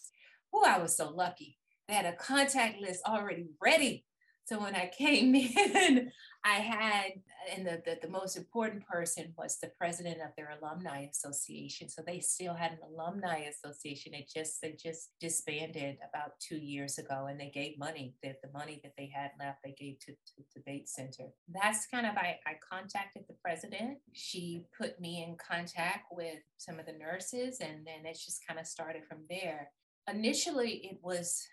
Oh, 0.53 0.65
I 0.67 0.79
was 0.79 0.97
so 0.97 1.11
lucky. 1.11 1.59
They 1.89 1.95
had 1.95 2.07
a 2.07 2.17
contact 2.17 2.81
list 2.81 3.03
already 3.07 3.49
ready. 3.61 4.05
So 4.45 4.61
when 4.61 4.75
I 4.75 4.91
came 4.97 5.35
in, 5.35 6.11
I 6.45 6.55
had, 6.55 7.13
and 7.55 7.67
the, 7.67 7.83
the, 7.85 7.99
the, 8.01 8.09
most 8.09 8.37
important 8.37 8.87
person 8.87 9.35
was 9.37 9.59
the 9.59 9.71
president 9.79 10.23
of 10.23 10.31
their 10.37 10.57
alumni 10.59 11.07
association. 11.11 11.91
So 11.91 12.03
they 12.07 12.21
still 12.21 12.55
had 12.55 12.73
an 12.73 12.79
alumni 12.91 13.41
association. 13.41 14.15
It 14.15 14.31
just, 14.35 14.63
they 14.63 14.73
just 14.73 15.11
disbanded 15.21 15.99
about 16.09 16.41
two 16.41 16.57
years 16.57 16.97
ago 16.97 17.27
and 17.29 17.39
they 17.39 17.51
gave 17.51 17.79
money, 17.79 18.15
that 18.23 18.41
the 18.43 18.51
money 18.53 18.81
that 18.83 18.95
they 18.97 19.13
had 19.15 19.33
left, 19.39 19.59
they 19.63 19.75
gave 19.79 19.99
to, 20.01 20.13
to 20.13 20.43
the 20.57 20.63
Bates 20.65 20.95
Center. 20.95 21.29
That's 21.49 21.87
kind 21.87 22.07
of, 22.07 22.17
I, 22.17 22.39
I 22.47 22.55
contacted 22.67 23.25
the 23.29 23.37
president. 23.45 23.99
She 24.15 24.65
put 24.79 24.99
me 24.99 25.23
in 25.23 25.37
contact 25.37 26.07
with 26.11 26.39
some 26.57 26.79
of 26.79 26.87
the 26.87 26.95
nurses 26.95 27.61
and 27.61 27.87
then 27.87 28.07
it 28.07 28.15
just 28.15 28.47
kind 28.47 28.59
of 28.59 28.67
started 28.67 29.03
from 29.07 29.19
there. 29.29 29.73
Initially, 30.11 30.89
it 30.91 30.99
was 31.03 31.47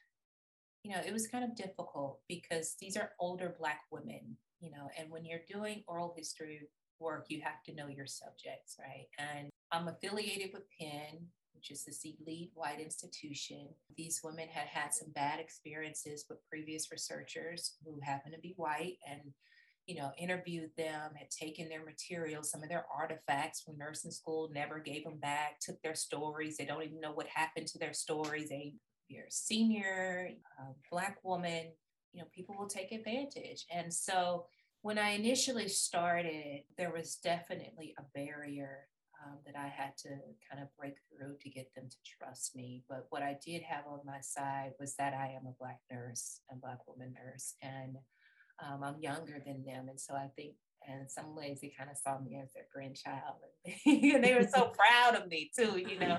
you 0.83 0.93
know, 0.93 1.01
it 1.05 1.11
was 1.11 1.27
kind 1.27 1.43
of 1.43 1.53
difficult 1.53 2.21
because 2.29 2.75
these 2.79 2.95
are 2.95 3.11
older 3.19 3.53
Black 3.59 3.81
women 3.91 4.37
you 4.59 4.71
know, 4.71 4.89
and 4.97 5.09
when 5.09 5.25
you're 5.25 5.39
doing 5.47 5.83
oral 5.87 6.13
history 6.17 6.61
work, 6.99 7.25
you 7.29 7.41
have 7.41 7.61
to 7.65 7.75
know 7.75 7.87
your 7.87 8.07
subjects, 8.07 8.77
right? 8.79 9.07
And 9.19 9.49
I'm 9.71 9.87
affiliated 9.87 10.51
with 10.53 10.63
Penn, 10.79 11.27
which 11.53 11.71
is 11.71 11.83
this 11.83 12.05
elite 12.05 12.51
white 12.53 12.79
institution. 12.79 13.67
These 13.95 14.21
women 14.23 14.47
had 14.51 14.67
had 14.67 14.93
some 14.93 15.11
bad 15.11 15.39
experiences 15.39 16.25
with 16.29 16.39
previous 16.49 16.91
researchers 16.91 17.75
who 17.85 17.99
happen 18.01 18.31
to 18.31 18.39
be 18.39 18.53
white 18.57 18.97
and 19.09 19.21
you 19.87 19.95
know, 19.95 20.11
interviewed 20.17 20.69
them, 20.77 21.11
had 21.17 21.31
taken 21.31 21.69
their 21.69 21.83
material, 21.83 22.43
some 22.43 22.61
of 22.61 22.67
their 22.67 22.85
artifacts 22.93 23.61
from 23.61 23.77
nursing 23.77 24.11
school, 24.11 24.51
never 24.53 24.79
gave 24.79 25.05
them 25.05 25.17
back, 25.17 25.59
took 25.61 25.81
their 25.81 25.95
stories. 25.95 26.57
They 26.57 26.65
don't 26.65 26.83
even 26.83 26.99
know 26.99 27.13
what 27.13 27.27
happened 27.33 27.67
to 27.67 27.79
their 27.79 27.93
stories. 27.93 28.49
They, 28.49 28.73
you're 29.07 29.27
a 29.27 29.31
senior, 29.31 30.31
uh, 30.59 30.73
Black 30.91 31.17
woman, 31.23 31.71
you 32.17 32.23
know, 32.23 32.29
people 32.33 32.55
will 32.57 32.67
take 32.67 32.91
advantage. 32.91 33.65
And 33.71 33.93
so 33.93 34.45
when 34.81 34.97
I 34.97 35.11
initially 35.11 35.67
started, 35.67 36.63
there 36.75 36.91
was 36.91 37.17
definitely 37.23 37.93
a 37.99 38.03
barrier 38.15 38.87
um, 39.23 39.37
that 39.45 39.55
I 39.55 39.67
had 39.67 39.95
to 39.99 40.09
kind 40.49 40.63
of 40.63 40.75
break 40.79 40.95
through 41.09 41.35
to 41.39 41.49
get 41.49 41.69
them 41.75 41.87
to 41.87 41.97
trust 42.17 42.55
me. 42.55 42.83
But 42.89 43.05
what 43.11 43.21
I 43.21 43.37
did 43.45 43.61
have 43.61 43.83
on 43.87 43.99
my 44.03 44.19
side 44.21 44.71
was 44.79 44.95
that 44.95 45.13
I 45.13 45.35
am 45.39 45.45
a 45.45 45.53
Black 45.59 45.79
nurse, 45.91 46.41
a 46.51 46.55
Black 46.55 46.79
woman 46.87 47.13
nurse, 47.13 47.53
and 47.61 47.97
um, 48.65 48.83
I'm 48.83 48.99
younger 48.99 49.39
than 49.45 49.63
them. 49.63 49.87
And 49.87 49.99
so 49.99 50.15
I 50.15 50.29
think 50.35 50.53
in 50.87 51.07
some 51.07 51.35
ways 51.35 51.59
they 51.61 51.71
kind 51.77 51.91
of 51.91 51.97
saw 51.97 52.19
me 52.19 52.39
as 52.41 52.51
their 52.53 52.65
grandchild. 52.73 53.37
and 53.85 54.23
they 54.23 54.33
were 54.33 54.47
so 54.47 54.71
proud 54.75 55.21
of 55.21 55.29
me 55.29 55.51
too, 55.55 55.77
you 55.77 55.99
know. 55.99 56.17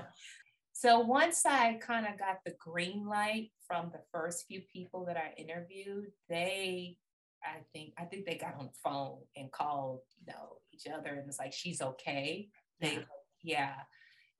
So 0.71 0.99
once 1.01 1.45
I 1.45 1.73
kind 1.73 2.05
of 2.05 2.17
got 2.17 2.37
the 2.45 2.55
green 2.57 3.05
light 3.05 3.51
from 3.69 3.91
the 3.93 4.01
first 4.11 4.45
few 4.47 4.61
people 4.73 5.05
that 5.05 5.15
I 5.15 5.33
interviewed, 5.37 6.07
they, 6.27 6.97
I 7.43 7.59
think, 7.71 7.93
I 7.97 8.03
think 8.05 8.25
they 8.25 8.35
got 8.35 8.55
on 8.59 8.65
the 8.65 8.79
phone 8.83 9.19
and 9.37 9.51
called, 9.51 10.01
you 10.19 10.33
know, 10.33 10.57
each 10.73 10.91
other 10.91 11.09
and 11.09 11.27
it's 11.27 11.39
like, 11.39 11.53
she's 11.53 11.81
okay. 11.81 12.49
They, 12.81 12.93
yeah. 12.93 13.03
yeah. 13.43 13.73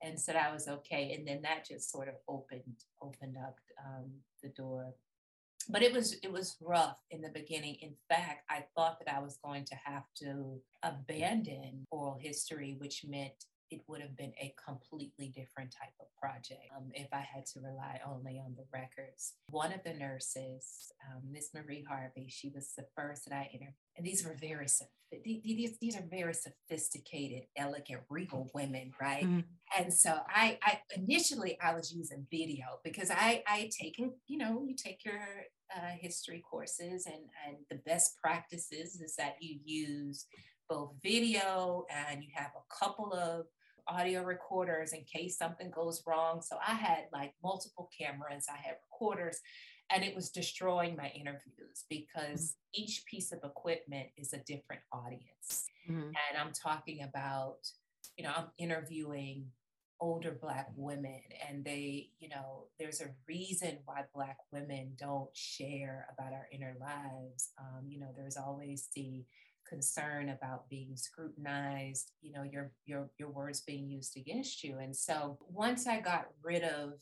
And 0.02 0.18
said 0.18 0.34
I 0.34 0.52
was 0.52 0.66
okay. 0.66 1.14
And 1.16 1.28
then 1.28 1.42
that 1.42 1.66
just 1.68 1.92
sort 1.92 2.08
of 2.08 2.14
opened, 2.26 2.84
opened 3.02 3.36
up 3.36 3.56
um, 3.86 4.10
the 4.42 4.48
door. 4.48 4.94
But 5.68 5.82
it 5.82 5.92
was 5.92 6.14
it 6.22 6.32
was 6.32 6.56
rough 6.60 6.96
in 7.10 7.20
the 7.20 7.28
beginning. 7.28 7.76
In 7.82 7.94
fact, 8.08 8.44
I 8.48 8.64
thought 8.74 8.98
that 8.98 9.14
I 9.14 9.20
was 9.20 9.38
going 9.44 9.66
to 9.66 9.74
have 9.84 10.04
to 10.16 10.58
abandon 10.82 11.86
oral 11.90 12.18
history, 12.18 12.76
which 12.78 13.04
meant 13.06 13.44
it 13.70 13.82
would 13.86 14.00
have 14.00 14.16
been 14.16 14.32
a 14.40 14.54
completely 14.62 15.28
different 15.28 15.70
type 15.70 15.94
of 16.00 16.06
project 16.20 16.62
um, 16.76 16.90
if 16.94 17.08
I 17.12 17.20
had 17.20 17.46
to 17.46 17.60
rely 17.60 18.00
only 18.06 18.40
on 18.44 18.54
the 18.56 18.64
records. 18.72 19.34
One 19.50 19.72
of 19.72 19.82
the 19.84 19.94
nurses, 19.94 20.92
um, 21.08 21.22
Miss 21.30 21.50
um, 21.54 21.62
Marie 21.62 21.84
Harvey, 21.88 22.26
she 22.28 22.50
was 22.54 22.72
the 22.76 22.86
first 22.96 23.28
that 23.28 23.34
I 23.34 23.48
interviewed. 23.52 23.74
And 23.96 24.06
these 24.06 24.24
were 24.24 24.36
very, 24.40 24.66
these, 25.24 25.78
these 25.80 25.96
are 25.96 26.04
very 26.10 26.34
sophisticated, 26.34 27.44
elegant, 27.56 28.02
regal 28.08 28.50
women, 28.54 28.92
right? 29.00 29.24
Mm-hmm. 29.24 29.40
And 29.78 29.92
so 29.92 30.18
I, 30.28 30.58
I 30.62 30.80
initially 30.96 31.58
I 31.60 31.74
was 31.74 31.92
using 31.92 32.26
video 32.30 32.64
because 32.82 33.10
I 33.10 33.42
I 33.46 33.70
taken, 33.80 34.12
you 34.26 34.38
know, 34.38 34.64
you 34.66 34.74
take 34.74 35.04
your 35.04 35.20
uh, 35.74 35.90
history 36.00 36.42
courses 36.48 37.06
and 37.06 37.22
and 37.46 37.56
the 37.70 37.76
best 37.86 38.18
practices 38.20 39.00
is 39.00 39.14
that 39.16 39.36
you 39.40 39.58
use 39.64 40.26
both 40.68 40.92
video 41.02 41.84
and 41.90 42.22
you 42.22 42.30
have 42.34 42.52
a 42.56 42.84
couple 42.84 43.12
of 43.12 43.46
audio 43.90 44.22
recorders 44.22 44.92
in 44.92 45.04
case 45.04 45.36
something 45.36 45.70
goes 45.70 46.02
wrong. 46.06 46.40
So 46.42 46.56
I 46.66 46.74
had 46.74 47.04
like 47.12 47.34
multiple 47.42 47.90
cameras, 47.96 48.46
I 48.48 48.56
had 48.56 48.76
recorders, 48.90 49.40
and 49.92 50.04
it 50.04 50.14
was 50.14 50.30
destroying 50.30 50.96
my 50.96 51.08
interviews 51.08 51.84
because 51.88 52.52
mm-hmm. 52.52 52.82
each 52.82 53.04
piece 53.06 53.32
of 53.32 53.40
equipment 53.42 54.08
is 54.16 54.32
a 54.32 54.38
different 54.38 54.82
audience. 54.92 55.66
Mm-hmm. 55.90 56.02
And 56.02 56.38
I'm 56.40 56.52
talking 56.52 57.02
about, 57.02 57.58
you 58.16 58.24
know, 58.24 58.32
I'm 58.36 58.48
interviewing 58.58 59.46
older 60.00 60.38
Black 60.40 60.68
women, 60.76 61.20
and 61.46 61.64
they, 61.64 62.10
you 62.20 62.28
know, 62.28 62.68
there's 62.78 63.02
a 63.02 63.14
reason 63.28 63.78
why 63.84 64.04
Black 64.14 64.38
women 64.50 64.92
don't 64.98 65.28
share 65.34 66.06
about 66.16 66.32
our 66.32 66.46
inner 66.52 66.74
lives. 66.80 67.50
Um, 67.58 67.86
you 67.86 68.00
know, 68.00 68.08
there's 68.16 68.36
always 68.36 68.88
the 68.94 69.24
concern 69.70 70.30
about 70.30 70.68
being 70.68 70.96
scrutinized, 70.96 72.12
you 72.20 72.32
know, 72.32 72.42
your 72.42 72.72
your 72.84 73.08
your 73.18 73.30
words 73.30 73.60
being 73.60 73.88
used 73.88 74.16
against 74.16 74.64
you. 74.64 74.78
And 74.78 74.94
so 74.94 75.38
once 75.48 75.86
I 75.86 76.00
got 76.00 76.26
rid 76.42 76.64
of 76.64 76.94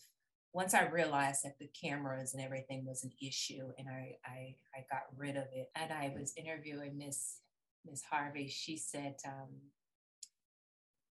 once 0.53 0.75
I 0.75 0.87
realized 0.87 1.41
that 1.45 1.59
the 1.59 1.71
cameras 1.81 2.35
and 2.35 2.43
everything 2.43 2.85
was 2.87 3.05
an 3.05 3.13
issue 3.21 3.73
and 3.79 3.89
I 3.89 4.17
I, 4.25 4.55
I 4.77 4.85
got 4.91 5.03
rid 5.17 5.37
of 5.37 5.47
it 5.53 5.71
and 5.75 5.93
I 5.93 6.13
was 6.17 6.35
interviewing 6.37 6.99
Miss 6.99 7.41
Miss 7.89 8.03
Harvey, 8.03 8.49
she 8.49 8.77
said, 8.77 9.17
um, 9.27 9.49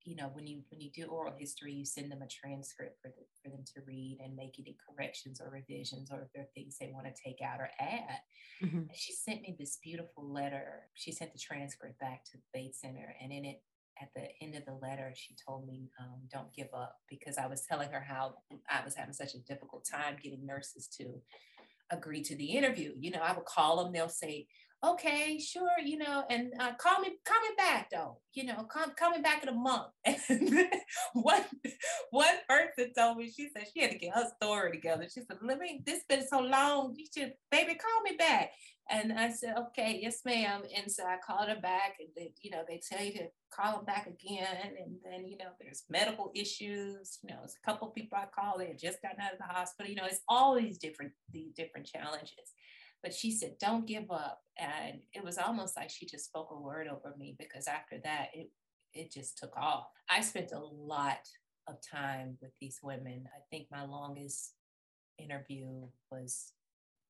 you 0.07 0.15
know, 0.15 0.31
when 0.33 0.47
you 0.47 0.63
when 0.71 0.81
you 0.81 0.91
do 0.91 1.05
oral 1.07 1.35
history, 1.37 1.73
you 1.73 1.85
send 1.85 2.11
them 2.11 2.23
a 2.23 2.29
transcript 2.29 3.01
for, 3.03 3.09
the, 3.09 3.25
for 3.43 3.51
them 3.51 3.65
to 3.75 3.81
read 3.87 4.19
and 4.23 4.37
make 4.37 4.55
any 4.59 4.77
corrections 4.89 5.41
or 5.41 5.51
revisions 5.51 6.11
or 6.11 6.23
if 6.23 6.29
there 6.33 6.45
are 6.45 6.55
things 6.55 6.77
they 6.79 6.93
want 6.93 7.07
to 7.07 7.23
take 7.23 7.39
out 7.43 7.61
or 7.61 7.71
add. 7.81 8.21
Mm-hmm. 8.63 8.83
she 8.95 9.13
sent 9.13 9.43
me 9.43 9.57
this 9.59 9.79
beautiful 9.83 10.33
letter. 10.33 10.85
She 10.95 11.13
sent 11.13 11.33
the 11.33 11.39
transcript 11.39 11.99
back 11.99 12.25
to 12.27 12.39
the 12.39 12.43
Bates 12.55 12.81
Center, 12.81 13.15
and 13.21 13.33
in 13.33 13.45
it, 13.45 13.63
at 14.01 14.09
the 14.15 14.29
end 14.41 14.55
of 14.55 14.65
the 14.65 14.75
letter, 14.75 15.13
she 15.17 15.35
told 15.47 15.67
me, 15.67 15.91
um, 16.01 16.21
"Don't 16.33 16.55
give 16.55 16.69
up," 16.73 16.97
because 17.09 17.37
I 17.37 17.47
was 17.47 17.63
telling 17.63 17.91
her 17.91 18.01
how 18.01 18.37
I 18.71 18.85
was 18.85 18.95
having 18.95 19.15
such 19.15 19.35
a 19.35 19.41
difficult 19.41 19.87
time 19.91 20.17
getting 20.23 20.47
nurses 20.47 20.89
to 20.99 21.21
agree 21.91 22.23
to 22.23 22.37
the 22.37 22.53
interview. 22.53 22.93
You 22.97 23.11
know, 23.11 23.21
I 23.21 23.33
would 23.33 23.45
call 23.45 23.83
them; 23.83 23.93
they'll 23.93 24.09
say, 24.09 24.47
okay, 24.85 25.39
sure, 25.39 25.79
you 25.85 25.99
know, 25.99 26.25
and 26.31 26.53
uh, 26.61 26.73
call 26.75 27.01
me, 27.01 27.11
call 27.25 27.41
me 27.41 27.49
back 27.57 27.91
though, 27.91 28.19
you 28.35 28.45
know, 28.45 28.65
come, 28.65 28.93
call 28.99 29.11
me 29.11 29.21
back 29.21 29.43
in 29.43 29.49
a 29.49 29.53
month. 29.53 29.89
And 30.29 30.67
one, 31.15 31.45
one 32.11 32.37
person 32.49 32.93
told 32.97 33.19
me, 33.19 33.31
she 33.31 33.49
said 33.49 33.67
she 33.73 33.83
had 33.83 33.93
to 33.93 33.99
get 33.99 34.15
her 34.15 34.31
story 34.41 34.73
together. 34.73 35.05
She 35.05 35.21
said, 35.21 35.39
let 35.43 35.59
me, 35.59 35.83
this 35.85 36.05
been 36.09 36.27
so 36.27 36.41
long, 36.41 36.95
you 36.97 37.07
should, 37.13 37.33
baby, 37.51 37.75
call 37.75 38.03
me 38.03 38.17
back. 38.17 38.51
And 38.89 39.13
I 39.13 39.33
said, 39.33 39.57
okay, 39.59 39.99
yes, 40.01 40.21
ma'am. 40.25 40.63
And 40.77 40.91
so 40.91 41.05
I 41.05 41.17
called 41.25 41.49
her 41.49 41.61
back 41.61 41.97
and 41.99 42.09
they, 42.17 42.33
you 42.41 42.53
know, 42.53 42.63
they 42.69 42.81
tell 42.89 43.05
you 43.05 43.13
to 43.15 43.27
call 43.53 43.77
them 43.77 43.85
back 43.85 44.07
again. 44.07 44.47
And 44.79 44.97
then, 45.05 45.27
you 45.27 45.37
know, 45.37 45.51
there's 45.61 45.83
medical 45.91 46.31
issues, 46.35 47.19
you 47.23 47.31
know, 47.31 47.41
it's 47.43 47.57
a 47.57 47.67
couple 47.67 47.89
people 47.89 48.17
I 48.17 48.27
called, 48.27 48.61
they 48.61 48.69
had 48.69 48.79
just 48.79 49.03
gotten 49.03 49.21
out 49.21 49.33
of 49.33 49.39
the 49.39 49.45
hospital, 49.45 49.91
you 49.91 49.97
know, 49.97 50.07
it's 50.07 50.21
all 50.29 50.55
these 50.55 50.79
different, 50.79 51.13
these 51.33 51.53
different 51.55 51.87
challenges. 51.87 52.53
But 53.07 53.15
she 53.15 53.31
said, 53.31 53.59
don't 53.61 53.87
give 53.87 54.11
up. 54.11 54.41
And 54.59 54.99
it 55.13 55.23
was 55.23 55.39
almost 55.39 55.77
like 55.77 55.91
she 55.91 56.07
just 56.07 56.25
spoke 56.25 56.49
a 56.51 56.61
word 56.61 56.89
over 56.89 57.15
me 57.17 57.37
because 57.39 57.69
after 57.69 57.99
that, 58.03 58.31
it, 58.35 58.51
it 58.93 59.13
just 59.13 59.39
took 59.39 59.57
off. 59.57 59.87
I 60.11 60.23
spent 60.23 60.51
a 60.51 60.59
lot 60.59 61.21
of 61.69 61.77
time 61.89 62.37
with 62.43 62.51
these 62.61 62.81
women. 62.83 63.29
I 63.29 63.39
think 63.49 63.69
my 63.71 63.85
longest 63.85 64.55
interview 65.19 65.87
was 66.11 66.51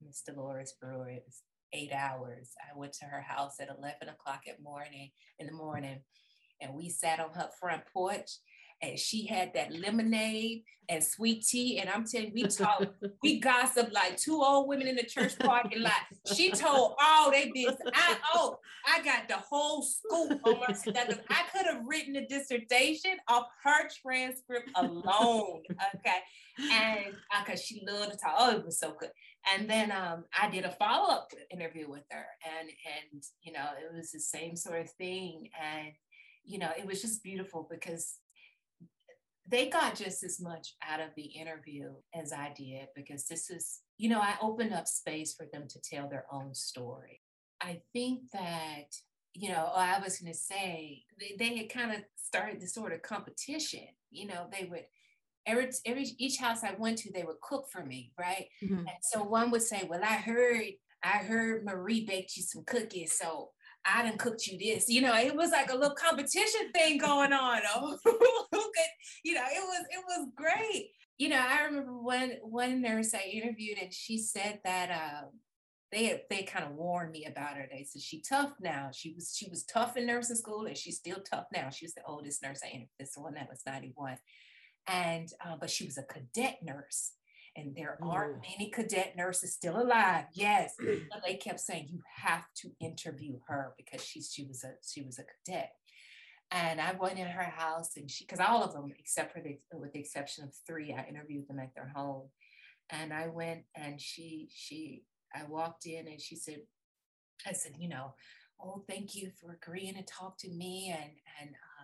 Miss 0.04 0.20
Dolores 0.20 0.74
Brewer. 0.78 1.08
It 1.08 1.24
was 1.24 1.40
eight 1.72 1.92
hours. 1.92 2.50
I 2.60 2.78
went 2.78 2.92
to 2.98 3.06
her 3.06 3.22
house 3.22 3.58
at 3.58 3.70
11 3.70 4.10
o'clock 4.10 4.42
at 4.46 4.62
morning 4.62 5.12
in 5.38 5.46
the 5.46 5.54
morning 5.54 6.00
and 6.60 6.74
we 6.74 6.90
sat 6.90 7.20
on 7.20 7.30
her 7.30 7.48
front 7.58 7.84
porch 7.90 8.32
and 8.82 8.98
she 8.98 9.26
had 9.26 9.52
that 9.54 9.72
lemonade 9.72 10.62
and 10.88 11.02
sweet 11.02 11.44
tea. 11.44 11.78
And 11.78 11.88
I'm 11.90 12.04
telling 12.04 12.28
you, 12.28 12.44
we 12.44 12.48
talked, 12.48 12.86
we 13.22 13.40
gossiped 13.40 13.92
like 13.92 14.16
two 14.16 14.40
old 14.42 14.68
women 14.68 14.86
in 14.86 14.96
the 14.96 15.02
church 15.02 15.38
parking 15.38 15.82
lot. 15.82 15.92
She 16.34 16.50
told 16.50 16.94
all 17.02 17.30
they 17.30 17.50
business. 17.52 17.78
I 17.92 18.16
oh, 18.34 18.58
I 18.86 19.02
got 19.02 19.28
the 19.28 19.36
whole 19.36 19.82
scoop 19.82 20.40
on 20.44 20.60
my 20.66 20.74
stuff. 20.74 21.18
I 21.30 21.42
could 21.52 21.66
have 21.66 21.82
written 21.86 22.16
a 22.16 22.26
dissertation 22.26 23.16
off 23.28 23.46
her 23.64 23.88
transcript 24.02 24.70
alone. 24.76 25.62
Okay. 25.96 26.18
And 26.72 27.14
because 27.40 27.60
uh, 27.60 27.62
she 27.62 27.82
loved 27.86 28.12
to 28.12 28.18
talk. 28.18 28.34
Oh, 28.38 28.56
it 28.56 28.64
was 28.64 28.78
so 28.78 28.94
good. 28.98 29.10
And 29.54 29.68
then 29.68 29.92
um, 29.92 30.24
I 30.40 30.50
did 30.50 30.64
a 30.64 30.72
follow-up 30.72 31.30
interview 31.50 31.88
with 31.88 32.04
her. 32.10 32.26
And 32.58 32.68
and 32.68 33.22
you 33.42 33.52
know, 33.52 33.66
it 33.78 33.94
was 33.94 34.10
the 34.10 34.20
same 34.20 34.56
sort 34.56 34.80
of 34.80 34.90
thing. 34.92 35.48
And 35.60 35.92
you 36.44 36.58
know, 36.58 36.70
it 36.78 36.86
was 36.86 37.02
just 37.02 37.22
beautiful 37.22 37.66
because 37.68 38.18
they 39.48 39.68
got 39.68 39.94
just 39.94 40.24
as 40.24 40.40
much 40.40 40.74
out 40.86 41.00
of 41.00 41.10
the 41.16 41.22
interview 41.22 41.92
as 42.14 42.32
I 42.32 42.52
did 42.56 42.88
because 42.94 43.26
this 43.26 43.50
is, 43.50 43.80
you 43.98 44.08
know, 44.08 44.20
I 44.20 44.34
opened 44.42 44.74
up 44.74 44.88
space 44.88 45.34
for 45.34 45.46
them 45.52 45.66
to 45.68 45.80
tell 45.80 46.08
their 46.08 46.26
own 46.32 46.54
story. 46.54 47.20
I 47.60 47.80
think 47.92 48.30
that, 48.32 48.96
you 49.34 49.50
know, 49.50 49.70
I 49.74 50.00
was 50.00 50.18
going 50.18 50.32
to 50.32 50.38
say 50.38 51.04
they, 51.20 51.36
they 51.38 51.56
had 51.56 51.68
kind 51.68 51.92
of 51.92 52.02
started 52.16 52.60
this 52.60 52.74
sort 52.74 52.92
of 52.92 53.02
competition. 53.02 53.86
You 54.10 54.26
know, 54.26 54.48
they 54.50 54.66
would, 54.66 54.84
every, 55.46 55.70
every 55.84 56.06
each 56.18 56.38
house 56.38 56.64
I 56.64 56.74
went 56.78 56.98
to, 56.98 57.12
they 57.12 57.22
would 57.22 57.40
cook 57.40 57.68
for 57.70 57.84
me, 57.84 58.12
right? 58.18 58.46
Mm-hmm. 58.62 58.78
And 58.78 58.88
so 59.02 59.22
one 59.22 59.50
would 59.50 59.62
say, 59.62 59.86
"Well, 59.88 60.02
I 60.02 60.16
heard, 60.16 60.64
I 61.02 61.18
heard 61.18 61.64
Marie 61.64 62.04
baked 62.04 62.36
you 62.36 62.42
some 62.42 62.64
cookies, 62.64 63.16
so 63.16 63.50
I 63.86 64.02
done 64.02 64.18
cooked 64.18 64.46
you 64.46 64.58
this. 64.58 64.88
You 64.88 65.02
know, 65.02 65.16
it 65.16 65.34
was 65.34 65.50
like 65.50 65.70
a 65.70 65.76
little 65.76 65.94
competition 65.94 66.72
thing 66.74 66.98
going 66.98 67.32
on. 67.32 67.60
Oh, 67.74 67.98
who 68.04 68.58
could, 68.58 68.92
you 69.24 69.34
know, 69.34 69.44
it 69.44 69.60
was 69.60 69.84
it 69.90 70.04
was 70.06 70.28
great. 70.34 70.90
You 71.18 71.28
know, 71.28 71.40
I 71.40 71.64
remember 71.64 71.92
one 71.92 72.32
one 72.42 72.80
nurse 72.82 73.14
I 73.14 73.28
interviewed 73.32 73.78
and 73.80 73.92
she 73.92 74.18
said 74.18 74.60
that 74.64 74.90
uh, 74.90 75.26
they 75.92 76.22
they 76.30 76.42
kind 76.42 76.64
of 76.64 76.72
warned 76.72 77.12
me 77.12 77.26
about 77.26 77.56
her. 77.56 77.66
They 77.70 77.84
said 77.84 78.02
she 78.02 78.22
tough 78.22 78.52
now. 78.60 78.90
She 78.92 79.12
was 79.14 79.34
she 79.36 79.48
was 79.48 79.64
tough 79.64 79.96
in 79.96 80.06
nursing 80.06 80.36
school 80.36 80.66
and 80.66 80.76
she's 80.76 80.96
still 80.96 81.18
tough 81.18 81.46
now. 81.52 81.70
She 81.70 81.84
was 81.84 81.94
the 81.94 82.04
oldest 82.06 82.42
nurse 82.42 82.60
I 82.64 82.68
interviewed. 82.68 82.88
This 82.98 83.16
one 83.16 83.34
that 83.34 83.48
was 83.48 83.62
91. 83.66 84.18
And 84.88 85.28
uh, 85.44 85.56
but 85.60 85.70
she 85.70 85.84
was 85.84 85.98
a 85.98 86.02
cadet 86.02 86.58
nurse 86.62 87.12
and 87.56 87.74
there 87.74 87.98
aren't 88.02 88.42
many 88.42 88.70
cadet 88.70 89.14
nurses 89.16 89.54
still 89.54 89.80
alive. 89.80 90.24
Yes, 90.34 90.74
but 90.78 91.22
they 91.26 91.36
kept 91.36 91.60
saying 91.60 91.88
you 91.90 92.00
have 92.16 92.44
to 92.56 92.70
interview 92.80 93.38
her 93.48 93.72
because 93.76 94.04
she's 94.04 94.30
she 94.32 94.44
was 94.44 94.64
a 94.64 94.72
she 94.86 95.02
was 95.02 95.18
a 95.18 95.24
cadet. 95.24 95.72
And 96.52 96.80
I 96.80 96.92
went 96.92 97.18
in 97.18 97.26
her 97.26 97.42
house, 97.42 97.96
and 97.96 98.10
she 98.10 98.24
because 98.24 98.40
all 98.40 98.62
of 98.62 98.72
them 98.72 98.92
except 98.98 99.32
for 99.32 99.40
the 99.40 99.58
with 99.72 99.92
the 99.92 100.00
exception 100.00 100.44
of 100.44 100.50
three, 100.66 100.92
I 100.92 101.08
interviewed 101.08 101.48
them 101.48 101.58
at 101.58 101.74
their 101.74 101.92
home. 101.94 102.28
And 102.90 103.12
I 103.12 103.28
went 103.28 103.62
and 103.74 104.00
she 104.00 104.48
she 104.52 105.04
I 105.34 105.44
walked 105.48 105.86
in 105.86 106.06
and 106.06 106.20
she 106.20 106.36
said, 106.36 106.60
I 107.46 107.52
said, 107.52 107.72
you 107.78 107.88
know, 107.88 108.14
oh, 108.60 108.84
thank 108.88 109.14
you 109.14 109.30
for 109.40 109.58
agreeing 109.60 109.94
to 109.94 110.02
talk 110.02 110.38
to 110.38 110.50
me 110.50 110.94
and 110.96 111.10
and 111.40 111.50
uh, 111.50 111.75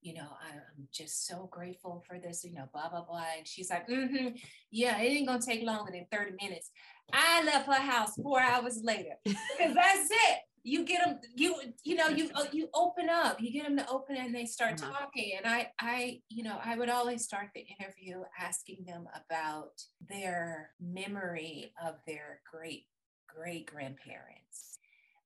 you 0.00 0.14
know, 0.14 0.28
I'm 0.42 0.88
just 0.92 1.26
so 1.26 1.48
grateful 1.50 2.04
for 2.06 2.18
this, 2.18 2.44
you 2.44 2.52
know, 2.52 2.68
blah, 2.72 2.88
blah, 2.88 3.04
blah. 3.04 3.24
And 3.36 3.46
she's 3.46 3.70
like, 3.70 3.88
mm-hmm, 3.88 4.28
yeah, 4.70 5.00
it 5.00 5.06
ain't 5.06 5.26
gonna 5.26 5.40
take 5.40 5.62
longer 5.62 5.90
than 5.92 6.06
30 6.12 6.36
minutes. 6.40 6.70
I 7.12 7.42
left 7.44 7.66
her 7.66 7.72
house 7.74 8.14
four 8.16 8.40
hours 8.40 8.80
later 8.82 9.14
because 9.24 9.34
that's 9.74 10.08
it. 10.10 10.38
You 10.62 10.84
get 10.84 11.04
them, 11.04 11.18
you, 11.34 11.54
you 11.84 11.94
know, 11.94 12.08
you, 12.08 12.30
uh, 12.34 12.44
you 12.52 12.68
open 12.74 13.08
up, 13.08 13.40
you 13.40 13.50
get 13.50 13.64
them 13.64 13.78
to 13.78 13.88
open 13.88 14.16
and 14.16 14.34
they 14.34 14.44
start 14.44 14.76
mm-hmm. 14.76 14.90
talking. 14.90 15.32
And 15.38 15.46
I, 15.46 15.68
I, 15.80 16.20
you 16.28 16.42
know, 16.42 16.58
I 16.62 16.76
would 16.76 16.90
always 16.90 17.24
start 17.24 17.48
the 17.54 17.64
interview 17.78 18.22
asking 18.38 18.84
them 18.86 19.06
about 19.14 19.82
their 20.08 20.70
memory 20.80 21.72
of 21.84 21.94
their 22.06 22.40
great, 22.50 22.86
great 23.26 23.66
grandparents. 23.66 24.78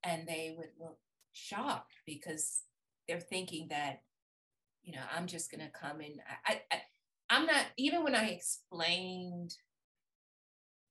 And 0.04 0.26
they 0.26 0.54
would 0.56 0.70
look 0.80 0.98
shocked 1.32 1.94
because 2.06 2.62
they're 3.08 3.20
thinking 3.20 3.68
that 3.70 4.02
you 4.82 4.92
know, 4.92 5.02
I'm 5.14 5.26
just 5.26 5.50
gonna 5.50 5.70
come 5.70 6.00
and 6.00 6.20
I, 6.46 6.60
I 6.70 6.80
I'm 7.30 7.46
not 7.46 7.64
even 7.76 8.04
when 8.04 8.14
I 8.14 8.28
explained 8.28 9.54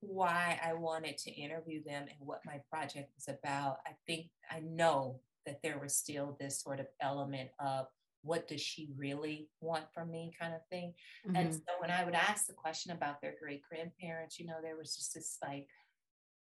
why 0.02 0.60
I 0.66 0.74
wanted 0.74 1.18
to 1.20 1.32
interview 1.32 1.84
them 1.84 2.04
and 2.08 2.28
what 2.28 2.42
my 2.46 2.60
project 2.70 3.12
was 3.16 3.28
about, 3.28 3.78
I 3.86 3.92
think 4.08 4.28
I 4.50 4.60
know 4.62 5.20
that 5.46 5.62
there 5.62 5.80
was 5.80 5.96
still 5.96 6.38
this 6.40 6.62
sort 6.62 6.80
of 6.80 6.88
element 7.00 7.50
of 7.60 7.86
what 8.24 8.48
does 8.48 8.62
she 8.62 8.90
really 8.98 9.50
want 9.62 9.86
from 9.94 10.12
me 10.12 10.32
kind 10.40 10.54
of 10.54 10.62
thing. 10.70 10.94
Mm-hmm. 11.28 11.36
And 11.36 11.54
so 11.54 11.62
when 11.80 11.92
I 11.92 12.04
would 12.04 12.14
ask 12.14 12.48
the 12.48 12.54
question 12.54 12.92
about 12.92 13.22
their 13.22 13.36
great 13.42 13.62
grandparents, 13.68 14.40
you 14.40 14.46
know, 14.46 14.58
there 14.62 14.78
was 14.78 14.96
just 14.96 15.14
this 15.14 15.38
like 15.42 15.68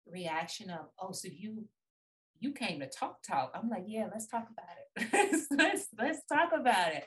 reaction 0.06 0.70
of, 0.70 0.86
oh, 1.00 1.12
so 1.12 1.28
you 1.30 1.64
you 2.40 2.52
came 2.52 2.80
to 2.80 2.88
talk 2.88 3.22
talk. 3.22 3.52
I'm 3.54 3.68
like, 3.68 3.84
yeah, 3.86 4.08
let's 4.12 4.28
talk 4.28 4.48
about 4.50 5.12
it. 5.12 5.46
let's 5.50 5.86
let's 5.98 6.20
talk 6.26 6.50
about 6.54 6.92
it. 6.92 7.04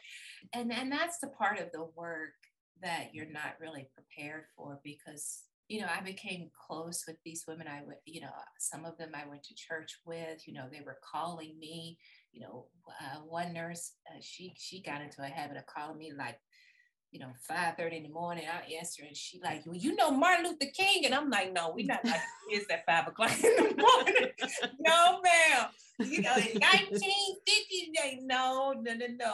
And 0.53 0.71
and 0.71 0.91
that's 0.91 1.19
the 1.19 1.27
part 1.27 1.59
of 1.59 1.71
the 1.71 1.85
work 1.95 2.33
that 2.81 3.09
you're 3.13 3.31
not 3.31 3.55
really 3.59 3.87
prepared 3.93 4.45
for 4.55 4.79
because 4.83 5.43
you 5.71 5.79
know, 5.79 5.87
I 5.87 6.01
became 6.01 6.49
close 6.67 7.05
with 7.07 7.15
these 7.23 7.45
women. 7.47 7.65
I 7.65 7.81
would, 7.85 7.95
you 8.03 8.19
know, 8.19 8.33
some 8.59 8.83
of 8.83 8.97
them 8.97 9.11
I 9.15 9.25
went 9.25 9.43
to 9.43 9.55
church 9.55 9.99
with. 10.05 10.45
You 10.45 10.53
know, 10.53 10.65
they 10.69 10.81
were 10.85 10.97
calling 11.01 11.57
me. 11.57 11.97
You 12.33 12.41
know, 12.41 12.65
uh, 12.89 13.19
one 13.19 13.53
nurse, 13.53 13.93
uh, 14.09 14.19
she 14.19 14.53
she 14.57 14.81
got 14.81 15.01
into 15.01 15.21
a 15.21 15.27
habit 15.27 15.55
of 15.55 15.65
calling 15.67 15.97
me 15.97 16.11
like 16.17 16.37
you 17.11 17.19
know, 17.19 17.31
5 17.41 17.75
30 17.77 17.97
in 17.97 18.03
the 18.03 18.09
morning. 18.09 18.45
I 18.47 18.73
answer 18.73 19.03
and 19.05 19.15
she 19.15 19.39
like, 19.43 19.65
well, 19.65 19.75
you 19.75 19.95
know 19.95 20.11
Martin 20.11 20.45
Luther 20.45 20.71
King. 20.73 21.05
And 21.05 21.13
I'm 21.13 21.29
like, 21.29 21.53
no, 21.53 21.71
we 21.75 21.83
not 21.83 22.03
like 22.05 22.21
kids 22.49 22.65
at 22.71 22.85
five 22.85 23.07
o'clock 23.07 23.31
in 23.43 23.55
the 23.55 23.75
morning. 23.75 24.31
no, 24.79 25.21
ma'am. 25.21 25.67
You 25.99 26.21
know, 26.21 26.31
1950, 26.31 27.91
like, 28.01 28.19
no, 28.21 28.73
no, 28.81 28.93
no, 28.93 29.05
no. 29.17 29.33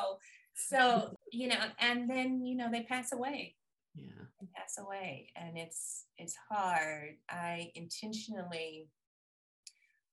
So, 0.56 1.16
you 1.32 1.50
know, 1.50 1.60
and 1.80 2.10
then, 2.10 2.44
you 2.44 2.56
know, 2.56 2.70
they 2.72 2.82
pass 2.82 3.12
away. 3.14 3.56
Yeah. 3.96 4.26
They 4.42 4.48
pass 4.56 4.78
away. 4.80 5.30
And 5.36 5.58
it's 5.58 6.06
it's 6.18 6.36
hard. 6.50 7.18
I 7.30 7.72
intentionally 7.76 8.88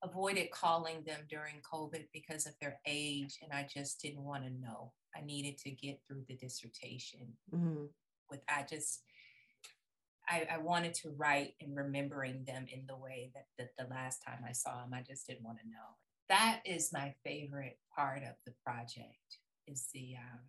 avoided 0.03 0.51
calling 0.51 1.03
them 1.07 1.21
during 1.31 1.57
COVID 1.73 2.05
because 2.13 2.47
of 2.47 2.53
their 2.61 2.79
age, 2.87 3.39
and 3.43 3.53
I 3.53 3.67
just 3.73 4.01
didn't 4.03 4.23
want 4.23 4.45
to 4.45 4.51
know. 4.51 4.93
I 5.17 5.25
needed 5.25 5.59
to 5.59 5.71
get 5.71 6.01
through 6.07 6.25
the 6.29 6.37
dissertation. 6.37 7.35
Mm-hmm. 7.55 7.85
With 8.31 8.41
I 8.49 8.65
just 8.69 9.03
I, 10.29 10.47
I, 10.55 10.59
wanted 10.59 10.95
to 10.95 11.11
write 11.11 11.55
and 11.61 11.77
remembering 11.77 12.45
them 12.47 12.65
in 12.73 12.87
the 12.87 12.97
way 12.97 13.31
that, 13.35 13.47
that 13.59 13.71
the 13.79 13.93
last 13.93 14.23
time 14.27 14.39
I 14.49 14.53
saw 14.53 14.81
them, 14.81 14.95
I 14.95 15.03
just 15.03 15.27
didn't 15.27 15.45
want 15.45 15.59
to 15.59 15.69
know. 15.69 15.99
That 16.31 16.61
is 16.65 16.95
my 16.95 17.15
favorite 17.25 17.79
part 17.95 18.23
of 18.23 18.35
the 18.47 18.55
project 18.65 19.39
is 19.67 19.89
the 19.93 20.15
um, 20.17 20.41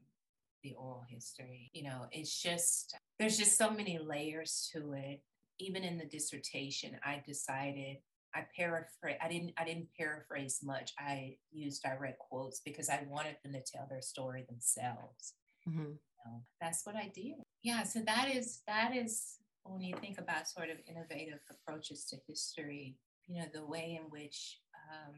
the 0.64 0.74
oral 0.74 1.04
history. 1.10 1.70
You 1.74 1.84
know, 1.84 2.08
it's 2.12 2.42
just 2.42 2.96
there's 3.20 3.38
just 3.38 3.58
so 3.58 3.70
many 3.70 4.00
layers 4.00 4.70
to 4.74 4.94
it. 4.94 5.22
Even 5.60 5.84
in 5.84 5.98
the 5.98 6.06
dissertation, 6.06 6.98
I 7.04 7.22
decided 7.26 7.98
I 8.36 8.46
paraphrase. 8.56 9.18
I 9.24 9.30
didn't. 9.30 9.54
I 9.58 9.64
didn't 9.64 9.88
paraphrase 9.98 10.60
much. 10.62 10.94
I 11.00 11.38
used 11.52 11.82
direct 11.82 12.20
quotes 12.20 12.60
because 12.60 12.90
I 12.90 13.06
wanted 13.10 13.38
them 13.44 13.54
to 13.54 13.62
tell 13.62 13.88
their 13.90 14.02
story 14.02 14.46
themselves. 14.48 15.34
Mm-hmm. 15.68 15.80
You 15.80 16.26
know, 16.26 16.42
that's 16.60 16.86
what 16.86 16.96
I 16.96 17.12
did. 17.14 17.36
Yeah. 17.64 17.84
So 17.84 18.02
that 18.02 18.30
is 18.30 18.62
that 18.68 18.96
is 18.96 19.38
when 19.64 19.82
you 19.82 19.96
think 20.02 20.20
about 20.20 20.50
sort 20.50 20.70
of 20.70 20.78
innovative 20.88 21.40
approaches 21.50 22.06
to 22.06 22.18
history. 22.28 22.98
You 23.28 23.42
know, 23.42 23.48
the 23.54 23.66
way 23.66 24.00
in 24.00 24.10
which 24.12 24.60
um, 24.92 25.16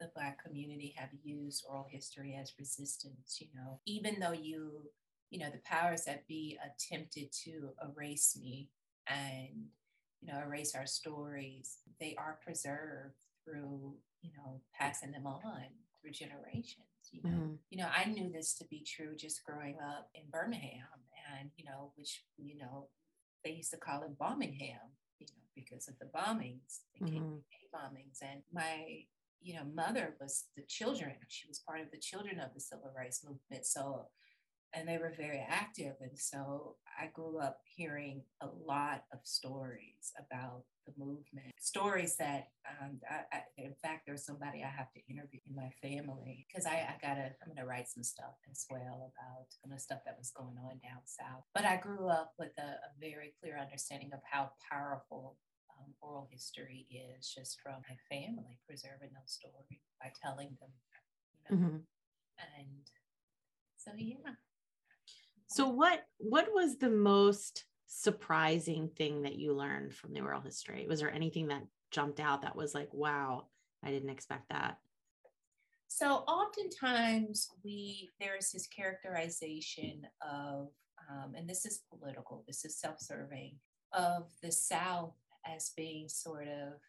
the 0.00 0.10
Black 0.14 0.42
community 0.42 0.94
have 0.96 1.10
used 1.22 1.64
oral 1.68 1.86
history 1.88 2.36
as 2.40 2.54
resistance. 2.58 3.38
You 3.40 3.48
know, 3.54 3.80
even 3.86 4.18
though 4.20 4.32
you, 4.32 4.90
you 5.30 5.38
know, 5.38 5.50
the 5.50 5.60
powers 5.64 6.04
that 6.06 6.26
be 6.26 6.58
attempted 6.64 7.30
to 7.44 7.70
erase 7.82 8.38
me 8.40 8.70
and 9.06 9.66
you 10.24 10.32
know, 10.32 10.40
erase 10.40 10.74
our 10.74 10.86
stories, 10.86 11.78
they 12.00 12.14
are 12.18 12.38
preserved 12.42 13.14
through, 13.44 13.94
you 14.22 14.30
know, 14.36 14.60
passing 14.78 15.10
them 15.10 15.26
on 15.26 15.66
through 16.00 16.12
generations. 16.12 16.86
You 17.12 17.20
know, 17.22 17.36
mm-hmm. 17.36 17.52
you 17.70 17.78
know, 17.78 17.88
I 17.94 18.06
knew 18.06 18.30
this 18.32 18.54
to 18.54 18.64
be 18.64 18.82
true 18.82 19.14
just 19.16 19.44
growing 19.44 19.76
up 19.80 20.08
in 20.14 20.22
Birmingham, 20.32 20.88
and 21.38 21.50
you 21.56 21.64
know, 21.64 21.92
which 21.96 22.24
you 22.38 22.56
know, 22.58 22.88
they 23.44 23.50
used 23.52 23.70
to 23.72 23.76
call 23.76 24.02
it 24.02 24.18
Bombingham, 24.18 24.88
you 25.18 25.26
know, 25.26 25.44
because 25.54 25.86
of 25.88 25.98
the 25.98 26.06
bombings, 26.06 26.80
the 26.98 27.06
mm-hmm. 27.06 27.36
bombings, 27.74 28.22
and 28.22 28.40
my 28.52 29.04
you 29.42 29.54
know 29.54 29.64
mother 29.74 30.14
was 30.20 30.44
the 30.56 30.62
children. 30.66 31.12
She 31.28 31.46
was 31.46 31.58
part 31.58 31.82
of 31.82 31.90
the 31.92 31.98
children 31.98 32.40
of 32.40 32.54
the 32.54 32.60
civil 32.60 32.90
rights 32.96 33.22
movement, 33.22 33.66
so 33.66 34.06
and 34.74 34.88
they 34.88 34.98
were 34.98 35.12
very 35.16 35.44
active. 35.48 35.94
And 36.00 36.18
so 36.18 36.76
I 37.00 37.06
grew 37.12 37.38
up 37.38 37.58
hearing 37.64 38.22
a 38.40 38.48
lot 38.66 39.04
of 39.12 39.20
stories 39.22 40.12
about 40.18 40.64
the 40.86 40.92
movement, 40.98 41.54
stories 41.60 42.16
that, 42.16 42.48
um, 42.68 43.00
I, 43.08 43.36
I, 43.36 43.40
in 43.56 43.74
fact, 43.82 44.02
there's 44.06 44.24
somebody 44.24 44.62
I 44.62 44.68
have 44.68 44.92
to 44.92 45.00
interview 45.08 45.40
in 45.48 45.56
my 45.56 45.70
family 45.80 46.46
because 46.48 46.66
I, 46.66 46.88
I 46.90 46.94
gotta, 47.00 47.32
I'm 47.40 47.54
gonna 47.54 47.66
write 47.66 47.88
some 47.88 48.02
stuff 48.02 48.34
as 48.50 48.66
well 48.70 49.12
about 49.14 49.46
some 49.48 49.72
of 49.72 49.78
the 49.78 49.82
stuff 49.82 50.00
that 50.04 50.16
was 50.18 50.30
going 50.30 50.56
on 50.58 50.80
down 50.82 51.00
south. 51.06 51.44
But 51.54 51.64
I 51.64 51.76
grew 51.76 52.08
up 52.08 52.34
with 52.38 52.52
a, 52.58 52.78
a 52.84 52.90
very 53.00 53.32
clear 53.40 53.58
understanding 53.58 54.10
of 54.12 54.20
how 54.30 54.50
powerful 54.70 55.36
um, 55.78 55.94
oral 56.02 56.28
history 56.30 56.86
is 56.90 57.32
just 57.32 57.58
from 57.62 57.80
my 57.88 57.96
family 58.10 58.58
preserving 58.66 59.10
those 59.14 59.32
stories 59.32 59.80
by 60.00 60.12
telling 60.22 60.56
them, 60.60 60.70
you 61.32 61.56
know, 61.56 61.56
mm-hmm. 61.56 61.76
and 62.58 62.90
so 63.76 63.90
yeah 63.96 64.34
so 65.54 65.68
what 65.68 66.04
what 66.18 66.48
was 66.52 66.78
the 66.78 66.90
most 66.90 67.64
surprising 67.86 68.88
thing 68.88 69.22
that 69.22 69.36
you 69.36 69.52
learned 69.52 69.94
from 69.94 70.12
the 70.12 70.20
oral 70.20 70.40
history? 70.40 70.84
Was 70.88 70.98
there 70.98 71.14
anything 71.14 71.46
that 71.46 71.62
jumped 71.92 72.18
out 72.18 72.42
that 72.42 72.56
was 72.56 72.74
like, 72.74 72.92
wow, 72.92 73.44
I 73.84 73.92
didn't 73.92 74.10
expect 74.10 74.48
that? 74.48 74.78
So 75.86 76.24
oftentimes 76.26 77.50
we 77.62 78.10
there's 78.18 78.50
this 78.50 78.66
characterization 78.66 80.08
of, 80.20 80.70
um, 81.08 81.34
and 81.36 81.48
this 81.48 81.64
is 81.64 81.82
political, 81.88 82.42
this 82.48 82.64
is 82.64 82.76
self-serving, 82.76 83.54
of 83.92 84.32
the 84.42 84.50
South 84.50 85.14
as 85.46 85.70
being 85.76 86.08
sort 86.08 86.48
of 86.48 86.80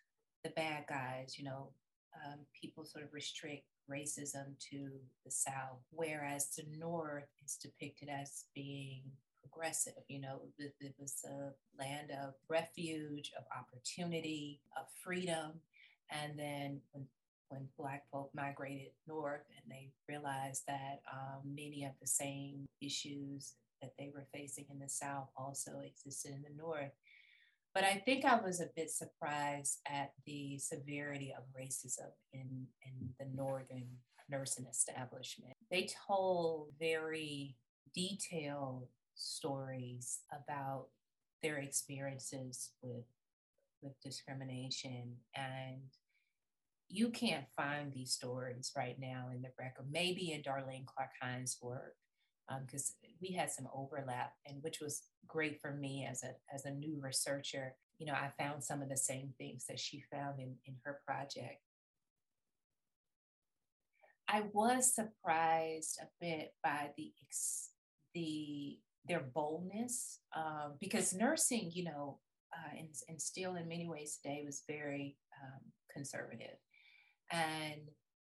the 0.44 0.50
bad 0.56 0.86
guys, 0.90 1.38
you 1.38 1.46
know, 1.46 1.70
um, 2.16 2.40
people 2.60 2.84
sort 2.84 3.04
of 3.04 3.14
restrict 3.14 3.68
racism 3.90 4.58
to 4.72 4.90
the 5.24 5.32
South, 5.32 5.80
whereas 5.92 6.50
the 6.56 6.66
North 6.78 7.28
is 7.44 7.56
depicted 7.56 8.10
as 8.10 8.46
being 8.54 9.02
progressive. 9.42 9.94
You 10.08 10.22
know, 10.22 10.42
it, 10.58 10.96
was 11.00 11.24
a 11.26 11.54
land 11.80 12.12
of 12.12 12.34
refuge, 12.48 13.32
of 13.38 13.46
opportunity, 13.56 14.60
of 14.78 14.86
freedom. 15.04 15.54
And 16.10 16.38
then 16.38 16.82
when 16.92 17.08
when 17.50 17.68
Black 17.78 18.04
folk 18.12 18.32
migrated 18.34 18.92
north 19.08 19.44
and 19.56 19.72
they 19.72 19.90
realized 20.10 20.64
that 20.68 21.02
um, 21.12 21.42
many 21.56 21.84
of 21.86 21.92
the 22.02 22.08
same 22.08 22.68
issues 22.82 23.54
that 23.82 23.94
they 24.00 24.12
were 24.14 24.26
facing 24.34 24.66
in 24.72 24.80
the 24.80 24.90
South 24.90 25.28
also 25.38 25.82
existed 25.86 26.32
in 26.32 26.42
the 26.42 26.62
North. 26.62 26.92
But 27.76 27.84
I 27.84 28.02
think 28.06 28.24
I 28.24 28.40
was 28.40 28.62
a 28.62 28.70
bit 28.74 28.90
surprised 28.90 29.80
at 29.86 30.14
the 30.26 30.58
severity 30.58 31.36
of 31.38 31.44
racism 31.54 32.10
in, 32.32 32.68
in 32.82 33.10
the 33.20 33.26
Northern 33.36 33.90
nursing 34.30 34.66
establishment. 34.72 35.54
They 35.70 35.90
told 36.08 36.70
very 36.80 37.58
detailed 37.94 38.88
stories 39.16 40.22
about 40.32 40.86
their 41.44 41.58
experiences 41.58 42.72
with, 42.82 43.04
with 43.82 44.00
discrimination. 44.02 45.18
And 45.36 45.82
you 46.88 47.10
can't 47.10 47.46
find 47.58 47.92
these 47.92 48.14
stories 48.14 48.72
right 48.78 48.96
now 48.98 49.28
in 49.36 49.42
the 49.42 49.50
record, 49.60 49.88
maybe 49.92 50.32
in 50.32 50.44
Darlene 50.44 50.86
Clark 50.86 51.12
Hine's 51.22 51.58
work, 51.62 51.96
because 52.62 52.94
um, 53.04 53.12
we 53.22 53.32
had 53.32 53.52
some 53.52 53.68
overlap 53.74 54.34
and 54.46 54.62
which 54.62 54.80
was 54.80 55.04
great 55.28 55.60
for 55.62 55.72
me 55.72 56.08
as 56.10 56.24
a 56.24 56.32
as 56.54 56.66
a 56.66 56.72
new 56.72 57.00
researcher. 57.02 57.76
You 57.98 58.08
know 58.08 58.14
i 58.14 58.30
found 58.38 58.64
some 58.64 58.82
of 58.82 58.90
the 58.90 58.98
same 58.98 59.34
things 59.38 59.66
that 59.68 59.80
she 59.80 60.04
found 60.12 60.40
in 60.40 60.56
in 60.66 60.76
her 60.84 61.00
project. 61.06 61.62
I 64.28 64.44
was 64.54 64.94
surprised 64.94 66.00
a 66.02 66.08
bit 66.20 66.54
by 66.64 66.92
the 66.98 67.14
the 68.14 68.80
their 69.08 69.22
boldness 69.22 70.20
um, 70.36 70.74
because 70.80 71.14
nursing 71.14 71.72
you 71.74 71.86
know 71.86 72.20
uh, 72.56 72.78
and, 72.78 72.90
and 73.10 73.22
still 73.22 73.56
in 73.56 73.68
many 73.68 73.88
ways 73.88 74.18
today 74.22 74.44
was 74.46 74.64
very 74.68 75.18
um, 75.44 75.62
conservative. 75.92 76.58
And 77.32 77.82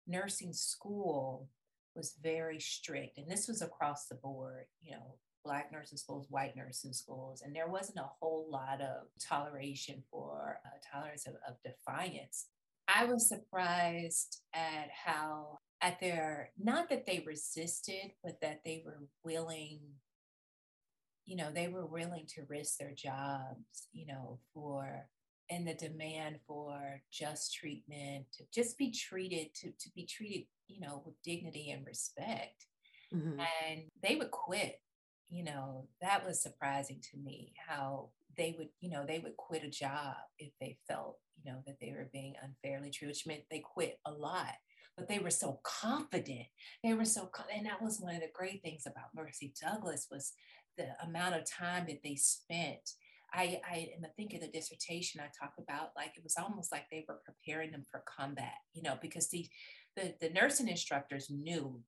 nursing 0.07 0.53
school 0.53 1.49
was 1.95 2.17
very 2.23 2.61
strict. 2.61 3.19
And 3.19 3.31
this 3.31 3.47
was 3.49 3.63
across 3.63 4.07
the 4.07 4.17
board, 4.17 4.67
you 4.81 4.93
know, 4.93 5.17
Black 5.45 5.73
nursing 5.73 5.97
schools, 5.97 6.27
white 6.29 6.55
nursing 6.55 6.93
schools, 6.93 7.43
and 7.43 7.57
there 7.57 7.69
wasn't 7.69 7.99
a 7.99 8.11
whole 8.21 8.47
lot 8.51 8.83
of 8.83 9.07
toleration 9.27 10.03
for 10.11 10.61
uh, 10.67 10.69
tolerance 10.93 11.27
of, 11.27 11.35
of 11.49 11.57
defiance. 11.65 12.49
I 12.87 13.05
was 13.05 13.29
surprised 13.29 14.43
at 14.53 14.89
how, 15.05 15.59
at 15.81 15.99
their, 15.99 16.51
not 16.59 16.91
that 16.91 17.07
they 17.07 17.25
resisted, 17.27 18.13
but 18.23 18.41
that 18.43 18.61
they 18.67 18.83
were 18.85 18.99
willing, 19.25 19.81
you 21.25 21.37
know, 21.37 21.51
they 21.51 21.69
were 21.69 21.87
willing 21.87 22.27
to 22.35 22.43
risk 22.47 22.77
their 22.79 22.93
jobs, 22.95 23.89
you 23.93 24.07
know, 24.07 24.41
for 24.53 25.07
and 25.51 25.67
the 25.67 25.75
demand 25.75 26.39
for 26.47 27.03
just 27.11 27.55
treatment, 27.55 28.27
to 28.33 28.45
just 28.53 28.79
be 28.79 28.91
treated, 28.93 29.53
to, 29.55 29.73
to 29.81 29.91
be 29.97 30.07
treated, 30.07 30.47
you 30.73 30.81
know, 30.81 31.03
with 31.05 31.21
dignity 31.23 31.71
and 31.71 31.87
respect. 31.87 32.67
Mm-hmm. 33.15 33.41
And 33.41 33.83
they 34.03 34.17
would 34.17 34.31
quit. 34.31 34.81
You 35.29 35.45
know, 35.45 35.89
that 36.01 36.27
was 36.27 36.43
surprising 36.43 37.01
to 37.13 37.19
me 37.19 37.53
how 37.69 38.11
they 38.37 38.55
would, 38.59 38.69
you 38.81 38.91
know, 38.91 39.05
they 39.07 39.21
would 39.21 39.37
quit 39.37 39.63
a 39.63 39.71
job 39.71 40.17
if 40.39 40.51
they 40.61 40.77
felt, 40.89 41.19
you 41.37 41.53
know, 41.53 41.59
that 41.67 41.77
they 41.81 41.93
were 41.93 42.09
being 42.13 42.35
unfairly 42.43 42.91
treated, 42.91 43.11
which 43.13 43.27
meant 43.27 43.43
they 43.51 43.61
quit 43.61 43.99
a 44.05 44.11
lot. 44.11 44.55
But 44.97 45.09
they 45.09 45.21
were 45.21 45.31
so 45.31 45.61
confident. 45.63 46.47
They 46.83 46.95
were 46.95 47.05
so, 47.05 47.31
and 47.55 47.67
that 47.67 47.81
was 47.81 48.01
one 48.01 48.17
of 48.17 48.21
the 48.21 48.31
great 48.35 48.63
things 48.63 48.87
about 48.87 49.15
Mercy 49.15 49.55
Douglass 49.61 50.09
was 50.11 50.33
the 50.77 50.89
amount 51.05 51.37
of 51.37 51.51
time 51.51 51.87
that 51.87 52.01
they 52.03 52.17
spent 52.17 52.91
I, 53.33 53.61
I 53.69 53.91
in 53.95 54.03
the 54.03 54.09
think 54.17 54.35
of 54.35 54.41
the 54.41 54.49
dissertation 54.49 55.21
I 55.21 55.31
talked 55.39 55.59
about, 55.59 55.91
like 55.97 56.13
it 56.17 56.23
was 56.23 56.37
almost 56.37 56.73
like 56.73 56.87
they 56.91 57.05
were 57.09 57.21
preparing 57.25 57.71
them 57.71 57.85
for 57.91 58.03
combat, 58.07 58.55
you 58.73 58.83
know, 58.83 58.99
because 59.01 59.29
the 59.29 59.49
the, 60.01 60.15
the 60.21 60.33
nursing 60.33 60.69
instructors 60.69 61.31
knew, 61.31 61.81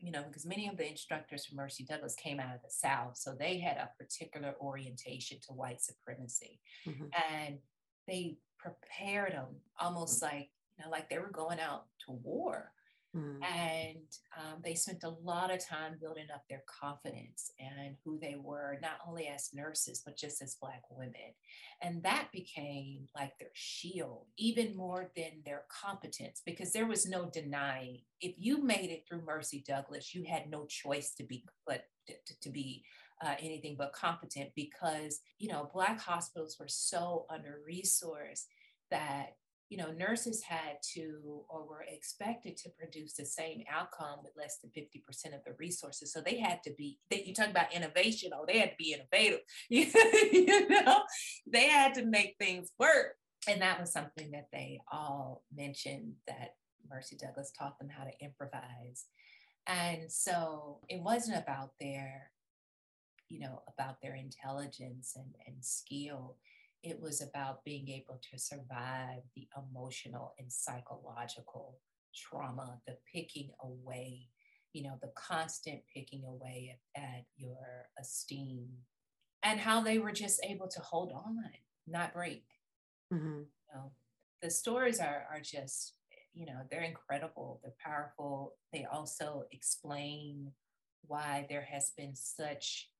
you 0.00 0.12
know, 0.12 0.22
because 0.26 0.46
many 0.46 0.68
of 0.68 0.76
the 0.76 0.88
instructors 0.88 1.46
from 1.46 1.56
Mercy 1.56 1.84
Douglass 1.84 2.14
came 2.14 2.40
out 2.40 2.54
of 2.54 2.62
the 2.62 2.70
South, 2.70 3.16
so 3.16 3.34
they 3.38 3.58
had 3.58 3.76
a 3.76 3.90
particular 3.98 4.54
orientation 4.60 5.38
to 5.46 5.52
white 5.52 5.82
supremacy, 5.82 6.60
mm-hmm. 6.86 7.06
and 7.32 7.58
they 8.06 8.38
prepared 8.58 9.32
them 9.32 9.56
almost 9.78 10.22
like 10.22 10.50
you 10.78 10.84
know, 10.84 10.90
like 10.90 11.10
they 11.10 11.18
were 11.18 11.30
going 11.30 11.58
out 11.58 11.86
to 12.06 12.12
war 12.12 12.72
Mm. 13.16 13.38
And 13.42 14.06
um, 14.36 14.60
they 14.62 14.74
spent 14.74 15.02
a 15.04 15.14
lot 15.22 15.52
of 15.52 15.64
time 15.64 15.96
building 16.00 16.26
up 16.32 16.42
their 16.48 16.62
confidence 16.80 17.50
and 17.58 17.96
who 18.04 18.18
they 18.18 18.36
were, 18.38 18.78
not 18.82 18.98
only 19.06 19.28
as 19.28 19.50
nurses, 19.54 20.02
but 20.04 20.16
just 20.16 20.42
as 20.42 20.56
Black 20.60 20.82
women. 20.90 21.34
And 21.82 22.02
that 22.02 22.28
became 22.32 23.06
like 23.16 23.32
their 23.38 23.50
shield, 23.54 24.26
even 24.36 24.76
more 24.76 25.10
than 25.16 25.42
their 25.44 25.62
competence, 25.70 26.42
because 26.44 26.72
there 26.72 26.86
was 26.86 27.08
no 27.08 27.30
denying. 27.30 28.02
If 28.20 28.34
you 28.38 28.62
made 28.62 28.90
it 28.90 29.04
through 29.08 29.24
Mercy 29.24 29.64
Douglass, 29.66 30.14
you 30.14 30.24
had 30.24 30.50
no 30.50 30.66
choice 30.66 31.14
to 31.14 31.24
be 31.24 31.44
but 31.66 31.84
to, 32.08 32.40
to 32.42 32.50
be 32.50 32.84
uh, 33.24 33.34
anything 33.40 33.74
but 33.76 33.92
competent 33.92 34.50
because 34.54 35.20
you 35.38 35.48
know 35.48 35.68
black 35.72 36.00
hospitals 36.00 36.56
were 36.58 36.68
so 36.68 37.26
under 37.28 37.58
resourced 37.68 38.44
that 38.90 39.34
you 39.68 39.76
know, 39.76 39.92
nurses 39.92 40.42
had 40.42 40.78
to 40.94 41.42
or 41.48 41.66
were 41.66 41.84
expected 41.86 42.56
to 42.56 42.70
produce 42.70 43.14
the 43.14 43.26
same 43.26 43.64
outcome 43.70 44.20
with 44.22 44.32
less 44.36 44.58
than 44.58 44.70
50% 44.70 45.34
of 45.34 45.44
the 45.44 45.52
resources. 45.58 46.12
So 46.12 46.20
they 46.20 46.38
had 46.38 46.62
to 46.62 46.72
be, 46.76 46.98
they, 47.10 47.22
you 47.24 47.34
talk 47.34 47.50
about 47.50 47.74
innovation, 47.74 48.30
oh, 48.34 48.44
they 48.46 48.58
had 48.58 48.70
to 48.70 48.76
be 48.78 48.94
innovative. 48.94 49.40
you 49.68 50.68
know, 50.68 51.02
they 51.46 51.68
had 51.68 51.94
to 51.94 52.06
make 52.06 52.36
things 52.38 52.72
work. 52.78 53.16
And 53.46 53.60
that 53.60 53.78
was 53.78 53.92
something 53.92 54.30
that 54.32 54.48
they 54.52 54.80
all 54.90 55.44
mentioned 55.54 56.14
that 56.26 56.54
Mercy 56.88 57.16
Douglass 57.16 57.52
taught 57.56 57.78
them 57.78 57.88
how 57.88 58.04
to 58.04 58.24
improvise. 58.24 59.04
And 59.66 60.10
so 60.10 60.78
it 60.88 61.02
wasn't 61.02 61.42
about 61.42 61.72
their, 61.78 62.30
you 63.28 63.40
know, 63.40 63.62
about 63.68 64.00
their 64.00 64.14
intelligence 64.14 65.12
and, 65.14 65.34
and 65.46 65.62
skill 65.62 66.36
it 66.82 67.00
was 67.00 67.20
about 67.20 67.64
being 67.64 67.88
able 67.88 68.20
to 68.30 68.38
survive 68.38 69.22
the 69.34 69.48
emotional 69.56 70.34
and 70.38 70.52
psychological 70.52 71.78
trauma, 72.14 72.80
the 72.86 72.96
picking 73.12 73.50
away, 73.62 74.28
you 74.72 74.82
know, 74.82 74.98
the 75.02 75.12
constant 75.16 75.80
picking 75.92 76.24
away 76.24 76.78
at, 76.96 77.02
at 77.02 77.24
your 77.36 77.88
esteem, 78.00 78.68
and 79.42 79.60
how 79.60 79.80
they 79.80 79.98
were 79.98 80.12
just 80.12 80.40
able 80.44 80.68
to 80.68 80.80
hold 80.80 81.12
on, 81.12 81.36
not 81.86 82.12
break. 82.12 82.44
Mm-hmm. 83.12 83.40
You 83.40 83.74
know, 83.74 83.92
the 84.42 84.50
stories 84.50 85.00
are 85.00 85.26
are 85.30 85.40
just, 85.40 85.94
you 86.32 86.46
know, 86.46 86.60
they're 86.70 86.82
incredible, 86.82 87.60
they're 87.62 87.74
powerful. 87.84 88.54
They 88.72 88.86
also 88.90 89.44
explain 89.50 90.52
why 91.06 91.46
there 91.48 91.66
has 91.70 91.92
been 91.96 92.14
such 92.14 92.90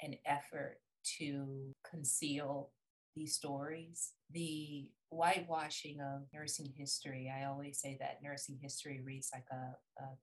an 0.00 0.16
effort 0.24 0.78
to 1.18 1.74
conceal 1.88 2.70
these 3.18 3.34
stories. 3.34 4.12
The 4.32 4.88
whitewashing 5.10 6.00
of 6.00 6.22
nursing 6.34 6.72
history. 6.76 7.32
I 7.34 7.46
always 7.46 7.80
say 7.80 7.96
that 8.00 8.22
nursing 8.22 8.58
history 8.60 9.00
reads 9.04 9.30
like 9.32 9.46
a, 9.50 9.74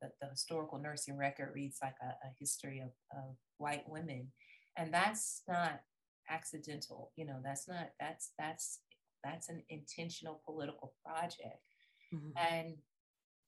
the, 0.01 0.11
the, 0.21 0.29
historical 0.29 0.79
nursing 0.79 1.17
record 1.17 1.51
reads 1.53 1.79
like 1.81 1.95
a, 2.01 2.07
a 2.07 2.31
history 2.39 2.79
of, 2.79 2.91
of 3.11 3.35
white 3.57 3.87
women. 3.87 4.31
And 4.77 4.93
that's 4.93 5.41
not 5.47 5.81
accidental. 6.29 7.11
You 7.15 7.25
know, 7.25 7.39
that's 7.43 7.67
not, 7.67 7.91
that's, 7.99 8.31
that's, 8.37 8.79
that's 9.23 9.49
an 9.49 9.63
intentional 9.69 10.41
political 10.45 10.93
project. 11.03 11.61
Mm-hmm. 12.13 12.53
And 12.53 12.75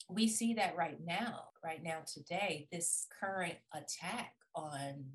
we 0.10 0.28
see 0.28 0.54
that 0.56 0.76
right 0.76 0.98
now, 1.06 1.50
right 1.64 1.84
now 1.84 2.00
today, 2.12 2.68
this 2.72 3.06
current 3.20 3.58
attack 3.74 4.34
on 4.56 5.06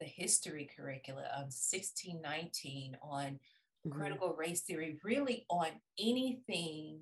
the 0.00 0.06
history 0.06 0.70
curricula 0.76 1.24
on 1.36 1.50
1619 1.50 2.96
on 3.02 3.38
mm-hmm. 3.86 3.98
critical 3.98 4.34
race 4.38 4.62
theory, 4.62 4.98
really 5.04 5.46
on 5.50 5.68
anything 5.98 7.00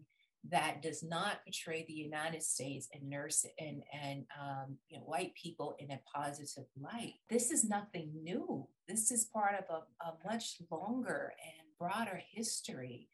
that 0.51 0.81
does 0.83 1.03
not 1.03 1.43
portray 1.45 1.85
the 1.87 1.93
United 1.93 2.43
States 2.43 2.89
and 2.93 3.09
nurse 3.09 3.45
and 3.59 3.83
and 3.93 4.25
um, 4.41 4.77
you 4.89 4.99
know, 4.99 5.05
white 5.05 5.33
people 5.35 5.75
in 5.79 5.91
a 5.91 6.01
positive 6.15 6.65
light. 6.81 7.15
This 7.29 7.51
is 7.51 7.65
nothing 7.65 8.13
new. 8.23 8.67
This 8.89 9.11
is 9.11 9.25
part 9.25 9.55
of 9.55 9.65
a, 9.69 10.05
a 10.05 10.15
much 10.25 10.57
longer 10.71 11.33
and 11.43 11.67
broader 11.79 12.21
history 12.33 13.09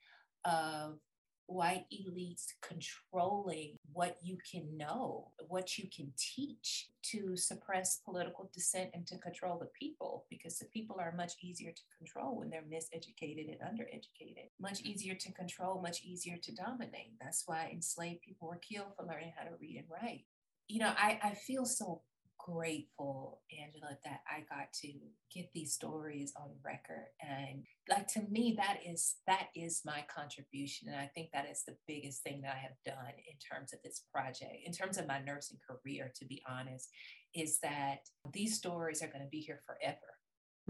of 0.44 0.98
white 1.47 1.86
elites 1.93 2.47
controlling 2.62 3.78
what 3.93 4.16
you 4.22 4.38
can 4.51 4.76
know, 4.76 5.30
what 5.49 5.76
you 5.76 5.88
can 5.95 6.12
teach 6.16 6.88
to 7.03 7.36
suppress 7.36 8.01
political 8.05 8.51
dissent 8.55 8.90
and 8.95 9.07
to 9.07 9.18
control 9.18 9.59
the 9.59 9.68
people, 9.78 10.24
because 10.30 10.59
the 10.59 10.66
people 10.66 10.97
are 11.01 11.12
much 11.12 11.32
easier 11.43 11.72
to 11.72 11.82
control 11.99 12.38
when 12.38 12.49
they're 12.49 12.62
miseducated 12.62 13.49
and 13.51 13.61
undereducated, 13.61 14.49
much 14.61 14.80
easier 14.82 15.14
to 15.14 15.32
control, 15.32 15.82
much 15.82 16.03
easier 16.05 16.36
to 16.43 16.55
dominate. 16.55 17.12
That's 17.20 17.43
why 17.47 17.70
enslaved 17.72 18.22
people 18.22 18.49
were 18.49 18.57
killed 18.57 18.95
for 18.97 19.05
learning 19.05 19.32
how 19.36 19.45
to 19.45 19.57
read 19.61 19.76
and 19.76 19.86
write. 19.90 20.24
You 20.68 20.80
know, 20.80 20.93
I, 20.97 21.18
I 21.22 21.34
feel 21.34 21.66
so 21.66 22.03
grateful, 22.45 23.40
Angela, 23.53 23.97
that 24.05 24.20
I 24.28 24.40
got 24.40 24.72
to 24.82 24.88
get 25.34 25.51
these 25.55 25.72
stories 25.72 26.32
on 26.36 26.51
record. 26.64 27.07
And 27.20 27.64
like 27.88 28.09
to 28.09 28.22
me, 28.30 28.55
that 28.59 28.78
is 28.86 29.16
that 29.26 29.49
is 29.55 29.82
my 29.84 30.05
contribution. 30.14 30.88
And 30.88 30.97
I 30.97 31.11
think 31.14 31.30
that 31.32 31.49
is 31.51 31.62
the 31.66 31.76
biggest 31.86 32.22
thing 32.22 32.43
that 32.43 32.55
I 32.55 32.59
have 32.59 32.76
done 32.84 33.14
in 33.16 33.38
terms 33.38 33.72
of 33.72 33.80
this 33.82 34.03
project, 34.12 34.53
in 34.64 34.72
terms 34.72 34.99
of 34.99 35.07
my 35.07 35.20
nursing 35.20 35.59
career, 35.66 36.12
to 36.16 36.24
be 36.24 36.43
honest, 36.49 36.88
is 37.34 37.59
that 37.62 38.01
these 38.32 38.57
stories 38.57 39.03
are 39.03 39.09
going 39.09 39.24
to 39.24 39.30
be 39.30 39.40
here 39.40 39.61
forever. 39.66 39.97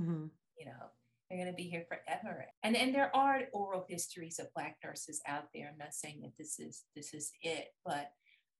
Mm-hmm. 0.00 0.26
You 0.58 0.66
know, 0.66 0.86
they're 1.28 1.38
going 1.38 1.50
to 1.50 1.56
be 1.56 1.68
here 1.68 1.86
forever. 1.88 2.46
And 2.62 2.76
and 2.76 2.94
there 2.94 3.14
are 3.16 3.42
oral 3.52 3.86
histories 3.88 4.38
of 4.38 4.52
Black 4.54 4.76
nurses 4.84 5.20
out 5.26 5.44
there. 5.54 5.70
I'm 5.72 5.78
not 5.78 5.94
saying 5.94 6.20
that 6.22 6.36
this 6.38 6.58
is 6.58 6.84
this 6.94 7.14
is 7.14 7.32
it, 7.42 7.68
but 7.84 8.10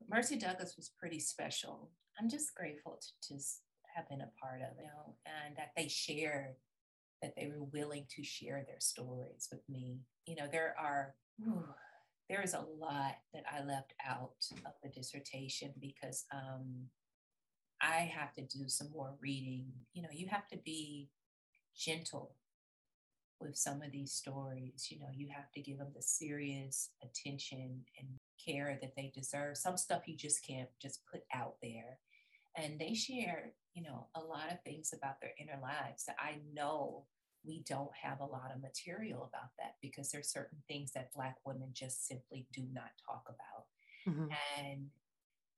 Mercy 0.08 0.36
Douglass 0.36 0.76
was 0.76 0.90
pretty 0.98 1.18
special. 1.20 1.90
I'm 2.20 2.28
just 2.28 2.54
grateful 2.54 2.98
to 3.00 3.34
just 3.34 3.62
have 3.94 4.08
been 4.08 4.20
a 4.20 4.30
part 4.40 4.60
of 4.62 4.76
you 4.76 4.84
know, 4.84 5.16
and 5.26 5.56
that 5.56 5.72
they 5.76 5.88
shared, 5.88 6.54
that 7.22 7.34
they 7.36 7.48
were 7.48 7.64
willing 7.64 8.06
to 8.16 8.24
share 8.24 8.64
their 8.66 8.80
stories 8.80 9.48
with 9.50 9.62
me. 9.68 10.00
You 10.26 10.36
know, 10.36 10.46
there 10.50 10.74
are, 10.78 11.14
whew, 11.38 11.64
there 12.28 12.42
is 12.42 12.54
a 12.54 12.64
lot 12.78 13.16
that 13.34 13.44
I 13.50 13.62
left 13.64 13.94
out 14.06 14.32
of 14.64 14.72
the 14.82 14.88
dissertation 14.88 15.72
because 15.80 16.24
um, 16.32 16.86
I 17.80 18.10
have 18.14 18.32
to 18.34 18.42
do 18.42 18.68
some 18.68 18.90
more 18.90 19.14
reading. 19.20 19.66
You 19.92 20.02
know, 20.02 20.08
you 20.12 20.28
have 20.28 20.48
to 20.48 20.58
be 20.64 21.10
gentle 21.76 22.36
with 23.40 23.56
some 23.56 23.82
of 23.82 23.92
these 23.92 24.12
stories. 24.12 24.86
You 24.90 25.00
know, 25.00 25.08
you 25.12 25.28
have 25.34 25.50
to 25.52 25.60
give 25.60 25.78
them 25.78 25.92
the 25.94 26.02
serious 26.02 26.90
attention 27.02 27.84
and 27.98 28.08
care 28.44 28.78
that 28.80 28.94
they 28.96 29.12
deserve. 29.14 29.56
Some 29.56 29.76
stuff 29.76 30.06
you 30.06 30.16
just 30.16 30.46
can't 30.46 30.68
just 30.80 31.00
put 31.10 31.22
out 31.34 31.54
there. 31.62 31.98
And 32.56 32.78
they 32.78 32.94
share, 32.94 33.52
you 33.74 33.82
know, 33.82 34.08
a 34.14 34.20
lot 34.20 34.52
of 34.52 34.62
things 34.62 34.92
about 34.96 35.20
their 35.20 35.32
inner 35.40 35.58
lives 35.62 36.04
that 36.06 36.16
I 36.18 36.38
know 36.52 37.06
we 37.44 37.64
don't 37.68 37.90
have 38.00 38.20
a 38.20 38.26
lot 38.26 38.52
of 38.54 38.62
material 38.62 39.30
about 39.32 39.50
that 39.58 39.74
because 39.80 40.10
there's 40.10 40.30
certain 40.30 40.58
things 40.68 40.92
that 40.92 41.12
Black 41.12 41.36
women 41.44 41.70
just 41.72 42.06
simply 42.06 42.46
do 42.52 42.62
not 42.72 42.90
talk 43.04 43.24
about. 43.26 44.14
Mm-hmm. 44.14 44.28
And 44.58 44.86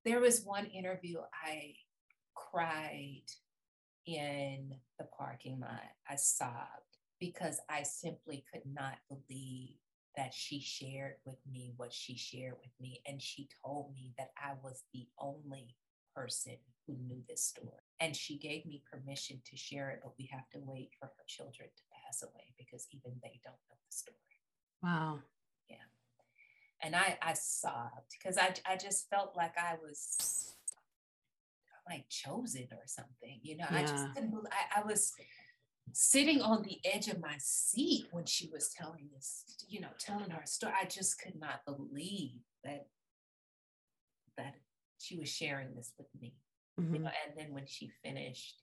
there 0.04 0.20
was 0.20 0.44
one 0.44 0.66
interview 0.66 1.18
I 1.32 1.74
cried 2.34 3.24
in 4.06 4.74
the 4.98 5.04
parking 5.16 5.60
lot. 5.60 5.82
I 6.08 6.16
sobbed 6.16 6.98
because 7.18 7.60
I 7.68 7.82
simply 7.82 8.44
could 8.52 8.62
not 8.70 8.96
believe 9.08 9.76
that 10.16 10.32
she 10.32 10.60
shared 10.60 11.14
with 11.24 11.38
me 11.50 11.72
what 11.76 11.92
she 11.92 12.16
shared 12.16 12.54
with 12.60 12.72
me. 12.80 13.00
And 13.06 13.20
she 13.20 13.48
told 13.64 13.92
me 13.94 14.12
that 14.18 14.30
I 14.38 14.52
was 14.62 14.82
the 14.92 15.06
only 15.18 15.76
person 16.14 16.56
who 16.86 16.96
knew 17.06 17.22
this 17.28 17.42
story. 17.42 17.82
And 18.00 18.14
she 18.14 18.38
gave 18.38 18.66
me 18.66 18.82
permission 18.90 19.40
to 19.50 19.56
share 19.56 19.90
it, 19.90 20.00
but 20.02 20.12
we 20.18 20.28
have 20.32 20.48
to 20.50 20.58
wait 20.60 20.90
for 20.98 21.06
her 21.06 21.24
children 21.26 21.68
to 21.68 21.82
pass 22.04 22.22
away 22.22 22.54
because 22.58 22.86
even 22.92 23.18
they 23.22 23.40
don't 23.42 23.56
know 23.68 23.76
the 23.86 23.96
story. 23.96 24.16
Wow. 24.82 25.20
Yeah. 25.68 25.76
And 26.82 26.94
I, 26.94 27.18
I 27.22 27.32
sobbed 27.32 28.12
because 28.12 28.38
I, 28.38 28.54
I 28.70 28.76
just 28.76 29.08
felt 29.08 29.34
like 29.36 29.54
I 29.58 29.76
was 29.82 30.54
like 31.88 32.08
chosen 32.08 32.68
or 32.72 32.82
something. 32.86 33.40
You 33.42 33.56
know, 33.56 33.66
yeah. 33.70 33.78
I 33.78 33.82
just 33.82 34.14
didn't, 34.14 34.34
I, 34.52 34.80
I 34.80 34.84
was 34.84 35.12
sitting 35.92 36.40
on 36.40 36.62
the 36.62 36.78
edge 36.84 37.08
of 37.08 37.20
my 37.20 37.36
seat 37.38 38.06
when 38.10 38.24
she 38.24 38.48
was 38.52 38.70
telling 38.70 39.08
this, 39.14 39.44
you 39.68 39.80
know, 39.80 39.88
telling 39.98 40.30
her 40.30 40.42
story. 40.44 40.72
I 40.80 40.86
just 40.86 41.20
could 41.20 41.38
not 41.38 41.64
believe 41.66 42.40
that 42.64 42.86
that 44.36 44.54
she 44.98 45.16
was 45.18 45.28
sharing 45.28 45.74
this 45.74 45.92
with 45.98 46.08
me. 46.20 46.34
Mm-hmm. 46.80 46.94
You 46.94 47.00
know, 47.02 47.10
and 47.26 47.38
then 47.38 47.54
when 47.54 47.66
she 47.66 47.90
finished, 48.02 48.62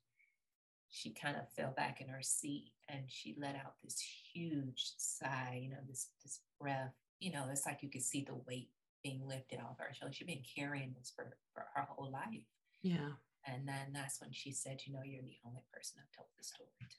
she 0.90 1.14
kind 1.14 1.38
of 1.38 1.50
fell 1.56 1.74
back 1.76 2.02
in 2.02 2.10
her 2.10 2.22
seat 2.22 2.72
and 2.90 3.04
she 3.08 3.36
let 3.40 3.56
out 3.56 3.76
this 3.84 4.04
huge 4.34 4.94
sigh, 4.98 5.62
you 5.64 5.70
know, 5.70 5.78
this 5.88 6.10
this 6.24 6.40
breath. 6.60 6.94
You 7.20 7.32
know, 7.32 7.46
it's 7.52 7.66
like 7.66 7.80
you 7.82 7.90
could 7.90 8.04
see 8.04 8.26
the 8.28 8.36
weight 8.48 8.70
being 9.04 9.22
lifted 9.28 9.60
off 9.60 9.78
her 9.78 9.94
shoulders. 9.94 10.18
She'd 10.18 10.28
been 10.28 10.44
carrying 10.56 10.94
this 10.98 11.12
for, 11.16 11.38
for 11.54 11.66
her 11.74 11.88
whole 11.90 12.12
life. 12.12 12.46
Yeah. 12.82 13.12
And 13.46 13.68
then 13.68 13.92
that's 13.94 14.22
when 14.22 14.32
she 14.32 14.52
said, 14.52 14.82
you 14.86 14.94
know, 14.94 15.02
you're 15.04 15.24
the 15.24 15.40
only 15.46 15.64
person 15.74 15.98
I've 16.00 16.16
told 16.16 16.28
the 16.38 16.44
story 16.44 16.70
to. 16.80 16.98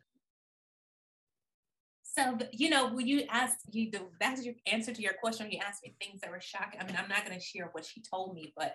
So, 2.14 2.36
you 2.52 2.68
know, 2.68 2.92
when 2.92 3.06
you 3.06 3.24
ask 3.30 3.56
you, 3.70 3.90
the, 3.90 4.02
that's 4.20 4.44
your 4.44 4.54
answer 4.66 4.92
to 4.92 5.00
your 5.00 5.14
question. 5.14 5.50
You 5.50 5.60
asked 5.66 5.82
me 5.82 5.94
things 5.98 6.20
that 6.20 6.30
were 6.30 6.42
shocking. 6.42 6.78
I 6.78 6.84
mean, 6.84 6.96
I'm 6.98 7.08
not 7.08 7.24
going 7.24 7.38
to 7.38 7.42
share 7.42 7.70
what 7.72 7.86
she 7.86 8.02
told 8.02 8.34
me, 8.34 8.52
but 8.54 8.74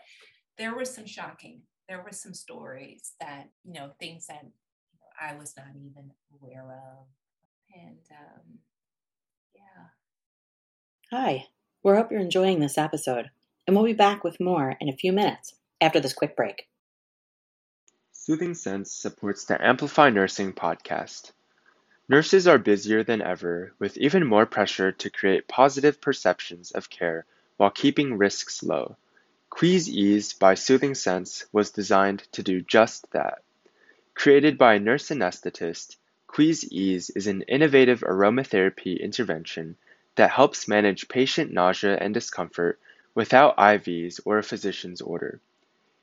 there 0.57 0.76
was 0.76 0.93
some 0.93 1.05
shocking. 1.05 1.61
There 1.88 2.01
were 2.01 2.11
some 2.11 2.34
stories 2.34 3.13
that, 3.20 3.49
you 3.63 3.74
know, 3.74 3.91
things 3.99 4.26
that 4.28 4.41
you 4.41 4.99
know, 4.99 5.07
I 5.22 5.36
was 5.38 5.53
not 5.55 5.68
even 5.76 6.11
aware 6.34 6.63
of. 6.63 7.05
And 7.76 7.99
um, 8.11 8.59
yeah. 9.53 9.86
Hi, 11.11 11.45
we 11.84 11.93
hope 11.93 12.11
you're 12.11 12.20
enjoying 12.20 12.59
this 12.59 12.78
episode, 12.78 13.30
and 13.68 13.76
we'll 13.76 13.86
be 13.86 13.93
back 13.93 14.24
with 14.24 14.39
more 14.39 14.76
in 14.82 14.89
a 14.89 14.93
few 14.93 15.13
minutes 15.13 15.53
after 15.80 15.99
this 15.99 16.13
quick 16.13 16.36
break. 16.36 16.68
Soothing 18.28 18.55
Scents 18.55 18.91
supports 18.91 19.45
the 19.45 19.65
Amplify 19.65 20.09
Nursing 20.09 20.51
podcast. 20.51 21.32
Nurses 22.09 22.45
are 22.45 22.57
busier 22.57 23.01
than 23.01 23.21
ever, 23.21 23.71
with 23.80 23.95
even 23.95 24.28
more 24.28 24.45
pressure 24.45 24.91
to 24.91 25.09
create 25.09 25.47
positive 25.47 26.01
perceptions 26.01 26.71
of 26.71 26.89
care 26.89 27.25
while 27.55 27.69
keeping 27.69 28.17
risks 28.17 28.61
low. 28.61 28.97
QueaseEase 29.49 30.38
by 30.38 30.55
Soothing 30.55 30.93
Scents 30.93 31.45
was 31.53 31.71
designed 31.71 32.28
to 32.34 32.43
do 32.43 32.59
just 32.59 33.09
that. 33.11 33.43
Created 34.13 34.57
by 34.57 34.73
a 34.73 34.80
nurse 34.80 35.07
anesthetist, 35.07 35.95
QueaseEase 36.28 37.09
is 37.15 37.28
an 37.28 37.43
innovative 37.43 38.01
aromatherapy 38.01 38.99
intervention 38.99 39.78
that 40.15 40.32
helps 40.32 40.67
manage 40.67 41.07
patient 41.07 41.53
nausea 41.53 41.95
and 41.95 42.13
discomfort 42.13 42.78
without 43.15 43.55
IVs 43.55 44.19
or 44.25 44.38
a 44.38 44.43
physician's 44.43 44.99
order. 44.99 45.39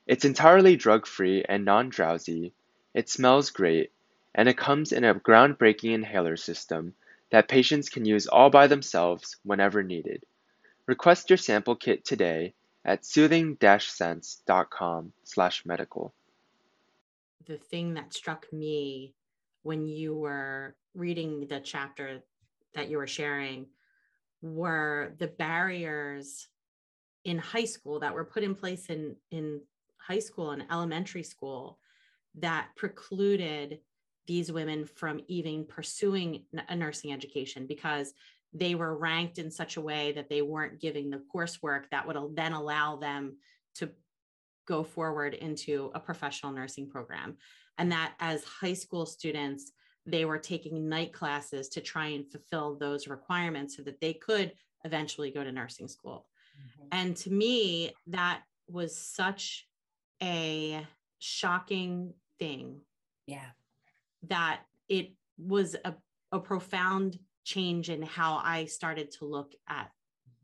It's 0.07 0.25
entirely 0.25 0.75
drug 0.75 1.07
free 1.07 1.43
and 1.47 1.65
non 1.65 1.89
drowsy, 1.89 2.53
it 2.93 3.09
smells 3.09 3.49
great, 3.49 3.91
and 4.35 4.47
it 4.47 4.57
comes 4.57 4.91
in 4.91 5.03
a 5.03 5.15
groundbreaking 5.15 5.93
inhaler 5.93 6.37
system 6.37 6.93
that 7.31 7.47
patients 7.47 7.89
can 7.89 8.05
use 8.05 8.27
all 8.27 8.51
by 8.51 8.67
themselves 8.67 9.37
whenever 9.43 9.81
needed. 9.81 10.23
Request 10.85 11.27
your 11.29 11.37
sample 11.37 11.75
kit 11.75 12.05
today 12.05 12.53
at 12.83 13.03
soothing-scents.com 13.03 15.13
slash 15.23 15.65
medical. 15.65 16.13
The 17.47 17.57
thing 17.57 17.95
that 17.95 18.13
struck 18.13 18.53
me 18.53 19.15
when 19.63 19.87
you 19.87 20.15
were 20.15 20.75
reading 20.93 21.47
the 21.47 21.59
chapter 21.59 22.21
that 22.75 22.89
you 22.89 22.97
were 22.97 23.07
sharing 23.07 23.65
were 24.43 25.15
the 25.17 25.27
barriers 25.27 26.47
in 27.23 27.39
high 27.39 27.65
school 27.65 27.99
that 28.01 28.13
were 28.13 28.25
put 28.25 28.43
in 28.43 28.53
place 28.53 28.91
in, 28.91 29.15
in 29.31 29.61
high 30.07 30.19
school 30.19 30.51
and 30.51 30.65
elementary 30.71 31.23
school 31.23 31.79
that 32.35 32.69
precluded 32.75 33.79
these 34.27 34.51
women 34.51 34.85
from 34.85 35.21
even 35.27 35.65
pursuing 35.65 36.43
a 36.69 36.75
nursing 36.75 37.13
education 37.13 37.67
because 37.67 38.13
they 38.53 38.75
were 38.75 38.97
ranked 38.97 39.37
in 39.37 39.51
such 39.51 39.77
a 39.77 39.81
way 39.81 40.11
that 40.13 40.29
they 40.29 40.41
weren't 40.41 40.79
giving 40.79 41.09
the 41.09 41.21
coursework 41.33 41.83
that 41.91 42.07
would 42.07 42.17
then 42.35 42.53
allow 42.53 42.95
them 42.95 43.37
to 43.75 43.89
go 44.65 44.83
forward 44.83 45.33
into 45.33 45.91
a 45.93 45.99
professional 45.99 46.51
nursing 46.51 46.89
program. 46.89 47.37
And 47.77 47.91
that 47.91 48.13
as 48.19 48.43
high 48.43 48.73
school 48.73 49.05
students, 49.05 49.71
they 50.05 50.25
were 50.25 50.37
taking 50.37 50.87
night 50.87 51.13
classes 51.13 51.67
to 51.69 51.81
try 51.81 52.07
and 52.07 52.29
fulfill 52.31 52.75
those 52.75 53.07
requirements 53.07 53.75
so 53.75 53.83
that 53.83 53.99
they 53.99 54.13
could 54.13 54.53
eventually 54.85 55.31
go 55.31 55.43
to 55.43 55.51
nursing 55.51 55.87
school. 55.87 56.27
Mm-hmm. 56.57 56.87
And 56.91 57.17
to 57.17 57.31
me, 57.31 57.93
that 58.07 58.43
was 58.67 58.97
such 58.97 59.67
a 60.25 60.85
shocking 61.19 62.13
thing. 62.39 62.81
Yeah. 63.27 63.49
That 64.27 64.61
it 64.89 65.13
was 65.37 65.75
a, 65.85 65.93
a 66.31 66.39
profound 66.39 67.19
change 67.43 67.89
in 67.89 68.01
how 68.01 68.41
I 68.43 68.65
started 68.65 69.11
to 69.11 69.25
look 69.25 69.53
at 69.69 69.91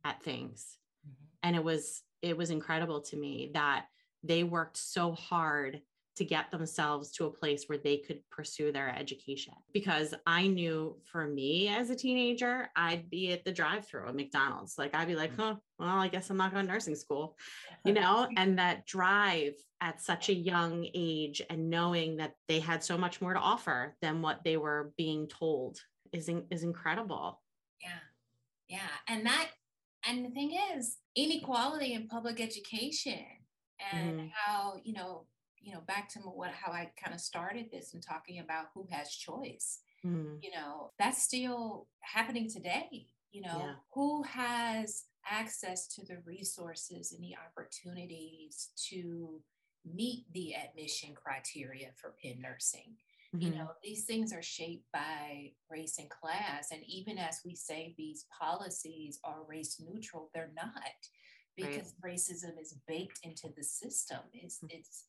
at 0.06 0.22
things. 0.24 0.78
Mm-hmm. 1.08 1.26
And 1.44 1.56
it 1.56 1.64
was 1.64 2.04
it 2.22 2.38
was 2.38 2.52
incredible 2.52 3.02
to 3.02 3.18
me 3.18 3.52
that 3.54 3.88
they 4.24 4.44
worked 4.44 4.78
so 4.78 5.14
hard 5.14 5.82
to 6.18 6.26
get 6.26 6.52
themselves 6.52 7.12
to 7.12 7.26
a 7.26 7.32
place 7.32 7.66
where 7.68 7.78
they 7.78 7.98
could 7.98 8.20
pursue 8.30 8.72
their 8.72 8.90
education. 8.90 9.54
Because 9.74 10.14
I 10.28 10.48
knew 10.48 10.98
for 11.04 11.26
me 11.26 11.70
as 11.70 11.90
a 11.90 11.96
teenager, 11.96 12.70
I'd 12.76 13.10
be 13.10 13.32
at 13.32 13.46
the 13.46 13.52
drive 13.52 13.88
through 13.88 14.08
at 14.08 14.16
McDonald's. 14.16 14.78
Like, 14.78 14.94
I'd 14.94 15.08
be 15.08 15.16
like, 15.16 15.32
oh, 15.40 15.58
well, 15.80 15.90
I 15.90 16.10
guess 16.10 16.30
I'm 16.30 16.38
not 16.38 16.54
going 16.54 16.66
to 16.66 16.72
nursing 16.72 16.96
school, 16.96 17.38
you 17.86 17.94
know? 17.94 18.28
And 18.36 18.60
that 18.60 18.86
drive 18.86 19.54
at 19.80 20.02
such 20.02 20.30
a 20.30 20.34
young 20.34 20.86
age 20.94 21.42
and 21.50 21.70
knowing 21.70 22.18
that 22.18 22.36
they 22.48 22.60
had 22.60 22.84
so 22.84 22.98
much 22.98 23.22
more 23.22 23.34
to 23.34 23.40
offer 23.40 23.96
than 24.02 24.22
what 24.22 24.44
they 24.44 24.58
were 24.58 24.92
being 24.98 25.28
told 25.28 25.80
is, 26.12 26.30
is 26.50 26.64
incredible. 26.64 27.42
Yeah. 27.82 27.90
Yeah. 28.68 28.80
And 29.08 29.26
that, 29.26 29.48
and 30.06 30.26
the 30.26 30.30
thing 30.30 30.58
is, 30.76 30.98
inequality 31.16 31.94
in 31.94 32.08
public 32.08 32.42
education 32.42 33.26
and 33.92 34.20
mm-hmm. 34.20 34.28
how, 34.34 34.76
you 34.84 34.94
know, 34.94 35.26
you 35.62 35.74
know, 35.74 35.82
back 35.82 36.10
to 36.10 36.20
what 36.20 36.52
how 36.52 36.72
I 36.72 36.92
kind 37.02 37.14
of 37.14 37.22
started 37.22 37.68
this 37.72 37.94
and 37.94 38.04
talking 38.04 38.40
about 38.40 38.68
who 38.74 38.88
has 38.92 39.12
choice. 39.12 39.80
Mm. 40.06 40.40
You 40.42 40.52
know, 40.52 40.92
that's 40.98 41.24
still 41.24 41.88
happening 42.02 42.50
today. 42.50 43.08
You 43.32 43.42
know, 43.44 43.60
yeah. 43.60 43.74
who 43.94 44.24
has 44.24 45.06
access 45.30 45.88
to 45.88 46.06
the 46.06 46.18
resources 46.26 47.14
and 47.14 47.24
the 47.24 47.36
opportunities 47.38 48.70
to 48.90 49.42
meet 49.86 50.26
the 50.34 50.54
admission 50.56 51.14
criteria 51.16 51.90
for 51.96 52.14
Penn 52.22 52.42
nursing. 52.42 52.96
Mm-hmm. 53.36 53.46
You 53.46 53.56
know, 53.58 53.72
these 53.82 54.04
things 54.04 54.34
are 54.34 54.42
shaped 54.42 54.86
by 54.92 55.52
race 55.70 55.98
and 55.98 56.10
class. 56.10 56.72
And 56.72 56.82
even 56.86 57.18
as 57.18 57.40
we 57.46 57.56
say 57.56 57.96
these 57.98 58.26
policies 58.38 59.20
are 59.24 59.46
race 59.48 59.80
neutral, 59.80 60.30
they're 60.34 60.52
not 60.56 60.74
because 61.56 61.94
right. 62.04 62.14
racism 62.14 62.60
is 62.62 62.76
baked 62.88 63.20
into 63.24 63.48
the 63.56 63.64
system. 63.64 64.20
It's, 64.34 64.58
mm-hmm. 64.58 64.78
it's, 64.78 65.06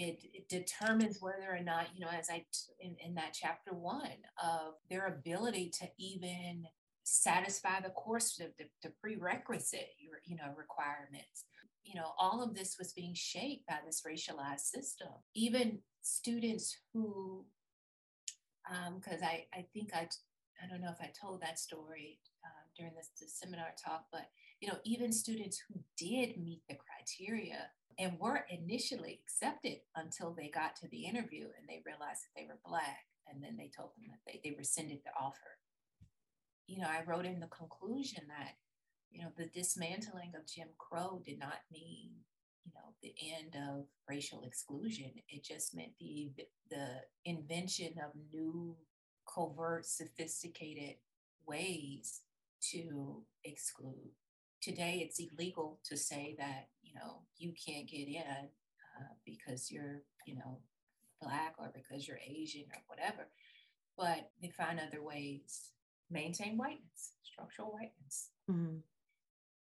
it, 0.00 0.18
it, 0.32 0.48
determines 0.48 1.18
whether 1.20 1.48
or 1.50 1.62
not 1.62 1.88
you 1.94 2.00
know 2.00 2.10
as 2.10 2.28
i 2.30 2.44
in, 2.80 2.96
in 3.04 3.14
that 3.14 3.34
chapter 3.34 3.72
one 3.72 4.24
of 4.42 4.74
their 4.88 5.06
ability 5.06 5.70
to 5.78 5.86
even 5.98 6.64
satisfy 7.04 7.80
the 7.80 7.90
course 7.90 8.36
the, 8.36 8.50
the, 8.58 8.64
the 8.82 8.92
prerequisite 9.00 9.90
you 10.24 10.36
know 10.36 10.52
requirements. 10.56 11.44
You 11.84 11.96
know 11.96 12.12
all 12.18 12.42
of 12.42 12.54
this 12.54 12.76
was 12.78 12.92
being 12.92 13.14
shaped 13.14 13.66
by 13.66 13.78
this 13.84 14.02
racialized 14.06 14.60
system. 14.60 15.08
Even 15.34 15.78
students 16.02 16.76
who 16.92 17.44
because 18.94 19.22
um, 19.22 19.28
I, 19.28 19.46
I 19.52 19.66
think 19.72 19.90
I, 19.94 20.06
I 20.62 20.68
don't 20.68 20.82
know 20.82 20.92
if 20.92 21.00
I 21.00 21.10
told 21.20 21.42
that 21.42 21.58
story 21.58 22.20
uh, 22.44 22.62
during 22.76 22.94
this, 22.94 23.10
this 23.20 23.34
seminar 23.36 23.74
talk, 23.84 24.04
but 24.12 24.28
you 24.60 24.68
know, 24.68 24.76
even 24.84 25.10
students 25.10 25.60
who 25.66 25.80
did 25.98 26.36
meet 26.36 26.60
the 26.68 26.76
criteria 26.76 27.70
and 28.00 28.18
were 28.18 28.46
initially 28.48 29.20
accepted 29.22 29.76
until 29.94 30.32
they 30.32 30.48
got 30.48 30.74
to 30.74 30.88
the 30.88 31.04
interview 31.04 31.44
and 31.44 31.68
they 31.68 31.82
realized 31.84 32.22
that 32.24 32.34
they 32.34 32.46
were 32.46 32.58
Black. 32.66 33.04
And 33.28 33.44
then 33.44 33.56
they 33.56 33.70
told 33.76 33.90
them 33.90 34.06
that 34.08 34.20
they, 34.26 34.40
they 34.42 34.56
rescinded 34.56 35.00
the 35.04 35.12
offer. 35.20 35.58
You 36.66 36.80
know, 36.80 36.88
I 36.88 37.04
wrote 37.06 37.26
in 37.26 37.40
the 37.40 37.46
conclusion 37.46 38.22
that, 38.28 38.54
you 39.12 39.22
know, 39.22 39.30
the 39.36 39.46
dismantling 39.46 40.32
of 40.34 40.46
Jim 40.46 40.68
Crow 40.78 41.20
did 41.24 41.38
not 41.38 41.58
mean, 41.70 42.10
you 42.64 42.72
know, 42.74 42.94
the 43.02 43.14
end 43.36 43.54
of 43.68 43.84
racial 44.08 44.42
exclusion. 44.44 45.12
It 45.28 45.44
just 45.44 45.76
meant 45.76 45.92
the, 46.00 46.30
the 46.70 46.86
invention 47.24 47.94
of 47.98 48.12
new, 48.32 48.76
covert, 49.32 49.84
sophisticated 49.84 50.96
ways 51.46 52.22
to 52.72 53.22
exclude 53.44 54.10
today 54.60 55.02
it's 55.06 55.18
illegal 55.18 55.78
to 55.84 55.96
say 55.96 56.34
that 56.38 56.68
you 56.90 56.98
know 56.98 57.22
you 57.36 57.52
can't 57.66 57.88
get 57.88 58.08
in 58.08 58.48
uh, 58.98 59.14
because 59.24 59.70
you're 59.70 60.02
you 60.26 60.34
know 60.34 60.58
black 61.20 61.54
or 61.58 61.72
because 61.74 62.06
you're 62.06 62.18
asian 62.26 62.64
or 62.72 62.82
whatever 62.86 63.28
but 63.96 64.30
they 64.42 64.48
find 64.48 64.80
other 64.80 65.02
ways 65.02 65.70
maintain 66.10 66.56
whiteness 66.56 67.12
structural 67.22 67.68
whiteness 67.68 68.30
mm-hmm. 68.50 68.78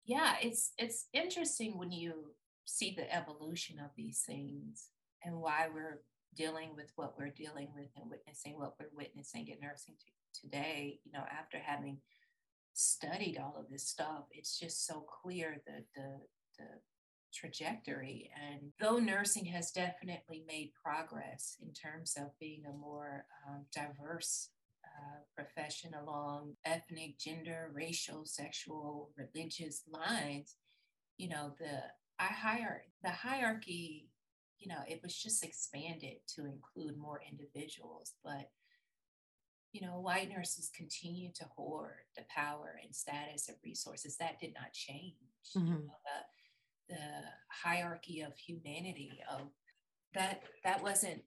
yeah 0.04 0.34
it's 0.42 0.72
it's 0.78 1.06
interesting 1.12 1.78
when 1.78 1.92
you 1.92 2.34
see 2.64 2.94
the 2.96 3.14
evolution 3.14 3.78
of 3.78 3.90
these 3.96 4.22
things 4.26 4.88
and 5.22 5.36
why 5.36 5.68
we're 5.72 6.00
dealing 6.34 6.74
with 6.74 6.90
what 6.96 7.14
we're 7.18 7.30
dealing 7.30 7.68
with 7.74 7.88
and 7.96 8.10
witnessing 8.10 8.58
what 8.58 8.74
we're 8.80 8.88
witnessing 8.96 9.46
in 9.48 9.60
nursing 9.60 9.94
t- 10.00 10.40
today 10.40 10.98
you 11.04 11.12
know 11.12 11.24
after 11.30 11.58
having 11.58 11.98
studied 12.74 13.38
all 13.38 13.56
of 13.58 13.70
this 13.70 13.88
stuff, 13.88 14.24
it's 14.32 14.58
just 14.58 14.86
so 14.86 15.06
clear 15.22 15.56
that 15.66 15.84
the, 15.94 16.20
the 16.58 16.66
trajectory. 17.34 18.30
And 18.48 18.72
though 18.80 18.98
nursing 18.98 19.44
has 19.46 19.70
definitely 19.70 20.44
made 20.46 20.72
progress 20.82 21.56
in 21.60 21.72
terms 21.72 22.14
of 22.16 22.38
being 22.38 22.64
a 22.66 22.76
more 22.76 23.26
um, 23.48 23.64
diverse 23.72 24.50
uh, 24.84 25.18
profession 25.34 25.92
along 25.94 26.54
ethnic, 26.64 27.18
gender, 27.18 27.70
racial, 27.74 28.24
sexual, 28.24 29.10
religious 29.16 29.82
lines, 29.90 30.56
you 31.18 31.28
know, 31.28 31.54
the 31.58 31.82
I 32.18 32.26
hire 32.26 32.82
the 33.02 33.10
hierarchy, 33.10 34.08
you 34.58 34.68
know, 34.68 34.82
it 34.88 35.00
was 35.02 35.16
just 35.16 35.44
expanded 35.44 36.18
to 36.36 36.46
include 36.46 36.96
more 36.96 37.20
individuals, 37.28 38.14
but 38.24 38.50
you 39.72 39.80
know, 39.80 39.98
white 39.98 40.30
nurses 40.30 40.70
continue 40.74 41.30
to 41.34 41.44
hoard 41.56 42.06
the 42.16 42.22
power 42.32 42.78
and 42.82 42.94
status 42.94 43.48
of 43.48 43.56
resources. 43.64 44.16
That 44.16 44.38
did 44.38 44.54
not 44.54 44.72
change. 44.72 45.16
Mm-hmm. 45.56 45.66
You 45.66 45.72
know, 45.72 45.98
the, 46.04 46.18
the 46.88 47.24
hierarchy 47.50 48.20
of 48.20 48.36
humanity 48.36 49.20
of 49.30 49.48
that 50.14 50.42
that 50.64 50.82
wasn't 50.82 51.22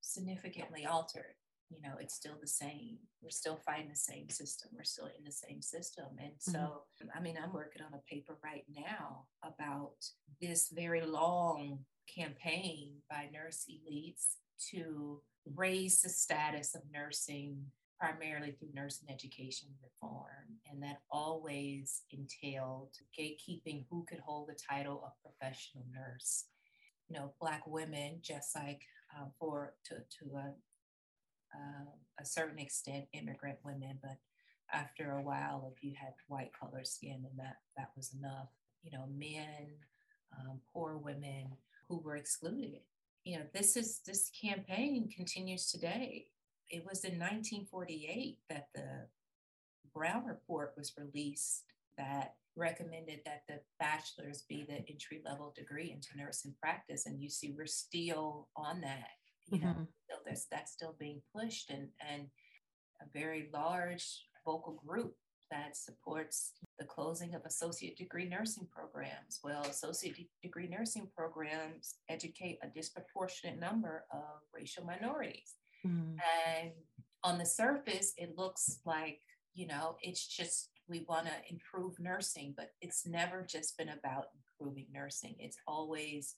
significantly 0.00 0.86
altered. 0.86 1.34
You 1.68 1.80
know, 1.82 1.94
it's 2.00 2.14
still 2.14 2.36
the 2.40 2.48
same. 2.48 2.98
We're 3.22 3.30
still 3.30 3.60
fighting 3.64 3.90
the 3.90 3.96
same 3.96 4.28
system. 4.28 4.70
We're 4.74 4.82
still 4.82 5.06
in 5.06 5.24
the 5.24 5.30
same 5.30 5.62
system. 5.62 6.06
And 6.18 6.32
so, 6.38 6.58
mm-hmm. 6.58 7.08
I 7.16 7.20
mean, 7.20 7.36
I'm 7.40 7.52
working 7.52 7.82
on 7.82 7.94
a 7.94 8.12
paper 8.12 8.36
right 8.42 8.64
now 8.74 9.26
about 9.44 9.94
this 10.40 10.72
very 10.74 11.02
long 11.02 11.80
campaign 12.12 12.94
by 13.08 13.28
nurse 13.32 13.66
elites 13.70 14.34
to 14.72 15.22
raise 15.54 16.00
the 16.00 16.08
status 16.08 16.74
of 16.74 16.82
nursing 16.92 17.66
primarily 18.00 18.52
through 18.52 18.68
nursing 18.74 19.08
education 19.10 19.68
reform. 19.82 20.58
And 20.70 20.82
that 20.82 21.02
always 21.10 22.02
entailed 22.10 22.90
gatekeeping 23.18 23.84
who 23.90 24.06
could 24.08 24.20
hold 24.20 24.48
the 24.48 24.58
title 24.68 25.02
of 25.04 25.12
professional 25.22 25.84
nurse. 25.92 26.46
You 27.08 27.18
know, 27.18 27.32
Black 27.40 27.66
women, 27.66 28.20
just 28.22 28.54
like 28.56 28.82
um, 29.18 29.32
for 29.38 29.74
to, 29.86 29.96
to 29.96 30.34
a, 30.36 30.54
uh, 31.54 31.90
a 32.20 32.24
certain 32.24 32.58
extent, 32.58 33.06
immigrant 33.12 33.58
women, 33.64 33.98
but 34.00 34.16
after 34.72 35.12
a 35.12 35.22
while, 35.22 35.72
if 35.76 35.82
you 35.82 35.92
had 36.00 36.12
white 36.28 36.52
color 36.58 36.84
skin, 36.84 37.24
and 37.28 37.38
that 37.38 37.56
that 37.76 37.90
was 37.96 38.14
enough. 38.14 38.48
You 38.84 38.92
know, 38.92 39.06
men, 39.14 39.66
um, 40.38 40.60
poor 40.72 40.96
women 40.96 41.48
who 41.88 41.98
were 41.98 42.14
excluded 42.14 42.80
you 43.24 43.38
know, 43.38 43.44
this 43.52 43.76
is 43.76 44.00
this 44.06 44.30
campaign 44.30 45.08
continues 45.14 45.70
today. 45.70 46.26
It 46.70 46.84
was 46.86 47.04
in 47.04 47.18
1948 47.18 48.38
that 48.48 48.68
the 48.74 49.06
Brown 49.94 50.24
Report 50.24 50.72
was 50.76 50.92
released 50.96 51.64
that 51.98 52.34
recommended 52.56 53.20
that 53.24 53.42
the 53.48 53.60
bachelor's 53.78 54.42
be 54.42 54.64
the 54.68 54.78
entry 54.90 55.20
level 55.24 55.52
degree 55.56 55.90
into 55.90 56.16
nursing 56.16 56.54
practice. 56.60 57.06
And 57.06 57.20
you 57.20 57.28
see, 57.28 57.54
we're 57.56 57.66
still 57.66 58.48
on 58.56 58.80
that. 58.82 59.08
You 59.50 59.58
mm-hmm. 59.58 59.80
know, 59.80 60.16
that's 60.24 60.46
that's 60.46 60.72
still 60.72 60.94
being 60.98 61.22
pushed, 61.34 61.70
and 61.70 61.88
and 62.08 62.28
a 63.02 63.06
very 63.12 63.48
large 63.52 64.26
vocal 64.44 64.80
group 64.86 65.16
that 65.50 65.76
supports 65.76 66.52
the 66.78 66.84
closing 66.84 67.34
of 67.34 67.44
associate 67.44 67.96
degree 67.96 68.28
nursing 68.28 68.68
programs. 68.70 69.40
Well, 69.42 69.62
associate 69.62 70.28
degree 70.42 70.68
nursing 70.68 71.08
programs 71.16 71.96
educate 72.08 72.58
a 72.62 72.68
disproportionate 72.68 73.58
number 73.58 74.04
of 74.12 74.42
racial 74.54 74.84
minorities. 74.84 75.54
Mm. 75.86 76.16
And 76.56 76.70
on 77.24 77.38
the 77.38 77.46
surface, 77.46 78.14
it 78.16 78.36
looks 78.36 78.80
like, 78.84 79.20
you 79.54 79.66
know, 79.66 79.96
it's 80.02 80.26
just 80.26 80.70
we 80.88 81.04
want 81.08 81.26
to 81.26 81.32
improve 81.48 81.98
nursing, 82.00 82.54
but 82.56 82.72
it's 82.80 83.06
never 83.06 83.46
just 83.48 83.78
been 83.78 83.90
about 83.90 84.26
improving 84.34 84.86
nursing. 84.92 85.36
It's 85.38 85.58
always 85.66 86.34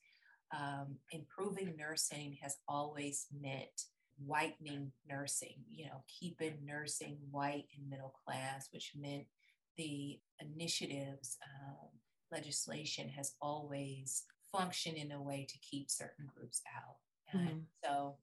um, 0.55 0.97
improving 1.11 1.74
nursing 1.78 2.36
has 2.43 2.57
always 2.68 3.26
meant 3.40 3.86
whitening 4.18 4.93
nursing, 5.09 5.64
you 5.70 5.86
know, 5.86 6.05
keeping 6.20 6.59
nursing 6.64 7.16
white 7.30 7.64
and 7.76 7.88
middle 7.88 8.14
class, 8.26 8.68
which 8.70 8.93
meant 8.95 9.24
the 9.78 10.20
initiatives, 10.40 11.38
um, 11.43 11.88
legislation 12.30 13.09
has 13.09 13.32
always 13.40 14.24
functioned 14.51 14.97
in 14.97 15.12
a 15.12 15.22
way 15.22 15.47
to 15.49 15.59
keep 15.59 15.90
certain 15.90 16.28
groups 16.34 16.62
out. 16.76 16.97
And 17.32 17.49
mm-hmm. 17.49 17.59
so, 17.84 18.16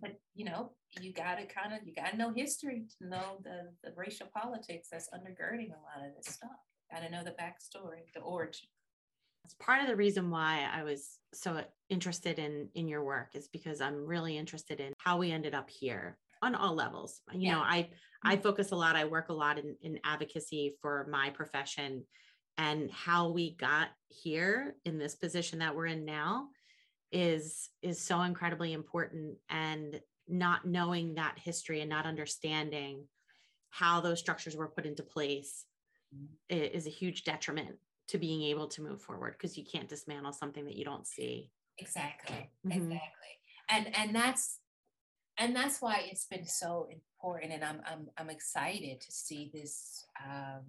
but 0.00 0.18
you 0.34 0.44
know, 0.44 0.72
you 1.00 1.12
got 1.12 1.36
to 1.36 1.46
kind 1.46 1.72
of, 1.72 1.80
you 1.86 1.94
got 1.94 2.10
to 2.10 2.16
know 2.16 2.32
history 2.34 2.84
to 2.98 3.08
know 3.08 3.38
the, 3.42 3.70
the 3.84 3.94
racial 3.96 4.28
politics 4.34 4.88
that's 4.90 5.08
undergirding 5.10 5.68
a 5.68 5.82
lot 5.82 6.06
of 6.06 6.14
this 6.16 6.34
stuff. 6.34 6.50
Got 6.90 7.00
to 7.00 7.10
know 7.10 7.24
the 7.24 7.30
backstory, 7.30 8.00
the 8.14 8.20
origin. 8.20 8.68
It's 9.44 9.54
part 9.54 9.82
of 9.82 9.88
the 9.88 9.96
reason 9.96 10.30
why 10.30 10.68
I 10.72 10.84
was 10.84 11.18
so 11.34 11.62
interested 11.88 12.38
in 12.38 12.68
in 12.74 12.86
your 12.86 13.02
work 13.02 13.30
is 13.34 13.48
because 13.48 13.80
I'm 13.80 14.06
really 14.06 14.36
interested 14.36 14.78
in 14.78 14.92
how 14.98 15.18
we 15.18 15.32
ended 15.32 15.54
up 15.54 15.68
here 15.68 16.18
on 16.42 16.54
all 16.54 16.74
levels. 16.74 17.20
You 17.32 17.40
yeah. 17.40 17.54
know, 17.54 17.60
I 17.60 17.88
I 18.22 18.34
mm-hmm. 18.34 18.42
focus 18.42 18.70
a 18.70 18.76
lot, 18.76 18.94
I 18.94 19.04
work 19.04 19.30
a 19.30 19.32
lot 19.34 19.58
in, 19.58 19.76
in 19.82 19.98
advocacy 20.04 20.76
for 20.80 21.08
my 21.10 21.30
profession 21.30 22.04
and 22.58 22.90
how 22.90 23.30
we 23.30 23.56
got 23.56 23.88
here 24.08 24.76
in 24.84 24.98
this 24.98 25.14
position 25.16 25.60
that 25.60 25.74
we're 25.74 25.86
in 25.86 26.04
now 26.04 26.48
is 27.12 27.68
is 27.82 28.00
so 28.00 28.22
incredibly 28.22 28.72
important 28.72 29.36
and 29.50 30.00
not 30.28 30.66
knowing 30.66 31.14
that 31.14 31.38
history 31.38 31.80
and 31.80 31.90
not 31.90 32.06
understanding 32.06 33.04
how 33.70 34.00
those 34.00 34.18
structures 34.18 34.56
were 34.56 34.68
put 34.68 34.86
into 34.86 35.02
place 35.02 35.66
is 36.48 36.86
a 36.86 36.90
huge 36.90 37.24
detriment 37.24 37.76
to 38.08 38.18
being 38.18 38.42
able 38.42 38.66
to 38.66 38.82
move 38.82 39.00
forward 39.00 39.34
because 39.36 39.56
you 39.56 39.64
can't 39.64 39.88
dismantle 39.88 40.32
something 40.32 40.64
that 40.64 40.76
you 40.76 40.84
don't 40.84 41.06
see. 41.06 41.50
Exactly 41.78 42.50
mm-hmm. 42.66 42.72
exactly. 42.72 43.38
And 43.68 43.96
and 43.96 44.14
that's 44.14 44.58
and 45.38 45.56
that's 45.56 45.80
why 45.80 46.04
it's 46.10 46.26
been 46.26 46.46
so 46.46 46.88
important 46.90 47.52
and 47.52 47.64
i'm 47.64 47.80
i'm, 47.86 48.08
I'm 48.18 48.30
excited 48.30 49.00
to 49.00 49.12
see 49.12 49.50
this 49.52 50.04
um 50.24 50.62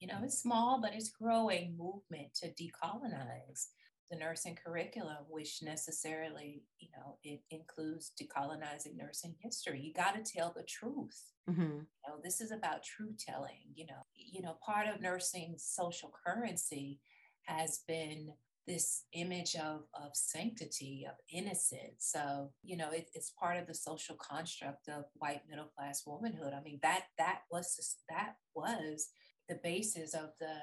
you 0.00 0.08
know 0.08 0.18
it's 0.22 0.38
small 0.38 0.80
but 0.80 0.92
it's 0.94 1.10
growing 1.10 1.76
movement 1.76 2.34
to 2.36 2.48
decolonize 2.48 3.66
the 4.10 4.16
nursing 4.16 4.56
curriculum, 4.64 5.24
which 5.28 5.62
necessarily, 5.62 6.62
you 6.78 6.88
know, 6.96 7.18
it 7.24 7.40
includes 7.50 8.12
decolonizing 8.20 8.96
nursing 8.96 9.34
history. 9.40 9.80
You 9.80 9.92
got 9.92 10.14
to 10.14 10.32
tell 10.32 10.52
the 10.56 10.62
truth. 10.62 11.32
Mm-hmm. 11.50 11.62
You 11.62 11.86
know, 12.06 12.20
this 12.22 12.40
is 12.40 12.52
about 12.52 12.84
truth 12.84 13.16
telling. 13.18 13.60
You 13.74 13.86
know, 13.86 14.06
you 14.14 14.42
know, 14.42 14.56
part 14.64 14.88
of 14.88 15.00
nursing 15.00 15.54
social 15.58 16.12
currency 16.24 17.00
has 17.46 17.80
been 17.86 18.32
this 18.66 19.04
image 19.12 19.54
of, 19.54 19.82
of 19.94 20.14
sanctity, 20.14 21.06
of 21.08 21.14
innocence. 21.32 22.10
So, 22.12 22.50
you 22.62 22.76
know, 22.76 22.90
it, 22.90 23.08
it's 23.14 23.30
part 23.30 23.58
of 23.58 23.66
the 23.66 23.74
social 23.74 24.16
construct 24.16 24.88
of 24.88 25.04
white 25.14 25.42
middle 25.48 25.70
class 25.76 26.02
womanhood. 26.06 26.52
I 26.52 26.62
mean, 26.62 26.80
that 26.82 27.04
that 27.18 27.40
was 27.50 27.96
that 28.08 28.34
was 28.54 29.08
the 29.48 29.60
basis 29.62 30.14
of 30.14 30.30
the 30.40 30.54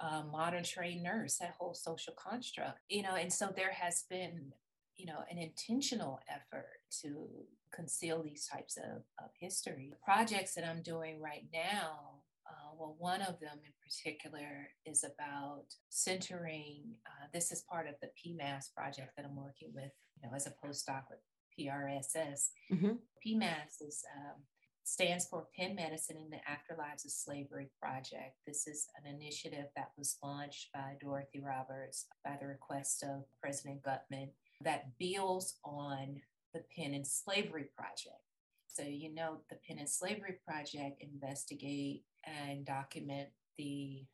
uh, 0.00 0.22
modern 0.30 0.64
trained 0.64 1.02
nurse, 1.02 1.38
that 1.38 1.54
whole 1.58 1.74
social 1.74 2.14
construct, 2.14 2.78
you 2.88 3.02
know, 3.02 3.14
and 3.14 3.32
so 3.32 3.52
there 3.54 3.72
has 3.72 4.04
been, 4.10 4.52
you 4.96 5.06
know, 5.06 5.20
an 5.30 5.38
intentional 5.38 6.20
effort 6.28 6.80
to 7.02 7.28
conceal 7.74 8.22
these 8.22 8.46
types 8.46 8.76
of, 8.76 9.02
of 9.18 9.30
history. 9.38 9.88
The 9.90 10.04
projects 10.04 10.54
that 10.54 10.64
I'm 10.64 10.82
doing 10.82 11.20
right 11.20 11.46
now, 11.52 12.22
uh, 12.48 12.74
well, 12.78 12.94
one 12.98 13.22
of 13.22 13.40
them 13.40 13.58
in 13.64 13.72
particular 13.82 14.68
is 14.84 15.04
about 15.04 15.66
centering, 15.88 16.82
uh, 17.06 17.26
this 17.32 17.50
is 17.52 17.64
part 17.70 17.88
of 17.88 17.94
the 18.00 18.08
PMAS 18.08 18.72
project 18.76 19.12
that 19.16 19.24
I'm 19.24 19.36
working 19.36 19.70
with, 19.74 19.92
you 20.16 20.28
know, 20.28 20.34
as 20.34 20.46
a 20.46 20.50
postdoc 20.50 21.04
with 21.10 21.20
PRSS. 21.58 22.48
Mm-hmm. 22.72 22.92
PMAS 23.26 23.80
is 23.80 24.04
um, 24.16 24.42
stands 24.84 25.26
for 25.26 25.46
Penn 25.58 25.74
Medicine 25.74 26.16
in 26.18 26.30
the 26.30 26.36
Afterlives 26.36 27.06
of 27.06 27.10
Slavery 27.10 27.70
Project. 27.80 28.36
This 28.46 28.66
is 28.66 28.86
an 29.02 29.12
initiative 29.12 29.66
that 29.76 29.92
was 29.96 30.18
launched 30.22 30.68
by 30.74 30.96
Dorothy 31.00 31.40
Roberts 31.40 32.06
by 32.22 32.36
the 32.38 32.46
request 32.46 33.02
of 33.02 33.24
President 33.40 33.82
Gutmann 33.82 34.28
that 34.60 34.96
builds 34.98 35.58
on 35.64 36.20
the 36.52 36.62
Penn 36.76 36.92
and 36.92 37.06
Slavery 37.06 37.70
Project. 37.76 38.20
So, 38.68 38.82
you 38.82 39.14
know, 39.14 39.38
the 39.48 39.56
Penn 39.66 39.78
and 39.78 39.88
Slavery 39.88 40.36
Project 40.46 41.00
investigate 41.00 42.04
and 42.24 42.66
document 42.66 43.28
the 43.56 44.04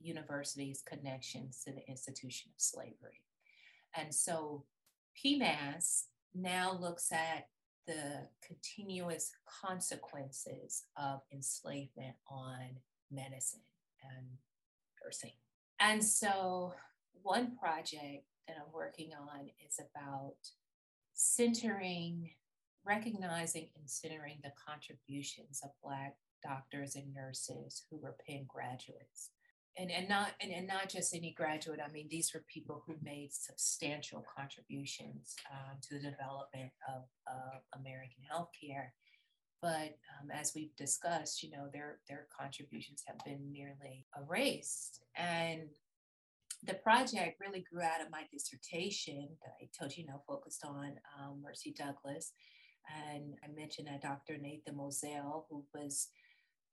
university's 0.00 0.82
connections 0.82 1.62
to 1.64 1.72
the 1.72 1.88
institution 1.88 2.50
of 2.54 2.60
slavery. 2.60 3.22
And 3.94 4.14
so 4.14 4.64
PMAS 5.24 6.04
now 6.34 6.76
looks 6.78 7.12
at 7.12 7.46
the 7.86 8.28
continuous 8.46 9.32
consequences 9.62 10.84
of 10.96 11.20
enslavement 11.32 12.16
on 12.28 12.80
medicine 13.10 13.60
and 14.02 14.26
nursing. 15.04 15.32
And 15.80 16.02
so, 16.02 16.74
one 17.22 17.56
project 17.56 18.24
that 18.46 18.56
I'm 18.56 18.72
working 18.72 19.10
on 19.14 19.50
is 19.66 19.80
about 19.80 20.36
centering, 21.14 22.30
recognizing 22.84 23.68
and 23.76 23.88
centering 23.88 24.38
the 24.42 24.52
contributions 24.66 25.60
of 25.62 25.70
Black 25.82 26.16
doctors 26.42 26.94
and 26.96 27.12
nurses 27.14 27.82
who 27.90 27.98
were 27.98 28.16
Penn 28.26 28.46
graduates 28.48 29.30
and, 29.78 29.90
and 29.90 30.08
not 30.08 30.30
and, 30.40 30.52
and 30.52 30.66
not 30.66 30.88
just 30.88 31.14
any 31.14 31.32
graduate 31.32 31.80
i 31.84 31.90
mean 31.90 32.06
these 32.10 32.32
were 32.34 32.44
people 32.52 32.82
who 32.86 32.94
made 33.02 33.32
substantial 33.32 34.24
contributions 34.36 35.36
um, 35.50 35.76
to 35.82 35.94
the 35.94 36.10
development 36.10 36.72
of 36.88 37.02
uh, 37.26 37.58
american 37.78 38.22
healthcare. 38.32 38.88
But 39.62 39.96
um, 40.20 40.30
as 40.32 40.52
we've 40.54 40.74
discussed 40.76 41.42
you 41.42 41.50
know 41.50 41.68
their 41.72 41.98
their 42.08 42.26
contributions 42.38 43.02
have 43.06 43.18
been 43.24 43.52
nearly 43.52 44.06
erased. 44.16 45.00
And 45.16 45.68
the 46.62 46.74
project 46.74 47.40
really 47.40 47.64
grew 47.70 47.82
out 47.82 48.00
of 48.00 48.10
my 48.10 48.22
dissertation 48.32 49.28
that 49.42 49.54
i 49.60 49.68
told 49.78 49.96
you, 49.96 50.04
you 50.04 50.08
know 50.08 50.22
focused 50.26 50.64
on 50.64 50.94
um, 51.18 51.42
mercy 51.42 51.74
douglass. 51.76 52.32
And 53.08 53.34
i 53.44 53.48
mentioned 53.58 53.88
that 53.88 54.02
dr 54.02 54.38
nathan 54.38 54.76
Mossell 54.76 55.44
who 55.50 55.64
was 55.74 56.08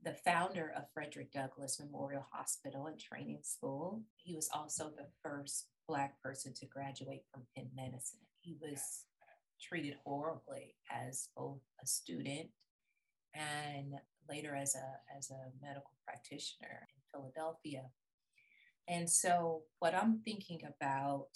the 0.03 0.13
founder 0.13 0.73
of 0.75 0.83
Frederick 0.93 1.31
Douglass 1.31 1.79
Memorial 1.79 2.25
Hospital 2.31 2.87
and 2.87 2.99
Training 2.99 3.39
School. 3.41 4.01
He 4.17 4.35
was 4.35 4.49
also 4.53 4.91
the 4.95 5.07
first 5.23 5.67
Black 5.87 6.21
person 6.21 6.53
to 6.55 6.65
graduate 6.65 7.23
from 7.31 7.43
Penn 7.55 7.69
Medicine. 7.75 8.19
He 8.41 8.57
was 8.61 9.05
treated 9.61 9.95
horribly 10.05 10.75
as 10.91 11.29
both 11.35 11.61
a 11.81 11.87
student 11.87 12.49
and 13.33 13.95
later 14.29 14.55
as 14.55 14.75
a, 14.75 15.17
as 15.17 15.29
a 15.29 15.51
medical 15.65 15.91
practitioner 16.05 16.87
in 16.95 17.01
Philadelphia. 17.11 17.83
And 18.87 19.09
so, 19.09 19.63
what 19.79 19.95
I'm 19.95 20.19
thinking 20.25 20.61
about 20.65 21.29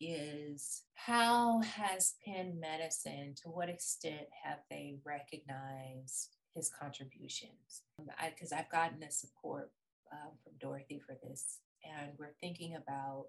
is 0.00 0.82
how 0.94 1.60
has 1.60 2.14
Penn 2.24 2.58
Medicine, 2.58 3.34
to 3.42 3.48
what 3.48 3.68
extent 3.68 4.26
have 4.42 4.60
they 4.70 4.96
recognized 5.04 6.36
his 6.54 6.70
contributions. 6.70 7.82
Because 7.98 8.52
I've 8.52 8.70
gotten 8.70 9.00
the 9.00 9.10
support 9.10 9.70
um, 10.12 10.32
from 10.42 10.52
Dorothy 10.60 11.00
for 11.04 11.16
this, 11.22 11.58
and 11.84 12.12
we're 12.18 12.34
thinking 12.40 12.76
about 12.76 13.26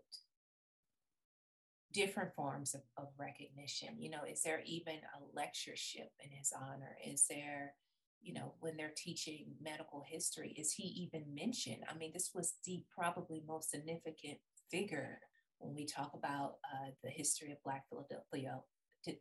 different 1.93 2.35
forms 2.35 2.75
of, 2.75 2.81
of 2.97 3.07
recognition. 3.17 3.95
You 3.97 4.09
know, 4.09 4.23
is 4.29 4.41
there 4.43 4.61
even 4.65 4.95
a 4.95 5.23
lectureship 5.33 6.11
in 6.23 6.29
his 6.29 6.51
honor? 6.53 6.97
Is 7.05 7.25
there, 7.29 7.73
you 8.21 8.33
know, 8.33 8.53
when 8.59 8.75
they're 8.75 8.93
teaching 8.95 9.53
medical 9.61 10.03
history, 10.05 10.53
is 10.57 10.73
he 10.73 10.83
even 10.83 11.23
mentioned? 11.33 11.83
I 11.89 11.97
mean, 11.97 12.11
this 12.13 12.31
was 12.35 12.55
the 12.65 12.83
probably 12.93 13.43
most 13.47 13.71
significant 13.71 14.39
figure 14.69 15.19
when 15.59 15.73
we 15.73 15.85
talk 15.85 16.11
about 16.13 16.55
uh, 16.65 16.91
the 17.03 17.09
history 17.09 17.51
of 17.51 17.63
Black 17.63 17.85
Philadelphia, 17.89 18.59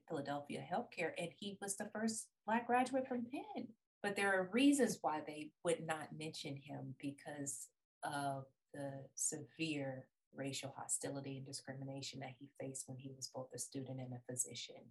Philadelphia 0.08 0.64
healthcare, 0.72 1.12
and 1.16 1.28
he 1.38 1.56
was 1.60 1.76
the 1.76 1.88
first 1.92 2.26
Black 2.44 2.66
graduate 2.66 3.06
from 3.06 3.24
Penn. 3.30 3.68
But 4.04 4.16
there 4.16 4.38
are 4.38 4.50
reasons 4.52 4.98
why 5.00 5.22
they 5.26 5.48
would 5.64 5.86
not 5.86 6.08
mention 6.16 6.56
him 6.56 6.94
because 7.00 7.68
of 8.02 8.44
the 8.74 8.90
severe 9.14 10.04
racial 10.36 10.74
hostility 10.76 11.38
and 11.38 11.46
discrimination 11.46 12.20
that 12.20 12.34
he 12.38 12.50
faced 12.60 12.86
when 12.86 12.98
he 12.98 13.12
was 13.16 13.30
both 13.34 13.48
a 13.54 13.58
student 13.58 14.00
and 14.00 14.12
a 14.12 14.30
physician. 14.30 14.82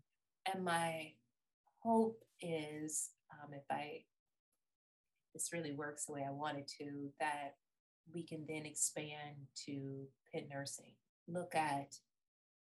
And 0.52 0.66
my 0.66 1.12
hope 1.84 2.24
is, 2.42 3.12
um, 3.32 3.54
if 3.54 3.62
I 3.70 4.06
this 5.36 5.54
really 5.54 5.74
works 5.74 6.06
the 6.06 6.14
way 6.14 6.26
I 6.28 6.32
wanted 6.32 6.68
to, 6.80 7.12
that 7.20 7.58
we 8.12 8.24
can 8.24 8.46
then 8.48 8.66
expand 8.66 9.36
to 9.68 10.08
Penn 10.34 10.46
nursing. 10.52 10.94
Look 11.28 11.54
at 11.54 11.98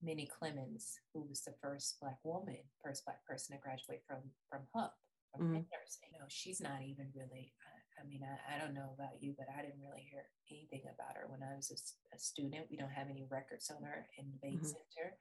Minnie 0.02 0.30
Clemens, 0.38 1.00
who 1.14 1.22
was 1.22 1.42
the 1.42 1.54
first 1.62 1.98
Black 2.02 2.20
woman, 2.26 2.58
first 2.84 3.06
Black 3.06 3.26
person 3.26 3.56
to 3.56 3.62
graduate 3.62 4.02
from 4.06 4.20
from 4.50 4.64
HUP, 4.76 4.94
from 5.32 5.48
mm-hmm. 5.48 5.68
nursing. 5.72 6.12
Know, 6.20 6.26
she's 6.28 6.62
not 6.62 6.82
even 6.84 7.08
really. 7.16 7.54
I, 7.62 8.04
I 8.04 8.08
mean, 8.08 8.22
I, 8.24 8.56
I, 8.56 8.60
don't 8.60 8.74
know 8.74 8.94
about 8.96 9.22
you, 9.22 9.34
but 9.38 9.48
I 9.56 9.62
didn't 9.62 9.82
really 9.82 10.08
hear 10.10 10.24
anything 10.50 10.82
about 10.86 11.18
her 11.18 11.28
when 11.28 11.42
I 11.44 11.56
was 11.56 11.70
a, 11.72 12.16
a 12.16 12.20
student. 12.20 12.66
We 12.70 12.78
don't 12.78 12.92
have 12.92 13.10
any 13.10 13.26
records 13.30 13.70
on 13.70 13.84
her 13.84 14.08
in 14.18 14.26
the 14.32 14.40
Bates 14.42 14.70
mm-hmm. 14.70 14.78
Center. 14.96 15.16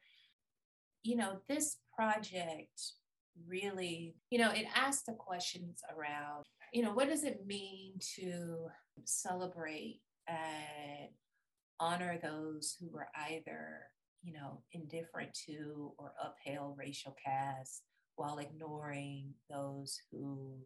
You 1.03 1.17
know, 1.17 1.41
this 1.49 1.77
project 1.95 2.81
really, 3.47 4.15
you 4.31 4.39
know, 4.39 4.51
it 4.51 4.67
asked 4.75 5.07
the 5.07 5.13
questions 5.13 5.81
around, 5.95 6.45
you 6.73 6.83
know, 6.83 6.93
what 6.93 7.09
does 7.09 7.25
it 7.25 7.47
mean 7.47 7.95
to 8.17 8.67
celebrate 9.05 10.01
and 10.29 11.11
honor 11.81 12.19
those 12.23 12.77
who 12.79 12.91
were 12.91 13.09
either 13.29 13.91
you 14.23 14.33
know, 14.33 14.63
indifferent 14.73 15.31
to 15.47 15.93
or 15.99 16.13
upheld 16.23 16.77
racial 16.79 17.17
caste 17.25 17.83
while 18.17 18.39
ignoring 18.39 19.35
those 19.49 20.01
who 20.11 20.59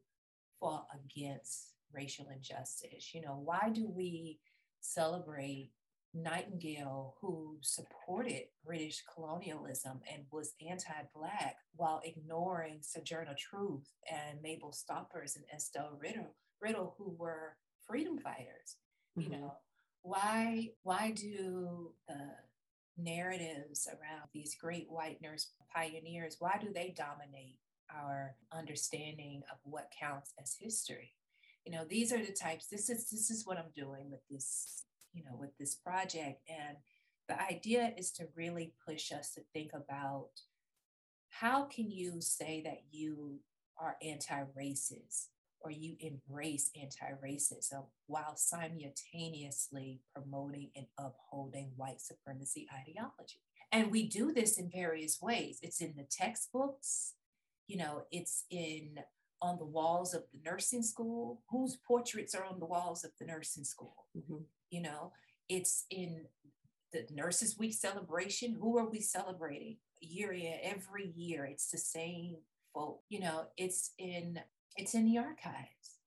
fought 0.61 0.87
against 0.95 1.75
racial 1.93 2.27
injustice. 2.35 3.15
You 3.15 3.23
know, 3.23 3.41
why 3.43 3.71
do 3.73 3.89
we 3.89 4.41
celebrate 4.81 5.71
Nightingale, 6.15 7.17
who 7.21 7.59
supported 7.61 8.45
British 8.65 9.03
colonialism 9.13 10.01
and 10.13 10.23
was 10.31 10.55
anti 10.67 10.93
Black 11.15 11.57
while 11.75 12.01
ignoring 12.05 12.79
Sojourner 12.83 13.35
Truth 13.37 13.89
and 14.09 14.41
Mabel 14.41 14.73
Staupers 14.73 15.35
and 15.35 15.45
Estelle 15.53 15.99
Riddle, 16.01 16.37
Riddle 16.61 16.95
who 16.99 17.17
were 17.19 17.57
freedom 17.85 18.19
fighters? 18.19 18.77
Mm-hmm. 19.19 19.33
You 19.33 19.39
know, 19.39 19.55
why, 20.03 20.71
why 20.85 21.13
do 21.17 21.93
the 22.07 22.31
narratives 22.97 23.89
around 23.89 24.29
these 24.33 24.57
great 24.61 24.87
white 24.91 25.21
nurse 25.23 25.51
pioneers, 25.75 26.37
why 26.39 26.59
do 26.61 26.73
they 26.73 26.95
dominate 26.97 27.59
our 27.95 28.37
understanding 28.53 29.43
of 29.51 29.59
what 29.65 29.93
counts 29.99 30.33
as 30.41 30.57
history? 30.59 31.13
You 31.65 31.73
know, 31.73 31.85
these 31.89 32.13
are 32.13 32.25
the 32.25 32.33
types, 32.33 32.67
this 32.67 32.91
is 32.91 33.11
this 33.11 33.31
is 33.31 33.47
what 33.47 33.59
I'm 33.59 33.73
doing 33.75 34.11
with 34.11 34.21
this, 34.31 34.85
you 35.13 35.25
know, 35.25 35.37
with 35.39 35.57
this 35.59 35.75
project. 35.75 36.41
And 36.49 36.77
the 37.29 37.41
idea 37.43 37.93
is 37.97 38.11
to 38.13 38.29
really 38.37 38.75
push 38.87 39.13
us 39.13 39.31
to 39.33 39.41
think 39.53 39.71
about 39.75 40.29
how 41.31 41.65
can 41.65 41.91
you 41.91 42.21
say 42.21 42.63
that 42.65 42.83
you 42.91 43.41
are 43.79 43.97
anti-racist 44.03 45.29
or 45.65 45.71
you 45.71 45.97
embrace 46.01 46.71
anti 46.81 47.13
racism 47.25 47.87
while 48.07 48.37
simultaneously 48.37 50.03
promoting 50.15 50.71
and 50.77 50.87
upholding 50.99 51.73
white 51.77 52.01
supremacy 52.01 52.69
ideology. 52.73 53.41
And 53.73 53.91
we 53.91 54.07
do 54.07 54.33
this 54.33 54.59
in 54.59 54.71
various 54.71 55.21
ways. 55.21 55.59
It's 55.63 55.81
in 55.81 55.95
the 55.97 56.07
textbooks, 56.11 57.15
you 57.67 57.79
know, 57.79 58.05
it's 58.13 58.45
in 58.51 58.99
on 59.43 59.59
the 59.59 59.65
walls 59.65 60.15
of 60.15 60.23
the 60.33 60.39
nursing 60.49 60.83
school. 60.83 61.43
Whose 61.51 61.77
portraits 61.87 62.35
are 62.35 62.45
on 62.45 62.61
the 62.61 62.67
walls 62.67 63.05
of 63.05 63.11
the 63.19 63.27
nursing 63.27 63.65
school? 63.65 64.07
Mm-hmm. 64.17 64.43
You 64.71 64.83
know, 64.83 65.13
it's 65.49 65.87
in 65.91 66.27
the 66.93 67.07
Nurses 67.13 67.59
Week 67.59 67.75
celebration. 67.75 68.57
Who 68.61 68.79
are 68.79 68.89
we 68.89 69.01
celebrating? 69.01 69.79
Year 70.01 70.33
in, 70.33 70.55
every 70.63 71.13
year, 71.17 71.45
it's 71.45 71.71
the 71.71 71.79
same 71.79 72.37
folk. 72.73 73.01
You 73.09 73.21
know, 73.21 73.47
it's 73.57 73.93
in 73.99 74.41
it's 74.77 74.95
in 74.95 75.05
the 75.05 75.19
archives. 75.19 75.99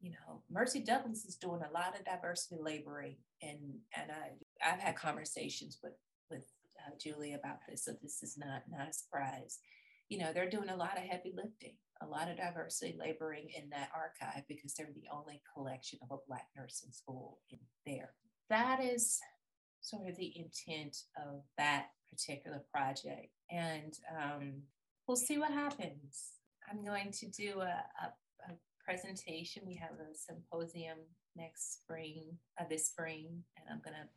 You 0.00 0.10
know, 0.10 0.42
Mercy 0.50 0.80
Douglass 0.80 1.24
is 1.24 1.36
doing 1.36 1.62
a 1.62 1.72
lot 1.72 1.98
of 1.98 2.04
diversity 2.04 2.60
laboring, 2.60 3.16
and 3.40 3.58
and 3.96 4.10
I 4.10 4.68
I've 4.68 4.80
had 4.80 4.96
conversations 4.96 5.78
with 5.82 5.92
with 6.30 6.44
uh, 6.84 6.90
Julie 7.00 7.34
about 7.34 7.58
this, 7.68 7.84
so 7.84 7.92
this 8.02 8.22
is 8.22 8.36
not 8.36 8.62
not 8.70 8.88
a 8.88 8.92
surprise. 8.92 9.60
You 10.08 10.18
know, 10.18 10.32
they're 10.32 10.50
doing 10.50 10.68
a 10.68 10.76
lot 10.76 10.98
of 10.98 11.04
heavy 11.04 11.32
lifting, 11.34 11.76
a 12.02 12.06
lot 12.06 12.28
of 12.28 12.36
diversity 12.36 12.96
laboring 12.98 13.48
in 13.56 13.70
that 13.70 13.90
archive 13.94 14.42
because 14.48 14.74
they're 14.74 14.90
the 14.92 15.08
only 15.12 15.40
collection 15.54 16.00
of 16.02 16.10
a 16.10 16.20
Black 16.26 16.48
nursing 16.56 16.90
school 16.90 17.38
in 17.50 17.58
there. 17.86 18.10
That 18.50 18.82
is 18.82 19.20
sort 19.80 20.08
of 20.08 20.16
the 20.16 20.32
intent 20.36 20.96
of 21.16 21.42
that 21.58 21.86
particular 22.10 22.62
project, 22.72 23.30
and 23.50 23.96
um, 24.20 24.62
we'll 25.06 25.16
see 25.16 25.38
what 25.38 25.52
happens. 25.52 26.31
I'm 26.70 26.84
going 26.84 27.12
to 27.12 27.26
do 27.28 27.60
a, 27.60 27.84
a, 28.02 28.06
a 28.48 28.54
presentation. 28.84 29.62
We 29.66 29.76
have 29.76 29.92
a 29.92 30.14
symposium 30.14 30.98
next 31.36 31.74
spring, 31.74 32.36
uh, 32.60 32.64
this 32.68 32.88
spring, 32.88 33.42
and 33.56 33.66
I'm 33.70 33.80
going 33.84 33.96
to 33.96 34.08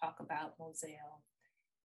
talk 0.00 0.16
about 0.20 0.58
Mossell 0.58 1.22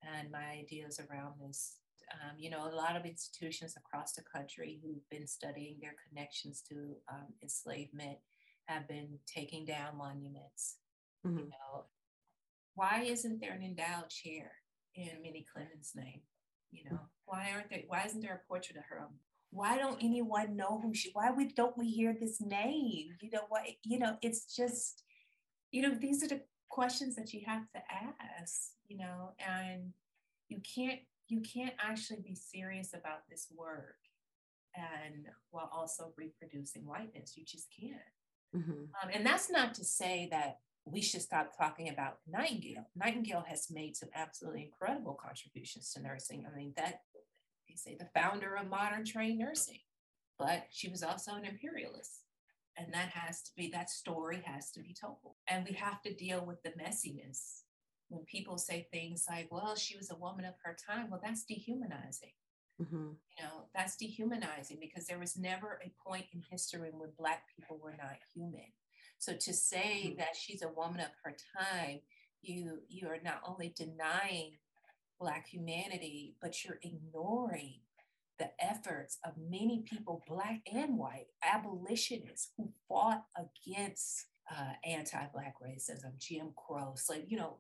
and 0.03 0.31
my 0.31 0.45
ideas 0.59 1.01
around 1.01 1.35
this. 1.41 1.77
Um, 2.13 2.37
you 2.39 2.51
know, 2.51 2.67
a 2.67 2.75
lot 2.75 2.97
of 2.97 3.05
institutions 3.05 3.77
across 3.77 4.15
the 4.15 4.23
country 4.23 4.81
who've 4.83 5.09
been 5.11 5.29
studying 5.29 5.77
their 5.81 5.95
connections 6.09 6.63
to 6.69 6.97
um, 7.09 7.29
enslavement 7.43 8.19
have 8.67 8.89
been 8.89 9.19
taking 9.27 9.65
down 9.65 9.97
monuments. 9.97 10.79
Mm-hmm. 11.25 11.39
You 11.39 11.45
know, 11.45 11.85
why 12.75 13.05
isn't 13.07 13.41
there 13.41 13.53
an 13.53 13.63
endowed 13.63 14.09
chair 14.09 14.53
in 14.95 15.23
Minnie 15.23 15.47
Clemens' 15.53 15.93
name? 15.95 16.23
You 16.73 16.85
know, 16.91 16.99
why 17.27 17.51
aren't 17.55 17.71
there? 17.71 17.83
Why 17.87 18.05
isn't 18.07 18.21
there 18.21 18.43
a 18.43 18.49
portrait 18.49 18.79
of 18.79 18.85
her 18.89 19.01
why 19.51 19.77
don't 19.79 20.03
anyone 20.03 20.57
know 20.57 20.81
who 20.83 20.95
she 20.95 21.11
why 21.13 21.31
we 21.31 21.49
don't 21.49 21.77
we 21.77 21.89
hear 21.89 22.17
this 22.19 22.41
name? 22.41 23.09
You 23.21 23.31
know 23.31 23.47
what 23.49 23.63
you 23.85 23.99
know 23.99 24.17
it's 24.23 24.55
just 24.55 25.03
you 25.71 25.83
know 25.83 25.95
these 25.95 26.23
are 26.23 26.29
the 26.29 26.43
questions 26.69 27.17
that 27.17 27.33
you 27.33 27.41
have 27.47 27.69
to 27.73 27.81
ask 28.41 28.71
you 28.87 28.97
know 28.97 29.33
and 29.45 29.93
you 30.49 30.61
can't 30.75 31.01
you 31.29 31.41
can't 31.41 31.75
actually 31.81 32.21
be 32.21 32.35
serious 32.35 32.93
about 32.93 33.29
this 33.29 33.49
work 33.57 33.97
and 34.75 35.27
while 35.51 35.71
also 35.73 36.13
reproducing 36.17 36.85
whiteness. 36.87 37.37
You 37.37 37.45
just 37.45 37.69
can't. 37.79 37.95
Mm-hmm. 38.55 38.71
um, 38.73 39.11
and 39.15 39.25
that's 39.25 39.49
not 39.49 39.75
to 39.75 39.85
say 39.85 40.27
that 40.33 40.59
we 40.85 41.01
should 41.01 41.23
stop 41.23 41.57
talking 41.57 41.89
about 41.89 42.19
nightingale. 42.29 42.89
Nightingale 42.97 43.45
has 43.47 43.69
made 43.71 43.97
some 43.97 44.09
absolutely 44.13 44.65
incredible 44.65 45.15
contributions 45.25 45.93
to 45.93 46.03
nursing. 46.03 46.47
I 46.51 46.57
mean 46.57 46.73
that 46.77 47.03
they 47.71 47.77
say 47.77 47.97
the 47.99 48.21
founder 48.21 48.57
of 48.57 48.69
modern 48.69 49.05
trained 49.05 49.39
nursing, 49.39 49.81
but 50.39 50.67
she 50.71 50.89
was 50.89 51.03
also 51.03 51.35
an 51.35 51.45
imperialist. 51.45 52.25
And 52.77 52.93
that 52.95 53.11
has 53.11 53.43
to 53.43 53.51
be, 53.57 53.69
that 53.71 53.91
story 53.91 54.43
has 54.45 54.71
to 54.73 54.81
be 54.81 54.95
told. 54.99 55.19
And 55.49 55.67
we 55.67 55.75
have 55.75 56.01
to 56.03 56.15
deal 56.15 56.45
with 56.45 56.63
the 56.63 56.71
messiness. 56.71 57.63
When 58.09 58.25
people 58.25 58.59
say 58.59 58.89
things 58.91 59.27
like, 59.29 59.49
well, 59.51 59.77
she 59.77 59.97
was 59.97 60.11
a 60.11 60.17
woman 60.17 60.45
of 60.45 60.55
her 60.65 60.77
time, 60.89 61.11
well, 61.11 61.21
that's 61.23 61.45
dehumanizing. 61.45 62.33
Mm-hmm. 62.81 62.97
You 62.97 63.45
know, 63.45 63.67
that's 63.75 63.97
dehumanizing 63.97 64.79
because 64.81 65.07
there 65.07 65.19
was 65.19 65.37
never 65.37 65.81
a 65.85 65.93
point 66.09 66.27
in 66.33 66.43
history 66.51 66.91
when 66.93 67.11
Black 67.19 67.43
people 67.55 67.79
were 67.83 67.95
not 67.97 68.17
human. 68.35 68.73
So 69.19 69.35
to 69.35 69.53
say 69.53 70.07
mm-hmm. 70.07 70.19
that 70.19 70.35
she's 70.35 70.63
a 70.63 70.69
woman 70.69 71.01
of 71.01 71.11
her 71.23 71.37
time, 71.59 72.01
you 72.43 72.79
you 72.89 73.07
are 73.09 73.21
not 73.23 73.43
only 73.47 73.75
denying 73.77 74.53
Black 75.21 75.47
humanity, 75.49 76.35
but 76.41 76.65
you're 76.65 76.79
ignoring 76.83 77.81
the 78.39 78.51
efforts 78.59 79.19
of 79.25 79.35
many 79.37 79.85
people, 79.89 80.25
Black 80.27 80.63
and 80.73 80.97
white, 80.97 81.27
abolitionists 81.45 82.53
who 82.57 82.73
fought 82.89 83.25
against 83.37 84.27
uh, 84.51 84.73
anti-Black 84.85 85.55
racism, 85.63 86.19
Jim 86.19 86.53
Crow, 86.57 86.95
slave, 86.97 87.27
you 87.29 87.37
know, 87.37 87.59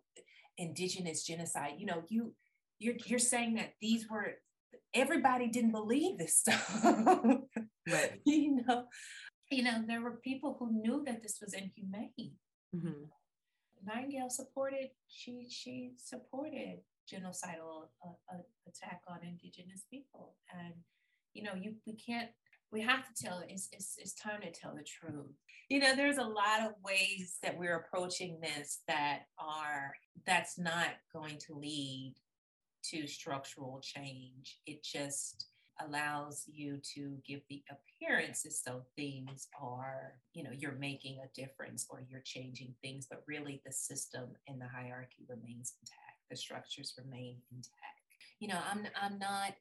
indigenous 0.56 1.22
genocide. 1.22 1.74
You 1.78 1.86
know, 1.86 2.02
you 2.08 2.34
you're 2.78 2.96
you're 3.04 3.18
saying 3.18 3.54
that 3.54 3.74
these 3.80 4.08
were 4.08 4.36
everybody 4.94 5.48
didn't 5.48 5.72
believe 5.72 6.18
this 6.18 6.36
stuff. 6.36 6.82
right. 6.84 8.20
You 8.24 8.62
know, 8.66 8.84
you 9.50 9.62
know, 9.62 9.84
there 9.86 10.00
were 10.00 10.20
people 10.24 10.56
who 10.58 10.72
knew 10.72 11.02
that 11.06 11.22
this 11.22 11.38
was 11.40 11.54
inhumane. 11.54 12.32
Mm-hmm. 12.74 13.04
Nightingale 13.84 14.30
supported, 14.30 14.90
she 15.08 15.46
she 15.50 15.92
supported 15.96 16.78
genocidal 17.10 17.88
uh, 18.04 18.12
uh, 18.32 18.42
attack 18.68 19.02
on 19.08 19.18
indigenous 19.22 19.84
people. 19.90 20.34
And 20.52 20.74
you 21.34 21.42
know 21.42 21.54
you 21.54 21.74
we 21.86 21.94
can't 21.94 22.30
we 22.72 22.80
have 22.82 23.04
to 23.04 23.22
tell 23.22 23.42
it's, 23.48 23.68
it's, 23.72 23.96
it's 23.98 24.14
time 24.14 24.40
to 24.42 24.50
tell 24.50 24.74
the 24.74 24.84
truth. 24.84 25.32
You 25.68 25.80
know 25.80 25.96
there's 25.96 26.18
a 26.18 26.22
lot 26.22 26.60
of 26.62 26.72
ways 26.84 27.38
that 27.42 27.58
we're 27.58 27.76
approaching 27.76 28.40
this 28.40 28.80
that 28.88 29.22
are 29.38 29.92
that's 30.26 30.58
not 30.58 30.90
going 31.12 31.38
to 31.46 31.54
lead 31.54 32.14
to 32.84 33.06
structural 33.06 33.80
change. 33.82 34.58
It 34.66 34.82
just 34.82 35.46
allows 35.86 36.44
you 36.52 36.78
to 36.94 37.16
give 37.26 37.40
the 37.48 37.62
appearance 37.70 38.44
as 38.46 38.62
though 38.66 38.82
things 38.96 39.48
are, 39.60 40.14
you 40.34 40.42
know, 40.42 40.50
you're 40.52 40.72
making 40.72 41.18
a 41.20 41.40
difference 41.40 41.86
or 41.88 42.02
you're 42.08 42.22
changing 42.24 42.74
things, 42.82 43.06
but 43.08 43.22
really 43.26 43.62
the 43.64 43.72
system 43.72 44.28
and 44.48 44.60
the 44.60 44.68
hierarchy 44.68 45.24
remains 45.28 45.74
intact 45.80 46.09
the 46.30 46.36
structures 46.36 46.94
remain 47.02 47.36
intact. 47.50 48.00
You 48.38 48.48
know, 48.48 48.58
I'm 48.70 48.86
I'm 49.00 49.18
not, 49.18 49.54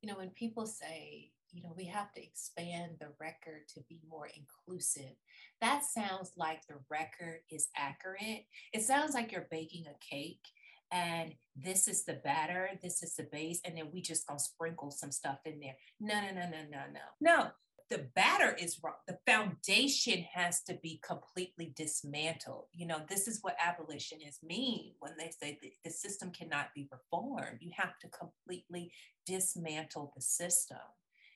you 0.00 0.10
know, 0.10 0.18
when 0.18 0.30
people 0.30 0.66
say, 0.66 1.30
you 1.52 1.62
know, 1.62 1.72
we 1.76 1.84
have 1.86 2.12
to 2.12 2.22
expand 2.22 2.92
the 3.00 3.08
record 3.18 3.68
to 3.74 3.80
be 3.88 4.00
more 4.08 4.28
inclusive, 4.36 5.14
that 5.60 5.84
sounds 5.84 6.32
like 6.36 6.60
the 6.68 6.76
record 6.90 7.40
is 7.50 7.68
accurate. 7.76 8.44
It 8.72 8.82
sounds 8.82 9.14
like 9.14 9.32
you're 9.32 9.48
baking 9.50 9.86
a 9.86 10.14
cake 10.14 10.44
and 10.92 11.34
this 11.56 11.88
is 11.88 12.04
the 12.04 12.20
batter, 12.24 12.70
this 12.82 13.02
is 13.02 13.14
the 13.16 13.26
base, 13.32 13.60
and 13.64 13.76
then 13.76 13.88
we 13.92 14.00
just 14.00 14.26
gonna 14.26 14.38
sprinkle 14.38 14.90
some 14.90 15.10
stuff 15.10 15.38
in 15.44 15.58
there. 15.58 15.76
No, 15.98 16.20
no, 16.20 16.32
no, 16.32 16.48
no, 16.48 16.62
no, 16.70 16.80
no. 16.92 17.00
No, 17.20 17.50
the 17.88 18.06
batter 18.16 18.56
is 18.58 18.80
wrong. 18.82 18.94
The 19.06 19.18
foundation 19.26 20.24
has 20.32 20.60
to 20.62 20.74
be 20.74 21.00
completely 21.06 21.72
dismantled. 21.76 22.66
You 22.72 22.86
know, 22.86 23.02
this 23.08 23.28
is 23.28 23.38
what 23.42 23.56
abolitionists 23.60 24.42
mean 24.42 24.94
when 24.98 25.12
they 25.16 25.30
say 25.30 25.58
the, 25.62 25.90
system 25.90 26.30
cannot 26.30 26.74
be 26.74 26.88
reformed. 26.90 27.58
You 27.60 27.70
have 27.76 27.98
to 28.00 28.08
completely 28.08 28.90
dismantle 29.24 30.12
the 30.14 30.20
system. 30.20 30.78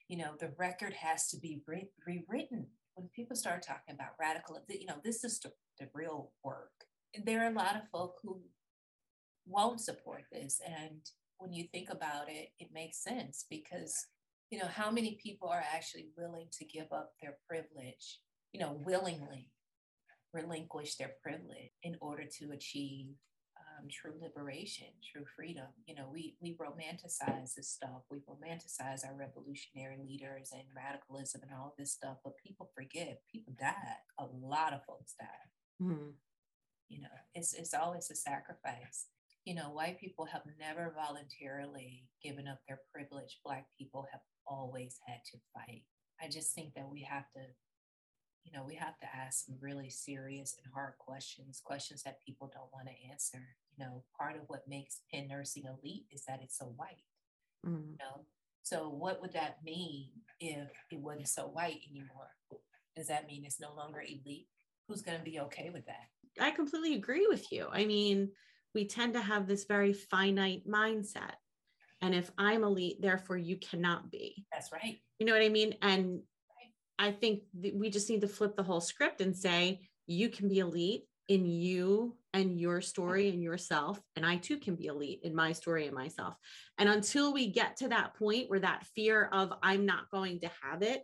You 0.07 0.17
know, 0.17 0.33
the 0.39 0.51
record 0.57 0.93
has 0.93 1.29
to 1.29 1.37
be 1.37 1.61
re- 1.65 1.89
rewritten. 2.05 2.67
When 2.95 3.07
people 3.15 3.37
start 3.37 3.63
talking 3.63 3.95
about 3.95 4.19
radical, 4.19 4.61
you 4.67 4.85
know, 4.85 4.97
this 5.03 5.23
is 5.23 5.39
the, 5.39 5.53
the 5.79 5.87
real 5.93 6.31
work. 6.43 6.71
There 7.23 7.43
are 7.45 7.51
a 7.51 7.55
lot 7.55 7.77
of 7.77 7.89
folk 7.91 8.15
who 8.21 8.41
won't 9.45 9.79
support 9.79 10.25
this. 10.31 10.59
And 10.65 10.99
when 11.37 11.53
you 11.53 11.65
think 11.71 11.89
about 11.89 12.29
it, 12.29 12.49
it 12.59 12.73
makes 12.73 13.03
sense 13.03 13.45
because 13.49 14.05
you 14.51 14.59
know, 14.59 14.67
how 14.67 14.91
many 14.91 15.17
people 15.23 15.47
are 15.47 15.63
actually 15.73 16.09
willing 16.17 16.47
to 16.51 16.65
give 16.65 16.91
up 16.91 17.13
their 17.21 17.37
privilege, 17.47 18.19
you 18.51 18.59
know, 18.59 18.79
willingly 18.85 19.49
relinquish 20.33 20.95
their 20.95 21.13
privilege 21.23 21.71
in 21.83 21.95
order 22.01 22.23
to 22.39 22.51
achieve 22.51 23.07
um, 23.57 23.87
true 23.89 24.13
liberation, 24.21 24.87
true 25.11 25.23
freedom. 25.35 25.67
You 25.85 25.95
know, 25.95 26.09
we 26.11 26.35
we 26.41 26.57
romanticize 26.57 27.55
this 27.55 27.69
stuff. 27.69 28.03
We 28.11 28.19
romanticize 28.19 29.05
our 29.05 29.15
revolutionary 29.15 29.97
leaders 30.05 30.49
and 30.51 30.63
radicalism 30.75 31.41
and 31.43 31.51
all 31.53 31.73
this 31.77 31.93
stuff, 31.93 32.17
but 32.23 32.37
people 32.45 32.69
forget 32.75 33.21
people 33.31 33.53
died. 33.57 34.03
A 34.19 34.25
lot 34.25 34.73
of 34.73 34.83
folks 34.85 35.15
died. 35.17 35.87
Mm-hmm. 35.87 36.09
You 36.89 37.01
know, 37.03 37.15
it's 37.33 37.53
it's 37.53 37.73
always 37.73 38.11
a 38.11 38.15
sacrifice 38.15 39.07
you 39.45 39.55
know, 39.55 39.69
white 39.71 39.99
people 39.99 40.25
have 40.25 40.43
never 40.59 40.93
voluntarily 40.95 42.03
given 42.21 42.47
up 42.47 42.59
their 42.67 42.79
privilege. 42.93 43.39
Black 43.43 43.65
people 43.77 44.05
have 44.11 44.21
always 44.47 44.99
had 45.05 45.19
to 45.31 45.37
fight. 45.53 45.83
I 46.21 46.27
just 46.27 46.53
think 46.53 46.73
that 46.75 46.89
we 46.89 47.01
have 47.01 47.29
to, 47.35 47.41
you 48.43 48.51
know, 48.51 48.63
we 48.65 48.75
have 48.75 48.97
to 48.99 49.07
ask 49.15 49.45
some 49.45 49.55
really 49.61 49.89
serious 49.89 50.55
and 50.57 50.71
hard 50.73 50.93
questions, 50.99 51.61
questions 51.63 52.03
that 52.03 52.23
people 52.25 52.51
don't 52.53 52.71
want 52.73 52.87
to 52.87 53.11
answer. 53.11 53.55
You 53.77 53.85
know, 53.85 54.03
part 54.17 54.35
of 54.35 54.43
what 54.47 54.67
makes 54.67 55.01
Penn 55.11 55.27
nursing 55.29 55.63
elite 55.65 56.05
is 56.11 56.23
that 56.27 56.41
it's 56.43 56.57
so 56.57 56.73
white. 56.75 57.03
Mm-hmm. 57.65 57.91
You 57.91 57.97
know, 57.99 58.25
so 58.63 58.89
what 58.89 59.21
would 59.21 59.33
that 59.33 59.57
mean 59.63 60.09
if 60.39 60.69
it 60.91 60.99
wasn't 60.99 61.27
so 61.27 61.43
white 61.43 61.79
anymore? 61.89 62.29
Does 62.95 63.07
that 63.07 63.27
mean 63.27 63.43
it's 63.45 63.59
no 63.59 63.73
longer 63.75 64.01
elite? 64.01 64.47
Who's 64.87 65.01
going 65.01 65.17
to 65.17 65.23
be 65.23 65.39
okay 65.39 65.69
with 65.71 65.85
that? 65.85 66.09
I 66.39 66.51
completely 66.51 66.95
agree 66.95 67.27
with 67.27 67.51
you. 67.51 67.67
I 67.71 67.85
mean, 67.85 68.29
we 68.73 68.85
tend 68.87 69.13
to 69.13 69.21
have 69.21 69.47
this 69.47 69.65
very 69.65 69.93
finite 69.93 70.67
mindset. 70.67 71.35
And 72.01 72.15
if 72.15 72.31
I'm 72.37 72.63
elite, 72.63 73.01
therefore 73.01 73.37
you 73.37 73.57
cannot 73.57 74.11
be. 74.11 74.45
That's 74.51 74.71
right. 74.71 74.99
You 75.19 75.25
know 75.25 75.33
what 75.33 75.43
I 75.43 75.49
mean? 75.49 75.75
And 75.81 76.21
I 76.97 77.11
think 77.11 77.43
we 77.53 77.89
just 77.89 78.09
need 78.09 78.21
to 78.21 78.27
flip 78.27 78.55
the 78.55 78.63
whole 78.63 78.81
script 78.81 79.21
and 79.21 79.35
say, 79.35 79.81
you 80.07 80.29
can 80.29 80.47
be 80.49 80.59
elite 80.59 81.03
in 81.27 81.45
you 81.45 82.17
and 82.33 82.59
your 82.59 82.81
story 82.81 83.29
and 83.29 83.41
yourself. 83.41 83.99
And 84.15 84.25
I 84.25 84.37
too 84.37 84.57
can 84.57 84.75
be 84.75 84.87
elite 84.87 85.21
in 85.23 85.35
my 85.35 85.51
story 85.51 85.85
and 85.85 85.95
myself. 85.95 86.35
And 86.77 86.89
until 86.89 87.33
we 87.33 87.47
get 87.47 87.77
to 87.77 87.89
that 87.89 88.15
point 88.15 88.49
where 88.49 88.59
that 88.59 88.85
fear 88.95 89.29
of 89.31 89.53
I'm 89.63 89.85
not 89.85 90.09
going 90.11 90.39
to 90.41 90.49
have 90.61 90.81
it 90.81 91.03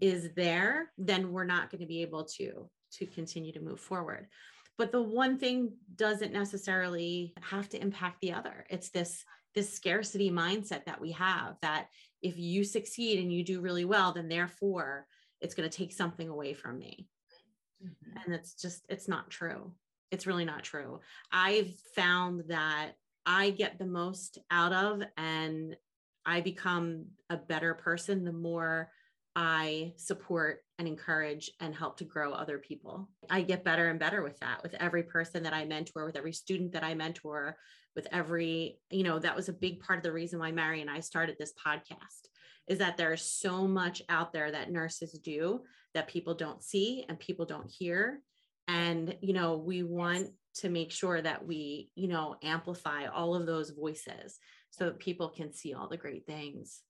is 0.00 0.30
there, 0.34 0.92
then 0.96 1.32
we're 1.32 1.44
not 1.44 1.70
going 1.70 1.80
to 1.80 1.86
be 1.86 2.02
able 2.02 2.24
to 2.36 2.68
to 2.92 3.06
continue 3.06 3.52
to 3.52 3.60
move 3.60 3.80
forward 3.80 4.26
but 4.80 4.92
the 4.92 5.02
one 5.02 5.36
thing 5.36 5.74
doesn't 5.96 6.32
necessarily 6.32 7.34
have 7.42 7.68
to 7.68 7.80
impact 7.80 8.16
the 8.20 8.32
other 8.32 8.64
it's 8.70 8.90
this 8.90 9.24
this 9.54 9.72
scarcity 9.72 10.30
mindset 10.30 10.84
that 10.84 11.00
we 11.00 11.12
have 11.12 11.56
that 11.62 11.88
if 12.22 12.38
you 12.38 12.64
succeed 12.64 13.18
and 13.18 13.32
you 13.32 13.44
do 13.44 13.60
really 13.60 13.84
well 13.84 14.12
then 14.12 14.28
therefore 14.28 15.06
it's 15.40 15.54
going 15.54 15.68
to 15.68 15.76
take 15.76 15.92
something 15.92 16.28
away 16.28 16.52
from 16.52 16.78
me. 16.78 17.08
Mm-hmm. 17.82 18.18
and 18.24 18.34
it's 18.34 18.54
just 18.54 18.84
it's 18.90 19.08
not 19.08 19.30
true. 19.30 19.72
It's 20.10 20.26
really 20.26 20.44
not 20.44 20.62
true. 20.62 21.00
I've 21.32 21.72
found 21.94 22.44
that 22.48 22.92
i 23.26 23.50
get 23.50 23.78
the 23.78 23.86
most 23.86 24.38
out 24.50 24.72
of 24.72 25.02
and 25.16 25.76
i 26.24 26.40
become 26.40 27.04
a 27.28 27.36
better 27.36 27.74
person 27.74 28.24
the 28.24 28.32
more 28.32 28.90
I 29.36 29.92
support 29.96 30.64
and 30.78 30.88
encourage 30.88 31.50
and 31.60 31.74
help 31.74 31.98
to 31.98 32.04
grow 32.04 32.32
other 32.32 32.58
people. 32.58 33.08
I 33.28 33.42
get 33.42 33.64
better 33.64 33.88
and 33.88 33.98
better 33.98 34.22
with 34.22 34.38
that, 34.40 34.62
with 34.62 34.74
every 34.74 35.04
person 35.04 35.44
that 35.44 35.52
I 35.52 35.64
mentor, 35.64 36.04
with 36.04 36.16
every 36.16 36.32
student 36.32 36.72
that 36.72 36.82
I 36.82 36.94
mentor, 36.94 37.56
with 37.94 38.08
every, 38.12 38.78
you 38.90 39.04
know, 39.04 39.18
that 39.18 39.36
was 39.36 39.48
a 39.48 39.52
big 39.52 39.80
part 39.80 39.98
of 39.98 40.02
the 40.02 40.12
reason 40.12 40.38
why 40.38 40.50
Mary 40.50 40.80
and 40.80 40.90
I 40.90 41.00
started 41.00 41.36
this 41.38 41.52
podcast 41.64 42.28
is 42.66 42.78
that 42.78 42.96
there's 42.96 43.22
so 43.22 43.66
much 43.66 44.02
out 44.08 44.32
there 44.32 44.50
that 44.50 44.70
nurses 44.70 45.18
do 45.22 45.62
that 45.94 46.08
people 46.08 46.34
don't 46.34 46.62
see 46.62 47.04
and 47.08 47.18
people 47.18 47.44
don't 47.44 47.70
hear. 47.70 48.20
And, 48.68 49.16
you 49.20 49.32
know, 49.32 49.56
we 49.56 49.82
want 49.82 50.28
to 50.56 50.68
make 50.68 50.90
sure 50.92 51.20
that 51.20 51.46
we, 51.46 51.90
you 51.94 52.08
know, 52.08 52.36
amplify 52.42 53.06
all 53.06 53.34
of 53.34 53.46
those 53.46 53.70
voices 53.70 54.38
so 54.70 54.86
that 54.86 54.98
people 54.98 55.28
can 55.28 55.52
see 55.52 55.74
all 55.74 55.88
the 55.88 55.96
great 55.96 56.26
things 56.26 56.82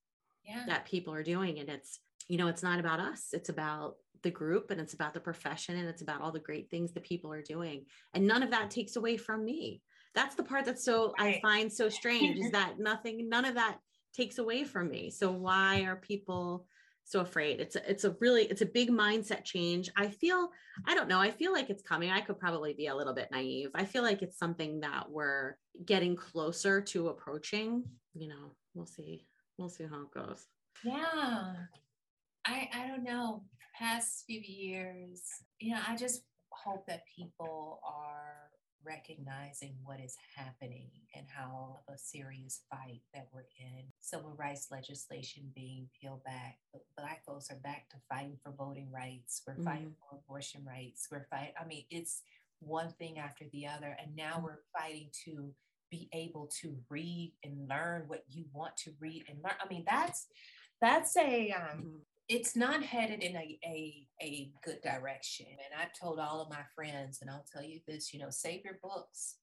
yeah. 0.43 0.63
that 0.67 0.85
people 0.85 1.13
are 1.13 1.23
doing. 1.23 1.59
And 1.59 1.69
it's, 1.69 1.99
you 2.27 2.37
know, 2.37 2.47
it's 2.47 2.63
not 2.63 2.79
about 2.79 2.99
us, 2.99 3.29
it's 3.33 3.49
about 3.49 3.95
the 4.23 4.31
group 4.31 4.71
and 4.71 4.79
it's 4.79 4.93
about 4.93 5.13
the 5.13 5.19
profession 5.19 5.77
and 5.77 5.87
it's 5.87 6.01
about 6.01 6.21
all 6.21 6.31
the 6.31 6.39
great 6.39 6.69
things 6.69 6.91
that 6.93 7.03
people 7.03 7.31
are 7.31 7.41
doing. 7.41 7.85
And 8.13 8.27
none 8.27 8.43
of 8.43 8.51
that 8.51 8.69
takes 8.69 8.95
away 8.95 9.17
from 9.17 9.43
me. 9.43 9.81
That's 10.13 10.35
the 10.35 10.43
part 10.43 10.65
that's 10.65 10.83
so 10.83 11.13
right. 11.19 11.37
I 11.37 11.41
find 11.41 11.71
so 11.71 11.89
strange 11.89 12.37
is 12.37 12.51
that 12.51 12.79
nothing, 12.79 13.29
none 13.29 13.45
of 13.45 13.55
that 13.55 13.77
takes 14.13 14.37
away 14.37 14.63
from 14.63 14.89
me. 14.89 15.09
So 15.09 15.31
why 15.31 15.81
are 15.81 15.95
people 15.95 16.65
so 17.03 17.21
afraid? 17.21 17.59
It's 17.59 17.75
a, 17.75 17.89
it's 17.89 18.03
a 18.03 18.15
really, 18.19 18.43
it's 18.43 18.61
a 18.61 18.65
big 18.65 18.91
mindset 18.91 19.43
change. 19.43 19.89
I 19.95 20.09
feel, 20.09 20.49
I 20.85 20.93
don't 20.93 21.07
know, 21.07 21.19
I 21.19 21.31
feel 21.31 21.53
like 21.53 21.69
it's 21.69 21.83
coming. 21.83 22.11
I 22.11 22.21
could 22.21 22.39
probably 22.39 22.73
be 22.73 22.87
a 22.87 22.95
little 22.95 23.13
bit 23.13 23.29
naive. 23.31 23.69
I 23.73 23.85
feel 23.85 24.03
like 24.03 24.21
it's 24.21 24.37
something 24.37 24.81
that 24.81 25.09
we're 25.09 25.55
getting 25.85 26.15
closer 26.15 26.81
to 26.81 27.07
approaching. 27.07 27.83
You 28.13 28.27
know, 28.27 28.55
we'll 28.73 28.85
see. 28.85 29.25
We'll 29.57 29.69
see 29.69 29.85
how 29.85 30.01
it 30.01 30.11
goes. 30.11 30.45
Yeah. 30.83 31.53
I, 32.45 32.69
I 32.73 32.87
don't 32.87 33.03
know, 33.03 33.43
past 33.77 34.23
few 34.25 34.39
years, 34.39 35.21
you 35.59 35.73
know, 35.73 35.79
I 35.87 35.95
just 35.95 36.23
hope 36.51 36.85
that 36.87 37.03
people 37.15 37.79
are 37.85 38.49
recognizing 38.83 39.75
what 39.83 39.99
is 39.99 40.15
happening 40.35 40.89
and 41.15 41.25
how 41.27 41.79
a 41.87 41.97
serious 41.97 42.61
fight 42.69 43.01
that 43.13 43.27
we're 43.31 43.41
in. 43.59 43.85
Civil 43.99 44.33
rights 44.37 44.67
legislation 44.71 45.43
being 45.55 45.87
peeled 45.99 46.23
back. 46.23 46.57
Black 46.97 47.23
folks 47.25 47.51
are 47.51 47.59
back 47.63 47.89
to 47.89 47.97
fighting 48.09 48.37
for 48.43 48.51
voting 48.51 48.89
rights. 48.91 49.43
We're 49.45 49.53
mm-hmm. 49.53 49.63
fighting 49.63 49.95
for 49.99 50.17
abortion 50.17 50.65
rights. 50.65 51.07
We're 51.11 51.27
fighting, 51.29 51.53
I 51.61 51.65
mean, 51.65 51.85
it's 51.91 52.23
one 52.59 52.91
thing 52.97 53.19
after 53.19 53.45
the 53.51 53.67
other. 53.67 53.95
And 54.01 54.15
now 54.15 54.33
mm-hmm. 54.33 54.45
we're 54.45 54.59
fighting 54.75 55.09
to 55.25 55.53
be 55.91 56.09
able 56.13 56.49
to 56.61 56.75
read 56.89 57.33
and 57.43 57.67
learn 57.69 58.03
what 58.07 58.23
you 58.29 58.45
want 58.53 58.77
to 58.77 58.91
read 58.99 59.25
and 59.29 59.37
learn. 59.43 59.53
I 59.63 59.67
mean, 59.69 59.83
that's 59.87 60.27
that's 60.81 61.15
a 61.17 61.51
um, 61.51 61.77
mm-hmm 61.77 61.97
it's 62.31 62.55
not 62.55 62.81
headed 62.81 63.21
in 63.21 63.35
a, 63.35 63.59
a, 63.65 64.07
a 64.21 64.51
good 64.63 64.81
direction. 64.81 65.47
And 65.49 65.81
I've 65.81 65.91
told 65.99 66.17
all 66.17 66.41
of 66.41 66.49
my 66.49 66.63
friends, 66.73 67.19
and 67.21 67.29
I'll 67.29 67.45
tell 67.51 67.61
you 67.63 67.81
this, 67.85 68.13
you 68.13 68.21
know, 68.21 68.29
save 68.29 68.63
your 68.63 68.79
books 68.81 69.35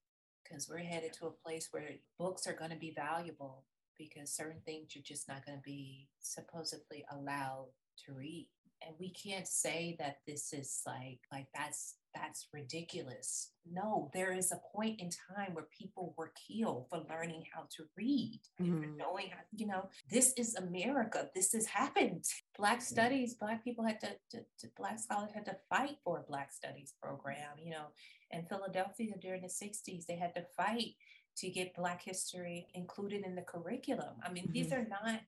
because 0.42 0.70
we're 0.70 0.78
headed 0.78 1.12
to 1.14 1.26
a 1.26 1.42
place 1.44 1.68
where 1.70 1.90
books 2.18 2.46
are 2.46 2.54
going 2.54 2.70
to 2.70 2.78
be 2.78 2.94
valuable 2.96 3.64
because 3.98 4.32
certain 4.32 4.62
things 4.64 4.94
you're 4.94 5.04
just 5.04 5.28
not 5.28 5.44
going 5.44 5.58
to 5.58 5.62
be 5.62 6.08
supposedly 6.20 7.04
allowed 7.12 7.68
to 8.06 8.14
read 8.14 8.48
and 8.86 8.94
we 8.98 9.10
can't 9.10 9.48
say 9.48 9.96
that 9.98 10.18
this 10.26 10.52
is 10.52 10.82
like 10.86 11.18
like 11.32 11.46
that's 11.54 11.96
that's 12.14 12.48
ridiculous. 12.52 13.52
No 13.70 14.10
there 14.14 14.32
is 14.32 14.52
a 14.52 14.60
point 14.74 15.00
in 15.00 15.10
time 15.10 15.54
where 15.54 15.68
people 15.76 16.14
were 16.16 16.32
killed 16.48 16.86
for 16.88 17.04
learning 17.08 17.44
how 17.52 17.62
to 17.76 17.84
read 17.96 18.40
mm-hmm. 18.60 18.96
knowing 18.96 19.30
how 19.30 19.40
you 19.54 19.66
know 19.66 19.88
this 20.10 20.32
is 20.36 20.56
america. 20.56 21.28
This 21.34 21.52
has 21.52 21.66
happened. 21.66 22.24
Black 22.56 22.80
studies 22.82 23.34
black 23.34 23.62
people 23.64 23.84
had 23.84 24.00
to, 24.00 24.08
to, 24.30 24.38
to 24.60 24.68
black 24.76 24.98
scholars 24.98 25.30
had 25.34 25.44
to 25.46 25.56
fight 25.68 25.96
for 26.04 26.18
a 26.18 26.30
black 26.30 26.52
studies 26.52 26.94
program 27.02 27.56
you 27.62 27.70
know. 27.70 27.86
In 28.30 28.44
philadelphia 28.44 29.14
during 29.20 29.42
the 29.42 29.48
60s 29.48 30.06
they 30.06 30.16
had 30.16 30.34
to 30.34 30.44
fight 30.56 30.94
to 31.38 31.50
get 31.50 31.74
black 31.74 32.02
history 32.02 32.66
included 32.74 33.24
in 33.24 33.34
the 33.34 33.42
curriculum. 33.42 34.14
I 34.24 34.32
mean 34.32 34.44
mm-hmm. 34.44 34.52
these 34.52 34.72
are 34.72 34.86
not 34.88 35.20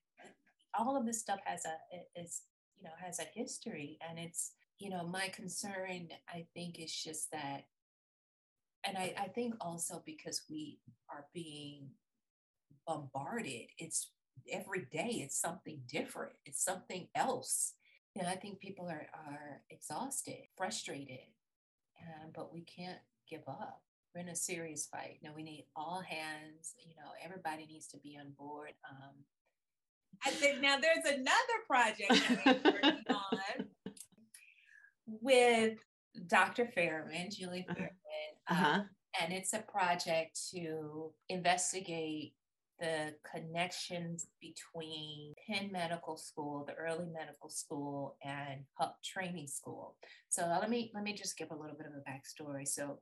all 0.77 0.97
of 0.97 1.05
this 1.05 1.19
stuff 1.19 1.39
has 1.45 1.63
a 1.65 2.19
is 2.19 2.41
you 2.77 2.83
know 2.83 2.91
has 2.99 3.19
a 3.19 3.25
history 3.33 3.97
and 4.07 4.17
it's 4.17 4.53
you 4.81 4.89
know 4.89 5.05
my 5.05 5.27
concern 5.29 6.09
i 6.29 6.45
think 6.53 6.79
is 6.79 6.93
just 6.93 7.31
that 7.31 7.65
and 8.83 8.97
I, 8.97 9.13
I 9.15 9.27
think 9.27 9.53
also 9.61 10.01
because 10.05 10.41
we 10.49 10.79
are 11.09 11.25
being 11.33 11.89
bombarded 12.87 13.67
it's 13.77 14.11
every 14.51 14.87
day 14.91 15.21
it's 15.23 15.39
something 15.39 15.81
different 15.87 16.33
it's 16.45 16.63
something 16.63 17.07
else 17.15 17.73
you 18.15 18.23
know 18.23 18.29
i 18.29 18.35
think 18.35 18.59
people 18.59 18.87
are 18.87 19.07
are 19.13 19.61
exhausted 19.69 20.39
frustrated 20.57 21.29
um, 22.01 22.31
but 22.33 22.51
we 22.51 22.61
can't 22.61 22.99
give 23.29 23.47
up 23.47 23.81
we're 24.13 24.21
in 24.21 24.29
a 24.29 24.35
serious 24.35 24.87
fight. 24.87 25.19
Know, 25.23 25.31
we 25.35 25.43
need 25.43 25.65
all 25.75 26.01
hands. 26.01 26.75
You 26.77 26.95
know, 26.95 27.11
everybody 27.23 27.65
needs 27.65 27.87
to 27.87 27.97
be 27.97 28.17
on 28.19 28.33
board. 28.37 28.71
Um, 28.89 29.15
I 30.25 30.31
think 30.31 30.61
now 30.61 30.77
there's 30.77 31.05
another 31.05 31.57
project 31.67 32.09
that 32.09 32.41
I'm 32.45 32.73
working 32.73 33.03
on 33.09 33.69
with 35.07 35.77
Dr. 36.27 36.69
Fairman, 36.75 37.35
Julie 37.35 37.65
uh-huh. 37.69 37.79
Fairman, 37.79 37.91
uh-huh. 38.49 38.79
Um, 38.79 38.89
and 39.21 39.33
it's 39.33 39.53
a 39.53 39.59
project 39.59 40.39
to 40.53 41.11
investigate 41.29 42.33
the 42.79 43.13
connections 43.31 44.27
between 44.41 45.33
Penn 45.47 45.71
Medical 45.71 46.17
School, 46.17 46.65
the 46.65 46.73
early 46.73 47.07
medical 47.13 47.49
school, 47.49 48.17
and 48.23 48.61
HUP 48.73 48.97
Training 49.03 49.47
School. 49.47 49.95
So 50.29 50.47
let 50.59 50.69
me 50.69 50.91
let 50.95 51.03
me 51.03 51.13
just 51.13 51.37
give 51.37 51.51
a 51.51 51.55
little 51.55 51.77
bit 51.77 51.85
of 51.85 51.93
a 51.93 52.09
backstory. 52.09 52.67
So, 52.67 52.99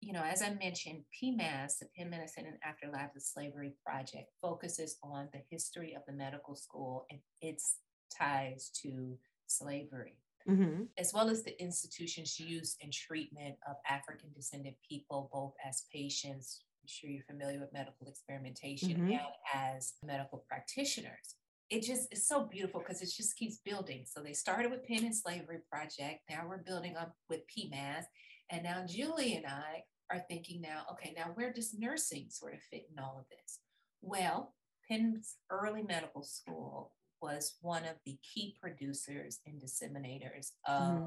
you 0.00 0.14
know, 0.14 0.22
as 0.22 0.42
I 0.42 0.54
mentioned, 0.54 1.04
PMAS, 1.22 1.78
the 1.78 1.88
Penn 1.96 2.08
Medicine 2.08 2.46
and 2.46 2.56
Afterlife 2.64 3.14
of 3.14 3.22
Slavery 3.22 3.74
Project, 3.84 4.30
focuses 4.40 4.96
on 5.02 5.28
the 5.32 5.42
history 5.50 5.94
of 5.94 6.02
the 6.06 6.14
medical 6.14 6.56
school 6.56 7.04
and 7.10 7.20
its 7.42 7.76
ties 8.16 8.70
to 8.82 9.18
slavery. 9.46 10.16
Mm-hmm. 10.48 10.84
As 10.98 11.12
well 11.12 11.28
as 11.28 11.42
the 11.42 11.60
institution's 11.60 12.38
use 12.38 12.76
and 12.82 12.92
treatment 12.92 13.56
of 13.68 13.76
African 13.88 14.30
descendant 14.34 14.76
people, 14.88 15.28
both 15.32 15.54
as 15.66 15.84
patients, 15.92 16.62
I'm 16.82 16.88
sure 16.88 17.10
you're 17.10 17.24
familiar 17.24 17.60
with 17.60 17.72
medical 17.72 18.08
experimentation 18.08 18.90
mm-hmm. 18.90 19.12
and 19.12 19.20
as 19.54 19.94
medical 20.04 20.44
practitioners. 20.48 21.36
It 21.68 21.82
just 21.82 22.12
is 22.12 22.26
so 22.26 22.46
beautiful 22.46 22.80
because 22.80 23.00
it 23.00 23.12
just 23.16 23.36
keeps 23.36 23.58
building. 23.64 24.04
So 24.04 24.20
they 24.20 24.32
started 24.32 24.70
with 24.70 24.84
Penn 24.86 25.04
and 25.04 25.14
Slavery 25.14 25.58
Project. 25.70 26.20
Now 26.28 26.44
we're 26.48 26.58
building 26.58 26.96
up 26.96 27.14
with 27.28 27.40
PMAS. 27.46 28.04
And 28.50 28.64
now 28.64 28.84
Julie 28.86 29.36
and 29.36 29.46
I 29.46 29.84
are 30.10 30.24
thinking 30.28 30.60
now, 30.60 30.82
okay, 30.92 31.14
now 31.16 31.30
where 31.34 31.52
does 31.52 31.74
nursing 31.78 32.26
sort 32.30 32.54
of 32.54 32.60
fit 32.62 32.86
in 32.90 32.98
all 32.98 33.18
of 33.20 33.26
this? 33.30 33.60
Well, 34.02 34.54
Penn's 34.88 35.36
early 35.50 35.82
medical 35.82 36.24
school 36.24 36.92
was 37.20 37.54
one 37.60 37.84
of 37.84 37.96
the 38.04 38.18
key 38.22 38.56
producers 38.60 39.40
and 39.46 39.60
disseminators 39.60 40.52
of 40.66 40.82
mm-hmm. 40.82 41.06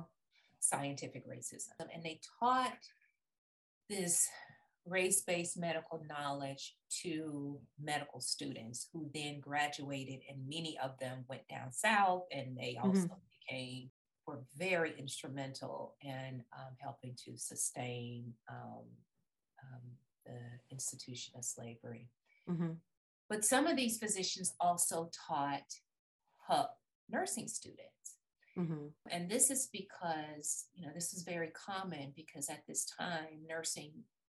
scientific 0.60 1.28
racism. 1.28 1.88
And 1.94 2.04
they 2.04 2.20
taught 2.40 2.78
this 3.90 4.28
race-based 4.86 5.58
medical 5.58 6.04
knowledge 6.10 6.76
to 7.02 7.60
medical 7.82 8.20
students 8.20 8.88
who 8.92 9.10
then 9.14 9.40
graduated 9.40 10.20
and 10.30 10.38
many 10.48 10.78
of 10.84 10.98
them 11.00 11.24
went 11.30 11.48
down 11.48 11.72
south 11.72 12.24
and 12.32 12.58
they 12.58 12.78
also 12.82 13.02
mm-hmm. 13.02 13.48
became 13.48 13.90
were 14.28 14.42
very 14.58 14.94
instrumental 14.98 15.96
in 16.02 16.44
um, 16.58 16.74
helping 16.80 17.14
to 17.26 17.38
sustain 17.38 18.34
um, 18.50 18.84
um, 19.64 19.82
the 20.26 20.40
institution 20.70 21.34
of 21.38 21.46
slavery 21.46 22.10
mm-hmm. 22.50 22.72
but 23.30 23.46
some 23.46 23.68
of 23.68 23.78
these 23.78 23.98
physicians 23.98 24.54
also 24.60 25.10
taught 25.28 25.64
Nursing 27.10 27.48
students 27.48 28.16
mm-hmm. 28.58 28.88
and 29.12 29.30
this 29.30 29.52
is 29.52 29.70
because 29.72 30.66
you 30.74 30.86
know 30.86 30.92
this 30.96 31.14
is 31.14 31.24
very 31.24 31.50
common 31.50 32.14
because 32.16 32.50
at 32.50 32.64
this 32.66 32.86
time 32.98 33.46
nursing 33.48 33.92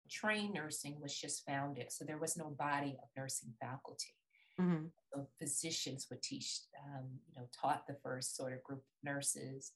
trained 0.09 0.55
nursing 0.55 0.97
was 1.01 1.17
just 1.17 1.45
founded. 1.47 1.91
So 1.91 2.05
there 2.05 2.19
was 2.19 2.37
no 2.37 2.51
body 2.51 2.97
of 3.03 3.09
nursing 3.17 3.53
faculty. 3.61 4.15
Mm-hmm. 4.61 4.87
So 5.13 5.27
physicians 5.39 6.07
would 6.11 6.23
teach, 6.23 6.61
um, 6.85 7.05
you 7.29 7.35
know, 7.37 7.49
taught 7.59 7.87
the 7.87 7.97
first 8.03 8.37
sort 8.37 8.53
of 8.53 8.63
group 8.63 8.79
of 8.79 9.05
nurses. 9.05 9.73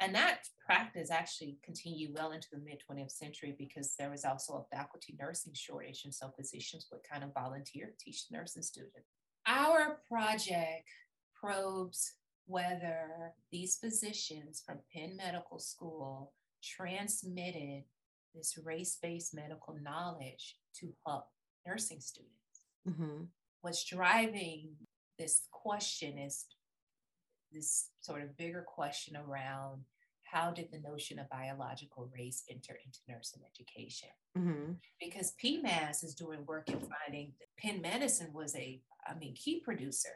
And 0.00 0.14
that 0.14 0.40
practice 0.64 1.10
actually 1.10 1.58
continued 1.64 2.12
well 2.14 2.32
into 2.32 2.46
the 2.52 2.58
mid 2.58 2.82
20th 2.88 3.10
century 3.10 3.56
because 3.58 3.94
there 3.98 4.10
was 4.10 4.24
also 4.24 4.54
a 4.54 4.76
faculty 4.76 5.16
nursing 5.18 5.54
shortage. 5.54 6.02
And 6.04 6.14
so 6.14 6.30
physicians 6.36 6.86
would 6.92 7.00
kind 7.10 7.24
of 7.24 7.34
volunteer 7.34 7.86
to 7.86 8.04
teach 8.04 8.26
nursing 8.30 8.62
students. 8.62 9.08
Our 9.46 10.00
project 10.08 10.84
probes 11.40 12.14
whether 12.46 13.34
these 13.52 13.76
physicians 13.76 14.62
from 14.64 14.78
Penn 14.92 15.16
Medical 15.16 15.58
School 15.58 16.32
transmitted 16.62 17.84
this 18.34 18.58
race-based 18.64 19.34
medical 19.34 19.76
knowledge 19.82 20.56
to 20.80 20.92
help 21.06 21.26
nursing 21.66 22.00
students. 22.00 22.34
Mm-hmm. 22.88 23.24
What's 23.60 23.84
driving 23.84 24.70
this 25.18 25.42
question 25.52 26.18
is 26.18 26.46
this 27.52 27.90
sort 28.00 28.22
of 28.22 28.36
bigger 28.36 28.64
question 28.66 29.16
around 29.16 29.82
how 30.24 30.50
did 30.50 30.68
the 30.70 30.78
notion 30.78 31.18
of 31.18 31.28
biological 31.30 32.10
race 32.14 32.44
enter 32.50 32.78
into 32.84 32.98
nursing 33.08 33.40
education? 33.50 34.10
Mm-hmm. 34.36 34.72
Because 35.00 35.32
PMAS 35.42 36.04
is 36.04 36.14
doing 36.14 36.44
work 36.46 36.68
in 36.68 36.80
finding 36.80 37.32
Penn 37.58 37.80
Medicine 37.80 38.32
was 38.32 38.54
a, 38.54 38.80
I 39.06 39.14
mean, 39.18 39.34
key 39.34 39.60
producer 39.60 40.10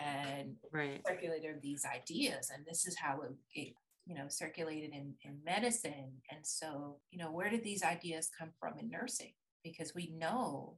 and 0.00 0.56
right. 0.72 1.00
circulator 1.06 1.54
of 1.54 1.62
these 1.62 1.84
ideas. 1.84 2.50
And 2.54 2.64
this 2.66 2.86
is 2.86 2.96
how 2.96 3.20
it, 3.20 3.32
it 3.54 3.74
you 4.06 4.14
know, 4.14 4.26
circulated 4.28 4.90
in, 4.92 5.14
in 5.24 5.38
medicine. 5.44 6.12
And 6.30 6.44
so, 6.44 6.96
you 7.10 7.18
know, 7.18 7.30
where 7.30 7.50
did 7.50 7.62
these 7.62 7.82
ideas 7.82 8.30
come 8.36 8.50
from 8.58 8.78
in 8.78 8.88
nursing? 8.88 9.32
Because 9.62 9.94
we 9.94 10.12
know 10.16 10.76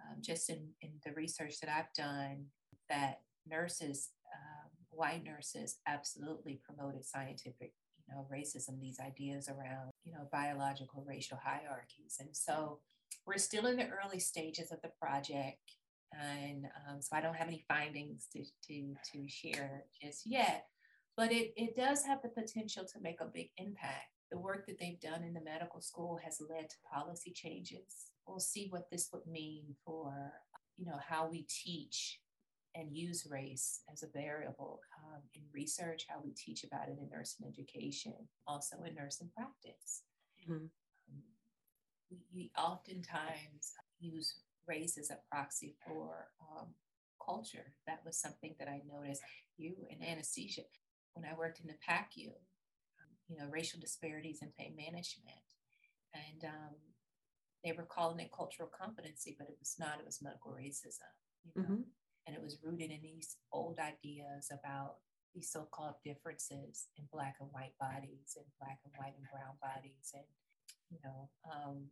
um, 0.00 0.18
just 0.20 0.48
in, 0.48 0.68
in 0.80 0.90
the 1.04 1.12
research 1.12 1.60
that 1.60 1.70
I've 1.70 1.92
done 1.94 2.46
that 2.88 3.20
nurses, 3.46 4.10
um, 4.34 4.70
white 4.90 5.24
nurses, 5.24 5.78
absolutely 5.86 6.60
promoted 6.64 7.04
scientific, 7.04 7.72
you 8.06 8.14
know, 8.14 8.26
racism, 8.32 8.80
these 8.80 8.98
ideas 8.98 9.48
around, 9.48 9.90
you 10.04 10.12
know, 10.12 10.26
biological 10.32 11.04
racial 11.06 11.38
hierarchies. 11.42 12.16
And 12.18 12.30
so 12.32 12.80
we're 13.26 13.38
still 13.38 13.66
in 13.66 13.76
the 13.76 13.88
early 13.88 14.20
stages 14.20 14.72
of 14.72 14.80
the 14.82 14.90
project. 15.00 15.58
And 16.12 16.66
um, 16.88 17.00
so 17.00 17.16
I 17.16 17.20
don't 17.20 17.36
have 17.36 17.48
any 17.48 17.64
findings 17.68 18.26
to, 18.32 18.42
to, 18.68 18.94
to 19.12 19.28
share 19.28 19.84
just 20.02 20.22
yet 20.26 20.66
but 21.18 21.32
it, 21.32 21.52
it 21.56 21.76
does 21.76 22.04
have 22.04 22.22
the 22.22 22.28
potential 22.28 22.84
to 22.84 23.00
make 23.02 23.20
a 23.20 23.26
big 23.26 23.50
impact. 23.56 24.06
The 24.30 24.38
work 24.38 24.68
that 24.68 24.78
they've 24.78 25.00
done 25.00 25.24
in 25.24 25.34
the 25.34 25.42
medical 25.42 25.80
school 25.80 26.16
has 26.24 26.40
led 26.48 26.70
to 26.70 26.76
policy 26.94 27.32
changes. 27.32 28.12
We'll 28.24 28.38
see 28.38 28.68
what 28.70 28.88
this 28.88 29.08
would 29.12 29.26
mean 29.26 29.64
for, 29.84 30.32
you 30.76 30.86
know, 30.86 31.00
how 31.04 31.28
we 31.28 31.44
teach 31.48 32.20
and 32.76 32.96
use 32.96 33.26
race 33.28 33.80
as 33.92 34.04
a 34.04 34.16
variable 34.16 34.78
um, 35.04 35.22
in 35.34 35.42
research, 35.52 36.06
how 36.08 36.20
we 36.24 36.30
teach 36.34 36.62
about 36.62 36.88
it 36.88 36.98
in 37.02 37.10
nursing 37.10 37.48
education, 37.48 38.14
also 38.46 38.76
in 38.86 38.94
nursing 38.94 39.30
practice. 39.36 40.02
Mm-hmm. 40.44 40.54
Um, 40.54 40.70
we, 42.12 42.18
we, 42.32 42.50
oftentimes 42.56 43.72
use 43.98 44.36
race 44.68 44.98
as 44.98 45.10
a 45.10 45.18
proxy 45.30 45.74
for 45.86 46.28
um, 46.40 46.68
culture. 47.24 47.72
That 47.86 48.00
was 48.04 48.20
something 48.20 48.54
that 48.58 48.68
I 48.68 48.82
noticed. 48.86 49.22
You 49.56 49.74
in 49.90 50.06
anesthesia, 50.06 50.62
when 51.14 51.24
I 51.24 51.36
worked 51.36 51.60
in 51.60 51.66
the 51.66 51.74
PACU, 51.88 52.28
um, 52.28 53.10
you 53.28 53.36
know, 53.36 53.48
racial 53.50 53.80
disparities 53.80 54.40
in 54.42 54.52
pain 54.58 54.76
management. 54.76 55.48
And 56.14 56.44
um, 56.44 56.74
they 57.64 57.72
were 57.72 57.84
calling 57.84 58.20
it 58.20 58.30
cultural 58.32 58.70
competency, 58.70 59.36
but 59.38 59.48
it 59.48 59.56
was 59.58 59.76
not, 59.78 59.98
it 59.98 60.06
was 60.06 60.22
medical 60.22 60.52
racism, 60.52 61.12
you 61.44 61.52
know? 61.56 61.62
Mm-hmm. 61.62 61.82
And 62.26 62.36
it 62.36 62.42
was 62.42 62.58
rooted 62.62 62.90
in 62.90 63.00
these 63.02 63.36
old 63.52 63.78
ideas 63.78 64.52
about 64.52 64.96
these 65.34 65.50
so-called 65.50 65.94
differences 66.04 66.88
in 66.96 67.04
black 67.12 67.36
and 67.40 67.48
white 67.52 67.76
bodies 67.80 68.36
and 68.36 68.46
black 68.60 68.78
and 68.84 68.92
white 68.96 69.14
and 69.16 69.26
brown 69.30 69.56
bodies 69.60 70.12
and 70.14 70.24
you 70.90 70.98
know 71.04 71.28
um, 71.46 71.84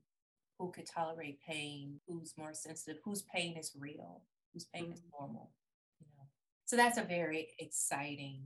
who 0.59 0.71
could 0.73 0.87
tolerate 0.87 1.39
pain 1.47 2.01
who's 2.07 2.35
more 2.37 2.55
sensitive 2.55 3.01
whose 3.05 3.25
pain 3.35 3.57
is 3.57 3.73
real 3.79 4.23
whose 4.53 4.67
pain 4.75 4.85
mm-hmm. 4.85 4.93
is 4.93 5.03
normal 5.19 5.51
you 6.01 6.07
know 6.17 6.25
so 6.65 6.77
that's 6.77 6.99
a 6.99 7.03
very 7.03 7.49
exciting 7.59 8.43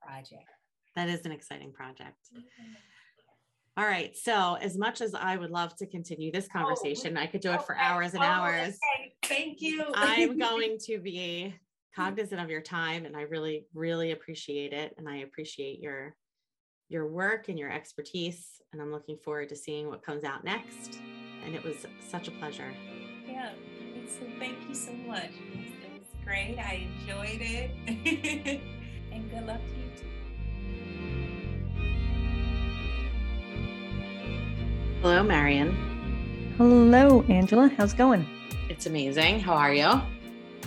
project. 0.00 0.48
That 0.96 1.08
is 1.08 1.24
an 1.24 1.32
exciting 1.32 1.72
project. 1.72 2.16
All 3.76 3.84
right. 3.84 4.16
So, 4.16 4.56
as 4.60 4.76
much 4.76 5.00
as 5.00 5.14
I 5.14 5.36
would 5.36 5.50
love 5.50 5.76
to 5.76 5.86
continue 5.86 6.32
this 6.32 6.48
oh, 6.50 6.58
conversation, 6.58 7.16
oh, 7.16 7.20
I 7.20 7.26
could 7.26 7.40
do 7.40 7.52
it 7.52 7.62
for 7.62 7.76
hours 7.76 8.14
and 8.14 8.22
oh, 8.22 8.26
hours. 8.26 8.78
Okay. 8.96 9.14
Thank 9.22 9.60
you. 9.60 9.84
I'm 9.94 10.38
going 10.38 10.78
to 10.86 10.98
be 10.98 11.54
cognizant 11.94 12.40
of 12.40 12.50
your 12.50 12.60
time 12.60 13.04
and 13.04 13.16
I 13.16 13.22
really, 13.22 13.66
really 13.74 14.12
appreciate 14.12 14.72
it. 14.72 14.94
And 14.98 15.08
I 15.08 15.18
appreciate 15.18 15.80
your 15.80 16.16
your 16.88 17.06
work 17.06 17.48
and 17.48 17.58
your 17.58 17.70
expertise. 17.70 18.60
And 18.72 18.82
I'm 18.82 18.90
looking 18.90 19.16
forward 19.24 19.48
to 19.50 19.56
seeing 19.56 19.88
what 19.88 20.04
comes 20.04 20.24
out 20.24 20.44
next. 20.44 21.00
And 21.44 21.54
it 21.54 21.64
was 21.64 21.86
such 22.06 22.28
a 22.28 22.30
pleasure. 22.32 22.72
Yeah. 23.28 23.50
So 24.06 24.26
thank 24.38 24.56
you 24.68 24.74
so 24.74 24.92
much. 24.92 25.30
It 25.52 25.92
was 25.92 26.08
great. 26.24 26.58
I 26.58 26.86
enjoyed 27.00 27.40
it. 27.40 27.70
and 29.12 29.30
good 29.30 29.46
luck 29.46 29.60
to 29.60 29.70
you 29.76 29.90
too. 29.96 30.06
Hello, 35.02 35.22
Marion. 35.22 35.74
Hello, 36.58 37.22
Angela. 37.28 37.70
How's 37.76 37.94
it 37.94 37.96
going? 37.96 38.26
It's 38.68 38.86
amazing. 38.86 39.40
How 39.40 39.54
are 39.54 39.72
you? 39.72 40.00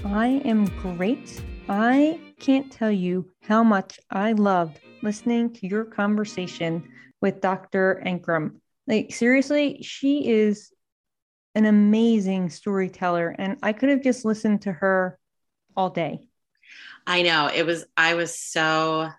I 0.06 0.42
am 0.44 0.66
great. 0.82 1.42
I 1.70 2.20
can't 2.40 2.72
tell 2.72 2.92
you 2.92 3.30
how 3.42 3.64
much 3.64 4.00
I 4.10 4.32
loved 4.34 4.80
listening 5.02 5.54
to 5.54 5.68
your 5.68 5.86
conversation 5.86 6.84
with 7.22 7.42
Dr. 7.42 8.02
Anchrum. 8.06 8.60
Like, 8.88 9.14
seriously, 9.14 9.82
she 9.82 10.28
is 10.28 10.72
an 11.56 11.66
amazing 11.66 12.50
storyteller. 12.50 13.30
And 13.38 13.58
I 13.64 13.74
could 13.74 13.90
have 13.90 14.02
just 14.02 14.26
listened 14.26 14.64
to 14.64 14.72
her 14.72 15.18
all 15.76 15.90
day. 15.90 16.28
I 17.06 17.22
know. 17.22 17.50
It 17.54 17.66
was, 17.66 17.86
I 17.96 18.16
was 18.16 18.38
so 18.38 19.10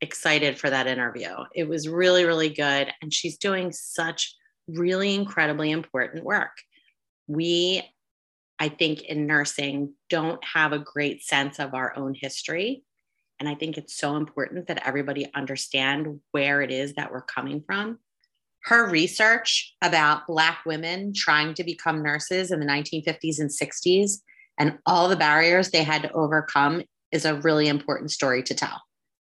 excited 0.00 0.58
for 0.58 0.70
that 0.70 0.86
interview. 0.86 1.34
It 1.54 1.68
was 1.68 1.88
really, 1.88 2.24
really 2.24 2.50
good. 2.50 2.92
And 3.02 3.12
she's 3.12 3.38
doing 3.38 3.72
such 3.72 4.34
really 4.68 5.14
incredibly 5.14 5.70
important 5.70 6.24
work. 6.24 6.52
We, 7.26 7.82
I 8.58 8.68
think, 8.68 9.02
in 9.02 9.26
nursing, 9.26 9.94
don't 10.08 10.42
have 10.44 10.72
a 10.72 10.78
great 10.78 11.22
sense 11.22 11.58
of 11.58 11.74
our 11.74 11.96
own 11.96 12.14
history. 12.14 12.84
And 13.40 13.48
I 13.48 13.54
think 13.54 13.76
it's 13.76 13.94
so 13.94 14.16
important 14.16 14.66
that 14.66 14.86
everybody 14.86 15.30
understand 15.34 16.20
where 16.32 16.60
it 16.62 16.70
is 16.70 16.94
that 16.94 17.12
we're 17.12 17.22
coming 17.22 17.62
from. 17.66 17.98
Her 18.68 18.86
research 18.86 19.74
about 19.80 20.26
Black 20.26 20.58
women 20.66 21.14
trying 21.14 21.54
to 21.54 21.64
become 21.64 22.02
nurses 22.02 22.50
in 22.50 22.60
the 22.60 22.66
1950s 22.66 23.38
and 23.38 23.48
60s 23.48 24.18
and 24.58 24.78
all 24.84 25.08
the 25.08 25.16
barriers 25.16 25.70
they 25.70 25.82
had 25.82 26.02
to 26.02 26.12
overcome 26.12 26.82
is 27.10 27.24
a 27.24 27.36
really 27.36 27.68
important 27.68 28.10
story 28.10 28.42
to 28.42 28.54
tell. 28.54 28.82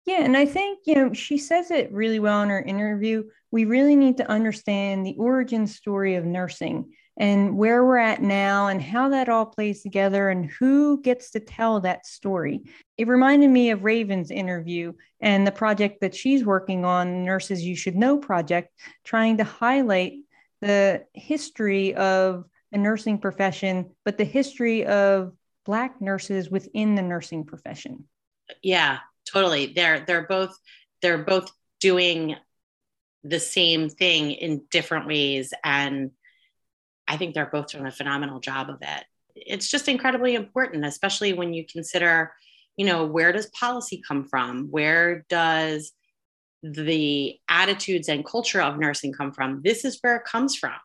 Yeah, 0.09 0.25
and 0.25 0.39
I 0.39 0.47
think, 0.47 0.79
you 0.87 0.95
know, 0.95 1.13
she 1.13 1.37
says 1.37 1.71
it 1.71 1.93
really 1.93 2.19
well 2.19 2.41
in 2.41 2.49
her 2.49 2.63
interview. 2.63 3.25
We 3.51 3.67
really 3.67 3.95
need 3.95 4.17
to 4.17 4.31
understand 4.31 5.05
the 5.05 5.15
origin 5.19 5.67
story 5.67 6.15
of 6.15 6.25
nursing 6.25 6.95
and 7.19 7.59
where 7.59 7.85
we're 7.85 7.99
at 7.99 8.23
now 8.23 8.69
and 8.69 8.81
how 8.81 9.11
that 9.11 9.29
all 9.29 9.45
plays 9.45 9.83
together 9.83 10.31
and 10.31 10.51
who 10.51 11.03
gets 11.03 11.33
to 11.33 11.41
tell 11.41 11.81
that 11.81 12.07
story. 12.07 12.63
It 12.97 13.07
reminded 13.07 13.51
me 13.51 13.69
of 13.69 13.85
Raven's 13.85 14.31
interview 14.31 14.95
and 15.21 15.47
the 15.47 15.53
project 15.53 16.01
that 16.01 16.15
she's 16.15 16.43
working 16.43 16.87
on, 16.87 17.27
Nurses 17.27 17.63
You 17.63 17.77
Should 17.77 17.97
Know 17.97 18.17
project, 18.17 18.71
trying 19.05 19.37
to 19.37 19.45
highlight 19.45 20.15
the 20.63 21.05
history 21.13 21.95
of 21.95 22.47
a 22.73 22.79
nursing 22.79 23.19
profession, 23.19 23.91
but 24.07 24.17
the 24.17 24.25
history 24.25 24.87
of 24.87 25.35
Black 25.67 26.01
nurses 26.01 26.49
within 26.49 26.95
the 26.95 27.03
nursing 27.03 27.45
profession. 27.45 28.05
Yeah, 28.63 29.01
totally. 29.31 29.73
They're 29.75 30.01
they're 30.01 30.27
both 30.27 30.57
they're 31.03 31.25
both 31.25 31.51
doing 31.81 32.37
the 33.25 33.41
same 33.41 33.89
thing 33.89 34.33
in 34.33 34.63
different 34.71 35.07
ways. 35.07 35.53
And 35.65 36.13
i 37.07 37.17
think 37.17 37.35
they're 37.35 37.47
both 37.47 37.69
doing 37.69 37.87
a 37.87 37.91
phenomenal 37.91 38.41
job 38.41 38.69
of 38.69 38.79
it. 38.83 39.05
It's 39.35 39.71
just 39.71 39.89
incredibly 39.89 40.35
important 40.35 40.85
especially 40.85 41.33
when 41.33 41.55
you 41.55 41.65
consider 41.65 42.33
you 42.77 42.87
know 42.87 43.07
where 43.07 43.33
does 43.33 43.47
policy 43.47 44.03
come 44.07 44.25
from? 44.25 44.69
Where 44.71 45.25
does 45.29 45.93
the 46.63 47.39
attitudes 47.49 48.09
and 48.09 48.25
culture 48.25 48.61
of 48.61 48.79
nursing 48.79 49.13
come 49.13 49.33
from? 49.33 49.63
This 49.63 49.85
is 49.85 49.99
where 50.01 50.17
it 50.17 50.25
comes 50.25 50.57
from. 50.57 50.79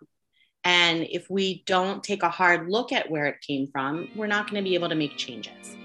And 0.63 1.03
if 1.09 1.29
we 1.29 1.63
don't 1.65 2.03
take 2.03 2.23
a 2.23 2.29
hard 2.29 2.69
look 2.69 2.91
at 2.91 3.09
where 3.09 3.25
it 3.25 3.41
came 3.45 3.67
from 3.67 4.09
we're 4.15 4.27
not 4.27 4.49
going 4.49 4.63
to 4.63 4.67
be 4.67 4.75
able 4.75 4.89
to 4.89 4.95
make 4.95 5.17
changes 5.17 5.75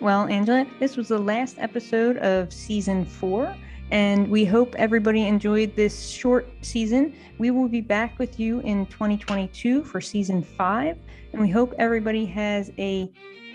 well, 0.00 0.26
Angela, 0.26 0.66
this 0.78 0.96
was 0.96 1.08
the 1.08 1.18
last 1.18 1.56
episode 1.58 2.18
of 2.18 2.52
season 2.52 3.04
four, 3.04 3.54
and 3.90 4.28
we 4.28 4.44
hope 4.44 4.74
everybody 4.76 5.26
enjoyed 5.26 5.74
this 5.74 6.08
short 6.08 6.48
season. 6.62 7.14
We 7.38 7.50
will 7.50 7.68
be 7.68 7.80
back 7.80 8.18
with 8.18 8.38
you 8.38 8.60
in 8.60 8.86
2022 8.86 9.82
for 9.82 10.00
season 10.00 10.42
five, 10.42 10.98
and 11.32 11.42
we 11.42 11.50
hope 11.50 11.74
everybody 11.78 12.24
has 12.26 12.70
a 12.78 13.10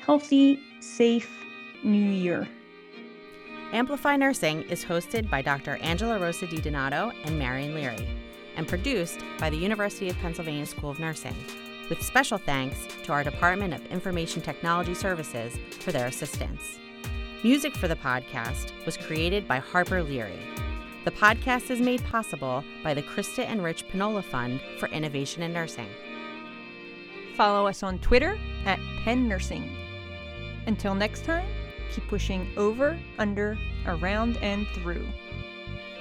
healthy, 0.05 0.59
safe 0.81 1.29
new 1.83 2.11
year. 2.11 2.47
Amplify 3.71 4.17
Nursing 4.17 4.63
is 4.63 4.83
hosted 4.83 5.29
by 5.29 5.41
Dr. 5.41 5.77
Angela 5.77 6.19
Rosa 6.19 6.45
DiDonato 6.45 7.13
and 7.25 7.39
Marion 7.39 7.73
Leary, 7.73 8.07
and 8.57 8.67
produced 8.67 9.19
by 9.39 9.49
the 9.49 9.57
University 9.57 10.09
of 10.09 10.17
Pennsylvania 10.17 10.65
School 10.65 10.89
of 10.89 10.99
Nursing 10.99 11.35
with 11.89 12.01
special 12.01 12.38
thanks 12.38 12.88
to 13.03 13.11
our 13.11 13.23
Department 13.23 13.73
of 13.73 13.86
Information 13.88 14.41
Technology 14.41 14.93
Services 14.93 15.57
for 15.79 15.91
their 15.91 16.07
assistance. 16.07 16.79
Music 17.43 17.75
for 17.75 17.88
the 17.88 17.95
podcast 17.95 18.71
was 18.86 18.97
created 18.97 19.47
by 19.47 19.59
Harper 19.59 20.01
Leary. 20.01 20.39
The 21.05 21.11
podcast 21.11 21.69
is 21.69 21.81
made 21.81 22.03
possible 22.05 22.63
by 22.84 22.93
the 22.93 23.03
Krista 23.03 23.45
and 23.45 23.63
Rich 23.63 23.88
Panola 23.89 24.23
Fund 24.23 24.61
for 24.79 24.88
Innovation 24.89 25.43
in 25.43 25.51
Nursing. 25.51 25.89
Follow 27.36 27.67
us 27.67 27.84
on 27.84 27.99
Twitter 27.99 28.39
at 28.65 28.79
Penn 29.03 29.27
Nursing. 29.27 29.69
Until 30.67 30.95
next 30.95 31.25
time, 31.25 31.47
keep 31.91 32.07
pushing 32.07 32.47
over, 32.55 32.97
under, 33.17 33.57
around, 33.86 34.38
and 34.38 34.65
through. 34.75 35.05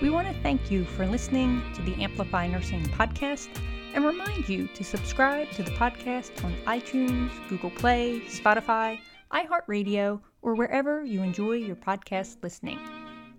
We 0.00 0.10
want 0.10 0.28
to 0.28 0.42
thank 0.42 0.70
you 0.70 0.84
for 0.84 1.06
listening 1.06 1.62
to 1.74 1.82
the 1.82 2.00
Amplify 2.02 2.46
Nursing 2.46 2.84
podcast 2.84 3.48
and 3.94 4.04
remind 4.04 4.48
you 4.48 4.66
to 4.68 4.84
subscribe 4.84 5.50
to 5.52 5.62
the 5.62 5.70
podcast 5.72 6.44
on 6.44 6.54
iTunes, 6.66 7.30
Google 7.48 7.70
Play, 7.70 8.20
Spotify, 8.28 8.98
iHeartRadio, 9.32 10.20
or 10.42 10.54
wherever 10.54 11.04
you 11.04 11.22
enjoy 11.22 11.52
your 11.52 11.76
podcast 11.76 12.42
listening. 12.42 12.78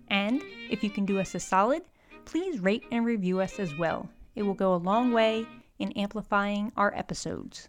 And 0.08 0.42
if 0.70 0.82
you 0.82 0.90
can 0.90 1.04
do 1.04 1.18
us 1.18 1.34
a 1.34 1.40
solid, 1.40 1.82
please 2.24 2.60
rate 2.60 2.84
and 2.90 3.04
review 3.04 3.40
us 3.40 3.58
as 3.58 3.76
well. 3.76 4.08
It 4.34 4.42
will 4.42 4.54
go 4.54 4.74
a 4.74 4.76
long 4.76 5.12
way 5.12 5.46
in 5.78 5.92
amplifying 5.92 6.72
our 6.76 6.94
episodes. 6.94 7.68